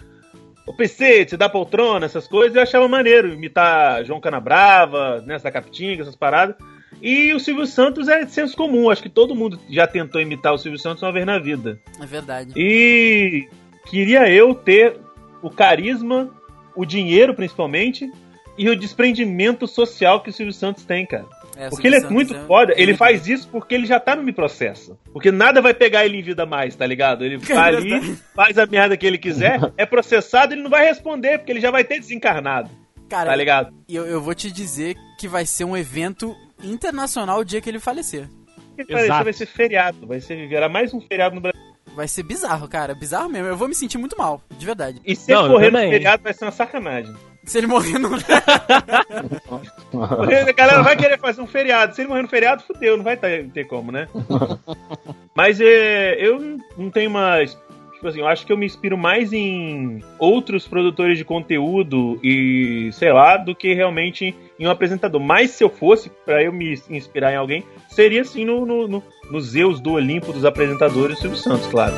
O 0.66 0.74
PC, 0.74 1.24
te 1.24 1.36
dá 1.36 1.48
poltrona, 1.48 2.06
essas 2.06 2.28
coisas, 2.28 2.54
eu 2.54 2.62
achava 2.62 2.86
maneiro. 2.86 3.32
Imitar 3.32 4.04
João 4.04 4.20
Canabrava, 4.20 5.22
nessa 5.26 5.50
Capitinga, 5.50 6.02
essas 6.02 6.16
paradas. 6.16 6.56
E 7.02 7.32
o 7.32 7.40
Silvio 7.40 7.66
Santos 7.66 8.08
é 8.08 8.24
de 8.24 8.30
senso 8.30 8.56
comum. 8.56 8.90
Acho 8.90 9.02
que 9.02 9.08
todo 9.08 9.34
mundo 9.34 9.58
já 9.68 9.86
tentou 9.86 10.20
imitar 10.20 10.52
o 10.52 10.58
Silvio 10.58 10.78
Santos 10.78 11.02
uma 11.02 11.12
vez 11.12 11.24
na 11.24 11.38
vida. 11.38 11.80
É 12.00 12.06
verdade. 12.06 12.52
E 12.56 13.48
queria 13.86 14.30
eu 14.30 14.54
ter 14.54 14.98
o 15.42 15.50
carisma, 15.50 16.30
o 16.76 16.84
dinheiro 16.84 17.34
principalmente, 17.34 18.10
e 18.58 18.68
o 18.68 18.76
desprendimento 18.76 19.66
social 19.66 20.20
que 20.20 20.30
o 20.30 20.32
Silvio 20.32 20.52
Santos 20.52 20.84
tem, 20.84 21.06
cara. 21.06 21.26
É, 21.60 21.68
Porque 21.68 21.86
ele 21.86 21.96
é 21.96 22.08
muito 22.08 22.32
Santos 22.32 22.46
foda, 22.46 22.72
ele 22.74 22.96
faz 22.96 23.28
isso 23.28 23.46
porque 23.48 23.74
ele 23.74 23.84
já 23.84 24.00
tá 24.00 24.16
no 24.16 24.22
Me 24.22 24.32
Processa. 24.32 24.96
Porque 25.12 25.30
nada 25.30 25.60
vai 25.60 25.74
pegar 25.74 26.06
ele 26.06 26.16
em 26.16 26.22
vida 26.22 26.46
mais, 26.46 26.74
tá 26.74 26.86
ligado? 26.86 27.22
Ele 27.22 27.36
tá 27.46 27.64
ali, 27.64 28.16
faz 28.34 28.56
a 28.56 28.64
merda 28.64 28.96
que 28.96 29.06
ele 29.06 29.18
quiser, 29.18 29.60
é 29.76 29.84
processado, 29.84 30.54
ele 30.54 30.62
não 30.62 30.70
vai 30.70 30.86
responder, 30.86 31.36
porque 31.36 31.52
ele 31.52 31.60
já 31.60 31.70
vai 31.70 31.84
ter 31.84 32.00
desencarnado, 32.00 32.70
Cara, 33.10 33.28
tá 33.28 33.36
ligado? 33.36 33.74
E 33.86 33.94
eu, 33.94 34.06
eu 34.06 34.22
vou 34.22 34.34
te 34.34 34.50
dizer 34.50 34.96
que 35.18 35.28
vai 35.28 35.44
ser 35.44 35.64
um 35.64 35.76
evento 35.76 36.34
internacional 36.64 37.40
o 37.40 37.44
dia 37.44 37.60
que 37.60 37.68
ele 37.68 37.78
falecer. 37.78 38.26
Ele 38.78 38.90
Exato. 38.90 39.12
Isso 39.12 39.24
vai 39.24 39.32
ser 39.34 39.46
feriado, 39.46 40.06
vai 40.06 40.20
ser 40.20 40.48
virar 40.48 40.70
mais 40.70 40.94
um 40.94 41.00
feriado 41.02 41.34
no 41.34 41.42
Brasil. 41.42 41.60
Vai 41.94 42.08
ser 42.08 42.22
bizarro, 42.22 42.68
cara. 42.68 42.94
Bizarro 42.94 43.28
mesmo. 43.28 43.48
Eu 43.48 43.56
vou 43.56 43.68
me 43.68 43.74
sentir 43.74 43.98
muito 43.98 44.16
mal, 44.16 44.40
de 44.56 44.64
verdade. 44.64 44.98
E 45.04 45.14
se 45.14 45.30
Não, 45.30 45.48
morrer 45.48 45.70
no 45.70 45.78
feriado 45.78 46.22
vai 46.22 46.32
ser 46.32 46.46
uma 46.46 46.52
sacanagem. 46.52 47.14
Se 47.50 47.58
ele 47.58 47.66
morrer 47.66 47.98
no. 47.98 48.10
A 48.14 50.52
galera 50.52 50.82
vai 50.84 50.96
querer 50.96 51.18
fazer 51.18 51.42
um 51.42 51.48
feriado. 51.48 51.96
Se 51.96 52.02
ele 52.02 52.08
morrer 52.08 52.22
no 52.22 52.28
feriado, 52.28 52.62
fudeu, 52.62 52.96
não 52.96 53.02
vai 53.02 53.16
ter, 53.16 53.50
ter 53.50 53.64
como, 53.64 53.90
né? 53.90 54.06
Mas 55.34 55.60
é, 55.60 56.14
eu 56.24 56.38
não- 56.78 56.90
tenho 56.90 57.10
mais. 57.10 57.58
Tipo 57.94 58.06
assim, 58.06 58.20
eu 58.20 58.28
acho 58.28 58.46
que 58.46 58.52
eu 58.52 58.56
me 58.56 58.64
inspiro 58.64 58.96
mais 58.96 59.32
em 59.32 60.00
outros 60.16 60.64
produtores 60.66 61.18
de 61.18 61.24
conteúdo 61.24 62.20
e 62.22 62.88
sei 62.92 63.12
lá, 63.12 63.36
do 63.36 63.52
que 63.54 63.74
realmente 63.74 64.32
em 64.58 64.66
um 64.66 64.70
apresentador. 64.70 65.20
Mas 65.20 65.50
se 65.50 65.64
eu 65.64 65.68
fosse 65.68 66.08
pra 66.24 66.42
eu 66.44 66.52
me 66.52 66.80
inspirar 66.88 67.32
em 67.32 67.36
alguém, 67.36 67.64
seria 67.88 68.22
assim 68.22 68.44
no, 68.44 68.64
no, 68.64 68.86
no, 68.86 69.02
no 69.28 69.40
Zeus 69.40 69.80
do 69.80 69.94
Olimpo 69.94 70.32
dos 70.32 70.44
apresentadores, 70.44 71.18
o 71.18 71.20
Silvio 71.20 71.36
Santos, 71.38 71.66
claro. 71.66 71.94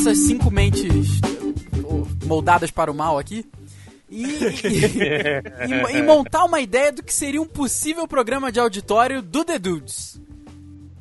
Nossas 0.00 0.16
cinco 0.16 0.50
mentes. 0.50 1.20
Moldadas 2.24 2.70
para 2.70 2.90
o 2.90 2.94
mal 2.94 3.18
aqui. 3.18 3.44
E, 4.10 4.24
e, 4.24 5.92
e- 5.92 5.98
e 5.98 6.02
montar 6.02 6.44
uma 6.46 6.58
ideia 6.58 6.90
do 6.90 7.02
que 7.02 7.12
seria 7.12 7.40
um 7.40 7.46
possível 7.46 8.08
programa 8.08 8.50
de 8.50 8.58
auditório 8.58 9.20
do 9.20 9.44
The 9.44 9.58
Dudes. 9.58 10.18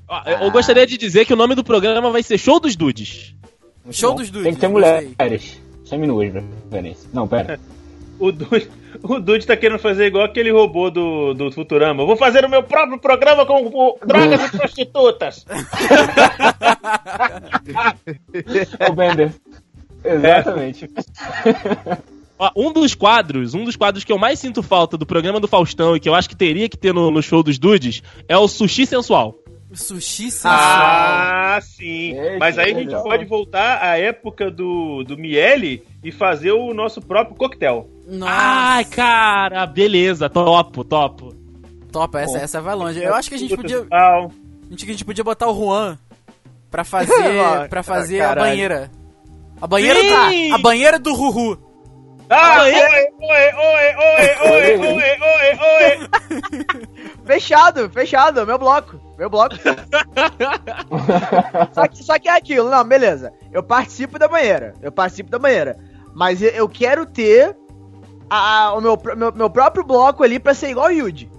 Ó, 0.06 0.22
Eu 0.42 0.52
gostaria 0.52 0.86
de 0.86 0.98
dizer 0.98 1.24
que 1.26 1.32
o 1.34 1.38
nome 1.38 1.56
do 1.56 1.64
programa 1.64 2.12
vai 2.12 2.22
ser 2.22 2.38
Show 2.38 2.60
dos 2.60 2.76
Dudes. 2.76 3.34
Show 3.90 4.12
Bom, 4.12 4.18
dos 4.18 4.30
Dudes. 4.30 4.44
Tem 4.44 4.54
que 4.54 4.60
ter 4.60 4.68
mulheres. 4.68 5.10
De 5.10 5.16
preferência. 5.16 5.62
Não, 7.14 7.26
pera. 7.26 7.58
O 8.20 8.32
Dude, 8.32 8.70
o 9.02 9.20
Dude 9.20 9.48
tá 9.48 9.56
querendo 9.56 9.80
fazer 9.80 10.08
igual 10.08 10.26
aquele 10.26 10.52
robô 10.52 10.90
do, 10.90 11.34
do 11.34 11.52
Futurama. 11.52 12.04
Eu 12.04 12.08
vou 12.08 12.18
fazer 12.18 12.44
o 12.44 12.50
meu 12.50 12.62
próprio 12.62 13.00
programa 13.00 13.46
com 13.46 13.66
o- 13.68 13.98
drogas 14.06 14.54
e 14.54 14.58
prostitutas. 14.58 15.46
o 18.90 18.94
Bender. 18.94 19.32
Exatamente. 20.04 20.90
Ó, 22.38 22.52
um 22.56 22.72
dos 22.72 22.96
quadros, 22.96 23.54
um 23.54 23.66
dos 23.66 23.76
quadros 23.76 24.04
que 24.04 24.12
eu 24.12 24.18
mais 24.18 24.40
sinto 24.40 24.64
falta 24.64 24.98
do 24.98 25.06
programa 25.06 25.40
do 25.40 25.48
Faustão 25.48 25.96
e 25.96 26.00
que 26.00 26.08
eu 26.08 26.16
acho 26.16 26.30
que 26.30 26.36
teria 26.36 26.70
que 26.70 26.78
ter 26.78 26.94
no, 26.94 27.12
no 27.12 27.22
show 27.22 27.44
dos 27.44 27.60
Dudes 27.60 28.02
é 28.28 28.38
o 28.38 28.48
Sushi 28.48 28.86
Sensual. 28.86 29.36
Sushi 29.72 30.32
sensual. 30.32 30.52
Ah, 30.56 31.60
sim. 31.62 32.18
Eita, 32.18 32.38
Mas 32.40 32.58
aí 32.58 32.72
a 32.72 32.74
gente 32.74 32.88
legal. 32.88 33.04
pode 33.04 33.24
voltar 33.26 33.84
à 33.84 34.00
época 34.00 34.50
do, 34.50 35.04
do 35.04 35.16
Miele 35.16 35.84
e 36.04 36.12
fazer 36.12 36.54
o 36.54 36.74
nosso 36.74 37.00
próprio 37.00 37.36
coquetel. 37.38 37.88
Nossa, 38.10 38.34
Ai, 38.34 38.86
cara, 38.86 39.66
beleza, 39.68 40.30
topo, 40.30 40.84
topo. 40.84 41.34
top, 41.92 42.18
essa, 42.18 42.38
essa 42.40 42.62
vai 42.62 42.76
longe. 42.76 43.02
Eu 43.04 43.14
acho 43.14 43.30
que 43.30 43.36
a 43.36 43.38
gente 43.40 43.56
podia, 43.56 43.86
Tal. 43.86 44.32
a 44.66 44.70
gente, 44.72 44.86
a 44.86 44.88
gente 44.92 45.06
podia 45.06 45.24
botar 45.24 45.48
o 45.48 45.54
Juan 45.56 45.98
pra 46.72 46.84
fazer, 46.84 47.14
pra 47.70 47.84
fazer 47.84 48.22
a 48.22 48.30
Caralho. 48.30 48.48
banheira. 48.50 48.92
A 49.62 49.68
banheira, 49.68 50.00
Sim! 50.32 50.50
do, 50.50 50.56
a 50.56 50.58
banheira 50.58 50.98
do 51.00 51.14
Ruhu. 51.14 51.58
Ah, 52.32 52.62
Oi? 52.62 52.74
oi, 52.74 52.82
oi, 52.82 53.48
oi, 53.56 53.96
oi, 53.98 54.28
oi, 54.50 54.78
oi, 54.78 55.18
oi, 55.22 55.98
oi. 55.98 56.90
Fechado, 57.26 57.90
fechado, 57.90 58.46
meu 58.46 58.58
bloco. 58.58 59.00
Meu 59.18 59.30
bloco. 59.30 59.56
só, 61.74 61.88
que, 61.88 62.04
só 62.04 62.20
que 62.20 62.30
é 62.30 62.36
aquilo, 62.38 62.70
não, 62.70 62.84
beleza. 62.84 63.32
Eu 63.52 63.62
participo 63.64 64.18
da 64.18 64.28
banheira. 64.28 64.74
Eu 64.82 64.92
participo 64.92 65.30
da 65.30 65.40
banheira. 65.40 65.78
Mas 66.16 66.42
eu 66.42 66.68
quero 66.70 67.06
ter 67.06 67.56
a- 68.30 68.74
o 68.74 68.82
meu, 68.82 68.98
meu, 69.16 69.32
meu 69.34 69.50
próprio 69.50 69.84
bloco 69.84 70.24
ali 70.24 70.40
pra 70.40 70.54
ser 70.54 70.70
igual 70.70 70.88
o 70.88 70.92
Yuji. 70.92 71.30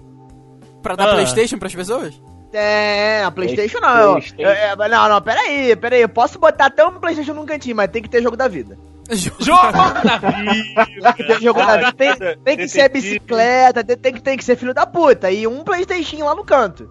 Pra 0.83 0.95
dar 0.95 1.09
Ah. 1.09 1.13
Playstation 1.13 1.57
pras 1.59 1.73
pessoas? 1.75 2.21
É, 2.53 3.23
a 3.23 3.31
Playstation 3.31 3.79
não. 3.79 3.97
eu- 3.97 4.11
PlayStation. 4.13 4.41
eu- 4.41 4.49
é, 4.49 4.89
não, 4.89 5.09
não, 5.09 5.21
peraí, 5.21 5.75
peraí. 5.75 6.01
Eu 6.01 6.09
posso 6.09 6.37
botar 6.39 6.65
até 6.65 6.85
um 6.85 6.99
Playstation 6.99 7.33
num 7.33 7.45
cantinho, 7.45 7.75
mas 7.75 7.89
tem 7.89 8.01
que 8.01 8.09
ter 8.09 8.21
jogo 8.21 8.35
da 8.35 8.47
vida. 8.47 8.77
Jogo 9.11 9.61
da 10.03 10.17
vida! 10.17 11.13
Tem 11.27 11.41
jogo 11.41 11.59
da 11.59 11.75
vida. 11.77 11.91
Tem, 11.93 12.15
tem 12.45 12.57
que 12.57 12.67
ser 12.69 12.87
bicicleta, 12.89 13.83
tem, 13.83 13.97
tem 13.97 14.13
que, 14.13 14.21
tem 14.21 14.37
que 14.37 14.43
ser 14.43 14.55
filho 14.55 14.73
da 14.73 14.85
puta. 14.85 15.29
E 15.29 15.45
um 15.47 15.63
Playstation 15.65 16.23
lá 16.23 16.33
no 16.33 16.45
canto. 16.45 16.89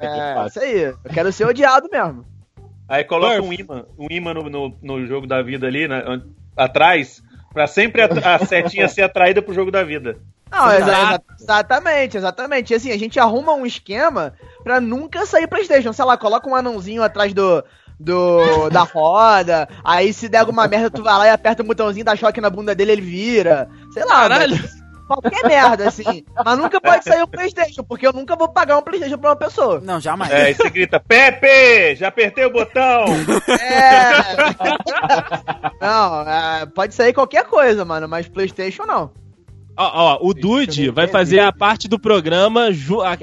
É, 0.00 0.46
isso 0.46 0.60
aí. 0.60 0.80
Eu 0.82 0.98
quero 1.12 1.32
ser 1.32 1.46
odiado 1.46 1.88
mesmo. 1.90 2.24
Aí 2.88 3.04
coloca 3.04 3.40
um 3.42 3.52
imã, 3.52 3.84
um 3.98 4.06
imã 4.10 4.34
no, 4.34 4.48
no, 4.48 4.74
no 4.82 5.06
jogo 5.06 5.26
da 5.26 5.42
vida 5.42 5.66
ali, 5.66 5.86
né, 5.86 6.02
atrás, 6.56 7.22
pra 7.58 7.66
sempre 7.66 8.02
a, 8.02 8.06
a 8.36 8.38
setinha 8.46 8.86
ser 8.86 9.02
atraída 9.02 9.42
pro 9.42 9.52
jogo 9.52 9.68
da 9.72 9.82
vida. 9.82 10.16
Não, 10.48 10.70
exa- 10.72 11.20
exatamente, 11.40 12.16
exatamente. 12.16 12.72
E 12.72 12.76
assim, 12.76 12.92
a 12.92 12.96
gente 12.96 13.18
arruma 13.18 13.52
um 13.52 13.66
esquema 13.66 14.32
pra 14.62 14.80
nunca 14.80 15.26
sair 15.26 15.48
Playstation. 15.48 15.92
Sei 15.92 16.04
lá, 16.04 16.16
coloca 16.16 16.48
um 16.48 16.54
anãozinho 16.54 17.02
atrás 17.02 17.34
do. 17.34 17.64
Do, 18.00 18.70
da 18.70 18.82
roda, 18.84 19.68
aí 19.82 20.12
se 20.12 20.28
der 20.28 20.38
alguma 20.38 20.68
merda, 20.68 20.88
tu 20.88 21.02
vai 21.02 21.18
lá 21.18 21.26
e 21.26 21.30
aperta 21.30 21.64
o 21.64 21.66
botãozinho, 21.66 22.04
dá 22.04 22.14
choque 22.14 22.40
na 22.40 22.48
bunda 22.48 22.72
dele, 22.72 22.92
ele 22.92 23.02
vira. 23.02 23.68
Sei 23.92 24.04
lá, 24.04 24.28
Caralho! 24.28 24.56
mas- 24.56 24.78
qualquer 25.08 25.48
merda, 25.48 25.88
assim. 25.88 26.24
Mas 26.44 26.58
nunca 26.58 26.80
pode 26.80 27.04
sair 27.04 27.22
o 27.22 27.26
Playstation, 27.26 27.82
porque 27.82 28.06
eu 28.06 28.12
nunca 28.12 28.36
vou 28.36 28.48
pagar 28.48 28.78
um 28.78 28.82
Playstation 28.82 29.18
pra 29.18 29.30
uma 29.30 29.36
pessoa. 29.36 29.80
Não, 29.80 29.98
jamais. 29.98 30.30
É, 30.30 30.50
e 30.50 30.54
você 30.54 30.70
grita, 30.70 31.00
Pepe, 31.00 31.96
já 31.96 32.08
apertei 32.08 32.44
o 32.44 32.52
botão. 32.52 33.04
É. 33.48 34.10
Não, 35.80 36.20
é, 36.28 36.66
pode 36.66 36.94
sair 36.94 37.12
qualquer 37.12 37.44
coisa, 37.44 37.84
mano, 37.84 38.06
mas 38.08 38.28
Playstation 38.28 38.84
não. 38.84 39.10
Ó, 39.76 39.90
ó, 39.94 40.18
o 40.20 40.34
Dude 40.34 40.90
vai 40.90 41.06
fazer 41.06 41.38
a 41.38 41.52
parte 41.52 41.88
do 41.88 41.98
programa, 41.98 42.68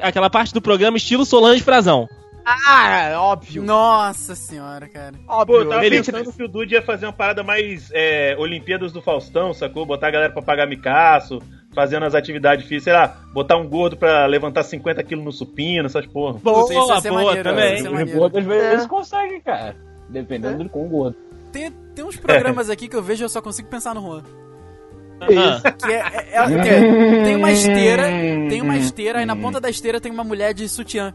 aquela 0.01 0.29
parte 0.29 0.53
do 0.53 0.61
programa 0.61 0.97
estilo 0.97 1.25
Solange 1.25 1.61
Frazão. 1.61 2.07
Ah, 2.45 3.13
óbvio. 3.17 3.63
Nossa 3.63 4.36
senhora, 4.36 4.88
cara. 4.88 5.13
Pô, 5.25 5.33
Óbvio. 5.33 5.61
eu 5.61 5.69
tava 5.69 5.81
pensando 5.81 6.31
que 6.31 6.43
o 6.43 6.47
Dude 6.47 6.75
ia 6.75 6.81
fazer 6.81 7.07
uma 7.07 7.13
parada 7.13 7.41
mais 7.41 7.89
é, 7.91 8.36
Olimpíadas 8.38 8.93
do 8.93 9.01
Faustão, 9.01 9.51
sacou? 9.51 9.83
Botar 9.83 10.09
a 10.09 10.11
galera 10.11 10.31
pra 10.31 10.43
pagar 10.43 10.67
micaço, 10.67 11.41
fazendo 11.76 12.03
as 12.05 12.15
atividades 12.15 12.65
físicas, 12.65 12.84
sei 12.86 12.93
lá, 12.93 13.21
botar 13.34 13.57
um 13.57 13.67
gordo 13.67 13.95
pra 13.97 14.26
levantar 14.26 14.63
50 14.63 15.03
quilos 15.03 15.23
no 15.26 15.32
supino, 15.32 15.86
essas 15.86 16.05
porra. 16.07 16.39
Putz, 16.39 16.71
isso 16.71 16.80
Boa, 16.80 17.01
ser 17.01 17.09
boa, 17.09 17.23
maneiro, 17.26 17.49
também. 17.49 17.76
isso 17.76 17.86
Os 17.88 17.91
maneiro. 17.93 18.19
gordos 18.19 18.39
às 18.39 18.45
vezes 18.47 18.86
É. 18.86 18.88
conseguem, 18.88 19.41
cara. 19.41 19.76
Dependendo 20.09 20.63
do 20.63 20.69
quão 20.69 20.88
gordo. 20.88 21.15
Tem, 21.51 21.71
tem 21.93 22.03
uns 22.05 22.15
programas 22.17 22.69
aqui 22.69 22.88
que 22.88 22.95
eu 22.95 23.03
vejo 23.03 23.23
e 23.23 23.26
eu 23.26 23.30
só 23.30 23.41
consigo 23.41 23.67
pensar 23.67 23.93
no 23.93 24.01
Juan. 24.01 24.23
Ah, 25.21 25.71
Que 25.71 25.91
é, 25.93 25.97
é- 25.97 26.30
é- 26.34 26.45
tem, 26.63 27.23
tem 27.23 27.36
uma 27.38 27.51
esteira, 27.51 28.03
tem 28.49 28.61
uma 28.61 28.78
esteira, 28.78 29.19
aí 29.19 29.26
na 29.26 29.36
ponta 29.36 29.61
da 29.61 29.69
esteira 29.69 29.99
tem 30.01 30.11
uma 30.11 30.23
mulher 30.23 30.53
de 30.53 30.67
sutiã. 30.67 31.13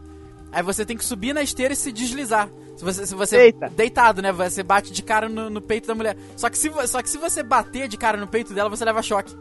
Aí 0.51 0.63
você 0.63 0.83
tem 0.85 0.97
que 0.97 1.05
subir 1.05 1.33
na 1.33 1.41
esteira 1.43 1.73
e 1.73 1.75
se 1.77 1.91
deslizar. 1.91 2.49
Se 2.75 2.83
você, 2.83 3.05
se 3.05 3.13
você 3.15 3.37
Eita. 3.37 3.69
deitado, 3.69 4.21
né? 4.21 4.31
Você 4.31 4.63
bate 4.63 4.91
de 4.91 5.03
cara 5.03 5.29
no, 5.29 5.49
no 5.51 5.61
peito 5.61 5.87
da 5.87 5.93
mulher. 5.95 6.17
Só 6.35 6.49
que, 6.49 6.57
se, 6.57 6.69
só 6.87 7.01
que 7.01 7.09
se 7.09 7.17
você 7.17 7.43
bater 7.43 7.87
de 7.87 7.95
cara 7.95 8.17
no 8.17 8.27
peito 8.27 8.53
dela, 8.53 8.69
você 8.69 8.83
leva 8.83 9.01
choque. 9.03 9.33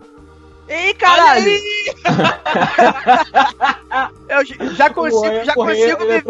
Ih, 0.70 0.94
caralho! 0.94 1.50
Eu 4.28 4.44
já 4.74 4.88
consigo, 4.88 5.44
já 5.44 5.54
consigo, 5.54 6.04
me, 6.04 6.22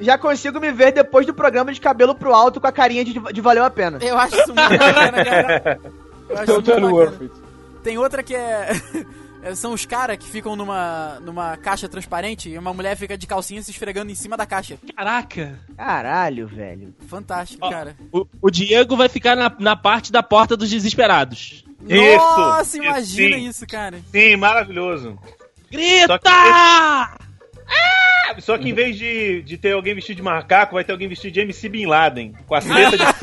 já 0.00 0.16
consigo 0.16 0.58
me 0.58 0.72
ver 0.72 0.92
depois 0.92 1.26
do 1.26 1.34
programa 1.34 1.70
de 1.70 1.78
cabelo 1.78 2.14
pro 2.14 2.32
alto 2.34 2.58
com 2.58 2.66
a 2.66 2.72
carinha 2.72 3.04
de, 3.04 3.12
de 3.12 3.40
valeu 3.42 3.62
a 3.62 3.70
pena. 3.70 3.98
Eu 4.00 4.18
acho 4.18 4.34
isso 4.34 4.54
muito 4.54 4.78
bacana, 4.78 5.24
cara. 5.24 5.80
Eu 6.26 6.38
acho 6.38 6.52
muito 6.52 6.70
bacana. 6.72 7.30
Tem 7.82 7.98
outra 7.98 8.22
que 8.22 8.34
é. 8.34 8.70
É, 9.44 9.54
São 9.54 9.72
os 9.72 9.84
caras 9.84 10.16
que 10.16 10.26
ficam 10.26 10.56
numa, 10.56 11.20
numa 11.20 11.56
caixa 11.56 11.88
transparente 11.88 12.48
e 12.48 12.58
uma 12.58 12.72
mulher 12.72 12.96
fica 12.96 13.16
de 13.16 13.26
calcinha 13.26 13.62
se 13.62 13.70
esfregando 13.70 14.10
em 14.10 14.14
cima 14.14 14.36
da 14.36 14.46
caixa. 14.46 14.78
caraca! 14.96 15.58
Caralho, 15.76 16.46
velho. 16.46 16.94
Fantástico, 17.06 17.64
Ó, 17.64 17.70
cara. 17.70 17.96
O, 18.10 18.26
o 18.40 18.50
Diego 18.50 18.96
vai 18.96 19.08
ficar 19.08 19.36
na, 19.36 19.54
na 19.58 19.76
parte 19.76 20.10
da 20.10 20.22
porta 20.22 20.56
dos 20.56 20.70
desesperados. 20.70 21.64
Isso, 21.86 22.16
Nossa, 22.16 22.76
imagina 22.78 23.36
sim. 23.36 23.48
isso, 23.48 23.66
cara. 23.66 24.00
Sim, 24.10 24.36
maravilhoso. 24.36 25.18
Grita! 25.70 26.18
Só 28.38 28.58
que 28.58 28.68
em 28.68 28.72
vez 28.72 28.96
de, 28.96 29.42
de 29.42 29.56
ter 29.56 29.72
alguém 29.72 29.94
vestido 29.94 30.16
de 30.16 30.22
macaco, 30.22 30.74
vai 30.74 30.84
ter 30.84 30.92
alguém 30.92 31.08
vestido 31.08 31.32
de 31.32 31.40
MC 31.40 31.68
Bin 31.68 31.86
Laden. 31.86 32.34
Com 32.46 32.54
a 32.54 32.60
seta 32.60 32.96
de. 32.96 33.04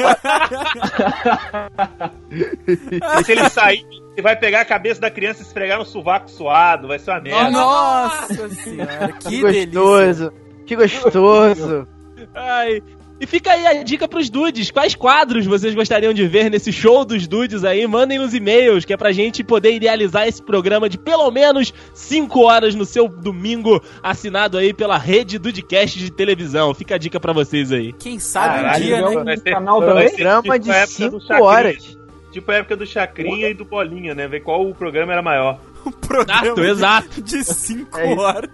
e 3.19 3.23
se 3.23 3.31
ele 3.31 3.49
sair, 3.49 3.85
ele 4.13 4.21
vai 4.21 4.35
pegar 4.35 4.61
a 4.61 4.65
cabeça 4.65 4.99
da 5.01 5.09
criança 5.09 5.41
e 5.41 5.45
esfregar 5.45 5.79
no 5.79 5.85
sovaco 5.85 6.29
suado. 6.29 6.87
Vai 6.87 6.99
ser 6.99 7.11
uma 7.11 7.21
merda. 7.21 7.49
Nossa 7.51 8.49
senhora, 8.49 9.13
que, 9.19 9.29
Que 9.29 9.41
delícia. 9.41 9.65
gostoso. 9.71 10.33
Que 10.65 10.75
gostoso. 10.75 11.87
Ai. 12.35 12.81
E 13.19 13.27
fica 13.27 13.51
aí 13.51 13.67
a 13.67 13.83
dica 13.83 14.07
pros 14.07 14.31
dudes. 14.31 14.71
Quais 14.71 14.95
quadros 14.95 15.45
vocês 15.45 15.75
gostariam 15.75 16.11
de 16.11 16.25
ver 16.25 16.49
nesse 16.49 16.73
show 16.73 17.05
dos 17.05 17.27
dudes 17.27 17.63
aí? 17.63 17.85
Mandem 17.85 18.17
nos 18.17 18.33
e-mails, 18.33 18.83
que 18.83 18.91
é 18.93 18.97
pra 18.97 19.11
gente 19.11 19.43
poder 19.43 19.73
idealizar 19.75 20.27
esse 20.27 20.41
programa 20.41 20.89
de 20.89 20.97
pelo 20.97 21.29
menos 21.29 21.71
5 21.93 22.39
horas 22.41 22.73
no 22.73 22.83
seu 22.83 23.07
domingo, 23.07 23.79
assinado 24.01 24.57
aí 24.57 24.73
pela 24.73 24.97
rede 24.97 25.37
Dudecast 25.37 25.99
de 25.99 26.09
televisão. 26.11 26.73
Fica 26.73 26.95
a 26.95 26.97
dica 26.97 27.19
pra 27.19 27.31
vocês 27.31 27.71
aí. 27.71 27.93
Quem 27.93 28.17
sabe 28.17 28.57
um 28.57 28.61
Caralho, 28.63 28.83
dia, 28.85 29.01
não. 29.01 29.13
né? 29.13 29.23
Vai 29.23 29.37
ser, 29.37 29.51
Canal 29.51 29.79
vai 29.79 29.89
também? 29.89 30.07
ser 30.09 30.15
Programa 30.15 30.41
tipo 30.41 30.59
de 30.59 30.71
a 30.71 30.75
época 30.77 30.93
do 30.97 30.97
5 30.97 31.19
Chacrinha. 31.21 31.43
horas. 31.43 31.97
Tipo 32.31 32.51
a 32.51 32.55
época 32.55 32.75
do 32.77 32.85
Chacrinha 32.85 33.49
e 33.49 33.53
do 33.53 33.65
Bolinha, 33.65 34.15
né? 34.15 34.27
Ver 34.27 34.39
qual 34.41 34.65
o 34.67 34.73
programa 34.73 35.11
era 35.13 35.21
maior. 35.21 35.59
Um 35.83 35.91
programa 35.91 36.45
Exato, 36.63 36.63
exato. 37.09 37.21
de 37.23 37.43
5 37.43 37.97
É 37.99 38.13
horas. 38.13 38.49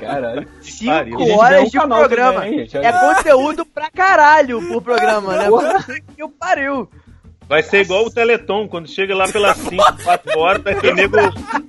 Caralho. 0.00 0.46
Pariu. 0.46 0.58
5 0.62 0.90
A 0.90 1.04
gente 1.04 1.32
horas 1.38 1.60
um 1.60 1.64
de 1.66 1.78
programa. 1.78 2.32
também, 2.40 2.58
gente. 2.60 2.76
É 2.78 2.92
conteúdo 2.92 3.66
pra 3.66 3.90
caralho 3.90 4.66
por 4.68 4.80
programa, 4.80 5.36
né? 5.36 5.48
Que 6.16 6.26
pariu. 6.40 6.88
Vai 7.46 7.62
ser 7.62 7.82
igual 7.82 8.06
o 8.06 8.10
Teleton, 8.10 8.66
quando 8.68 8.88
chega 8.88 9.14
lá 9.14 9.28
pelas 9.28 9.58
5, 9.68 10.02
4 10.02 10.38
horas, 10.38 10.62
vai 10.62 10.74
ter 10.76 10.94
nego 10.94 11.18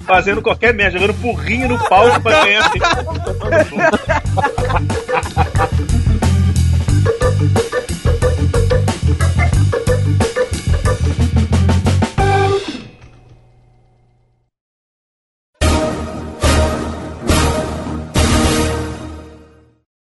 fazendo 0.06 0.42
qualquer 0.42 0.74
merda, 0.74 0.98
jogando 0.98 1.18
burrinho 1.18 1.68
no 1.68 1.78
palco 1.90 2.22
pra 2.22 2.46
ganhar. 2.46 2.72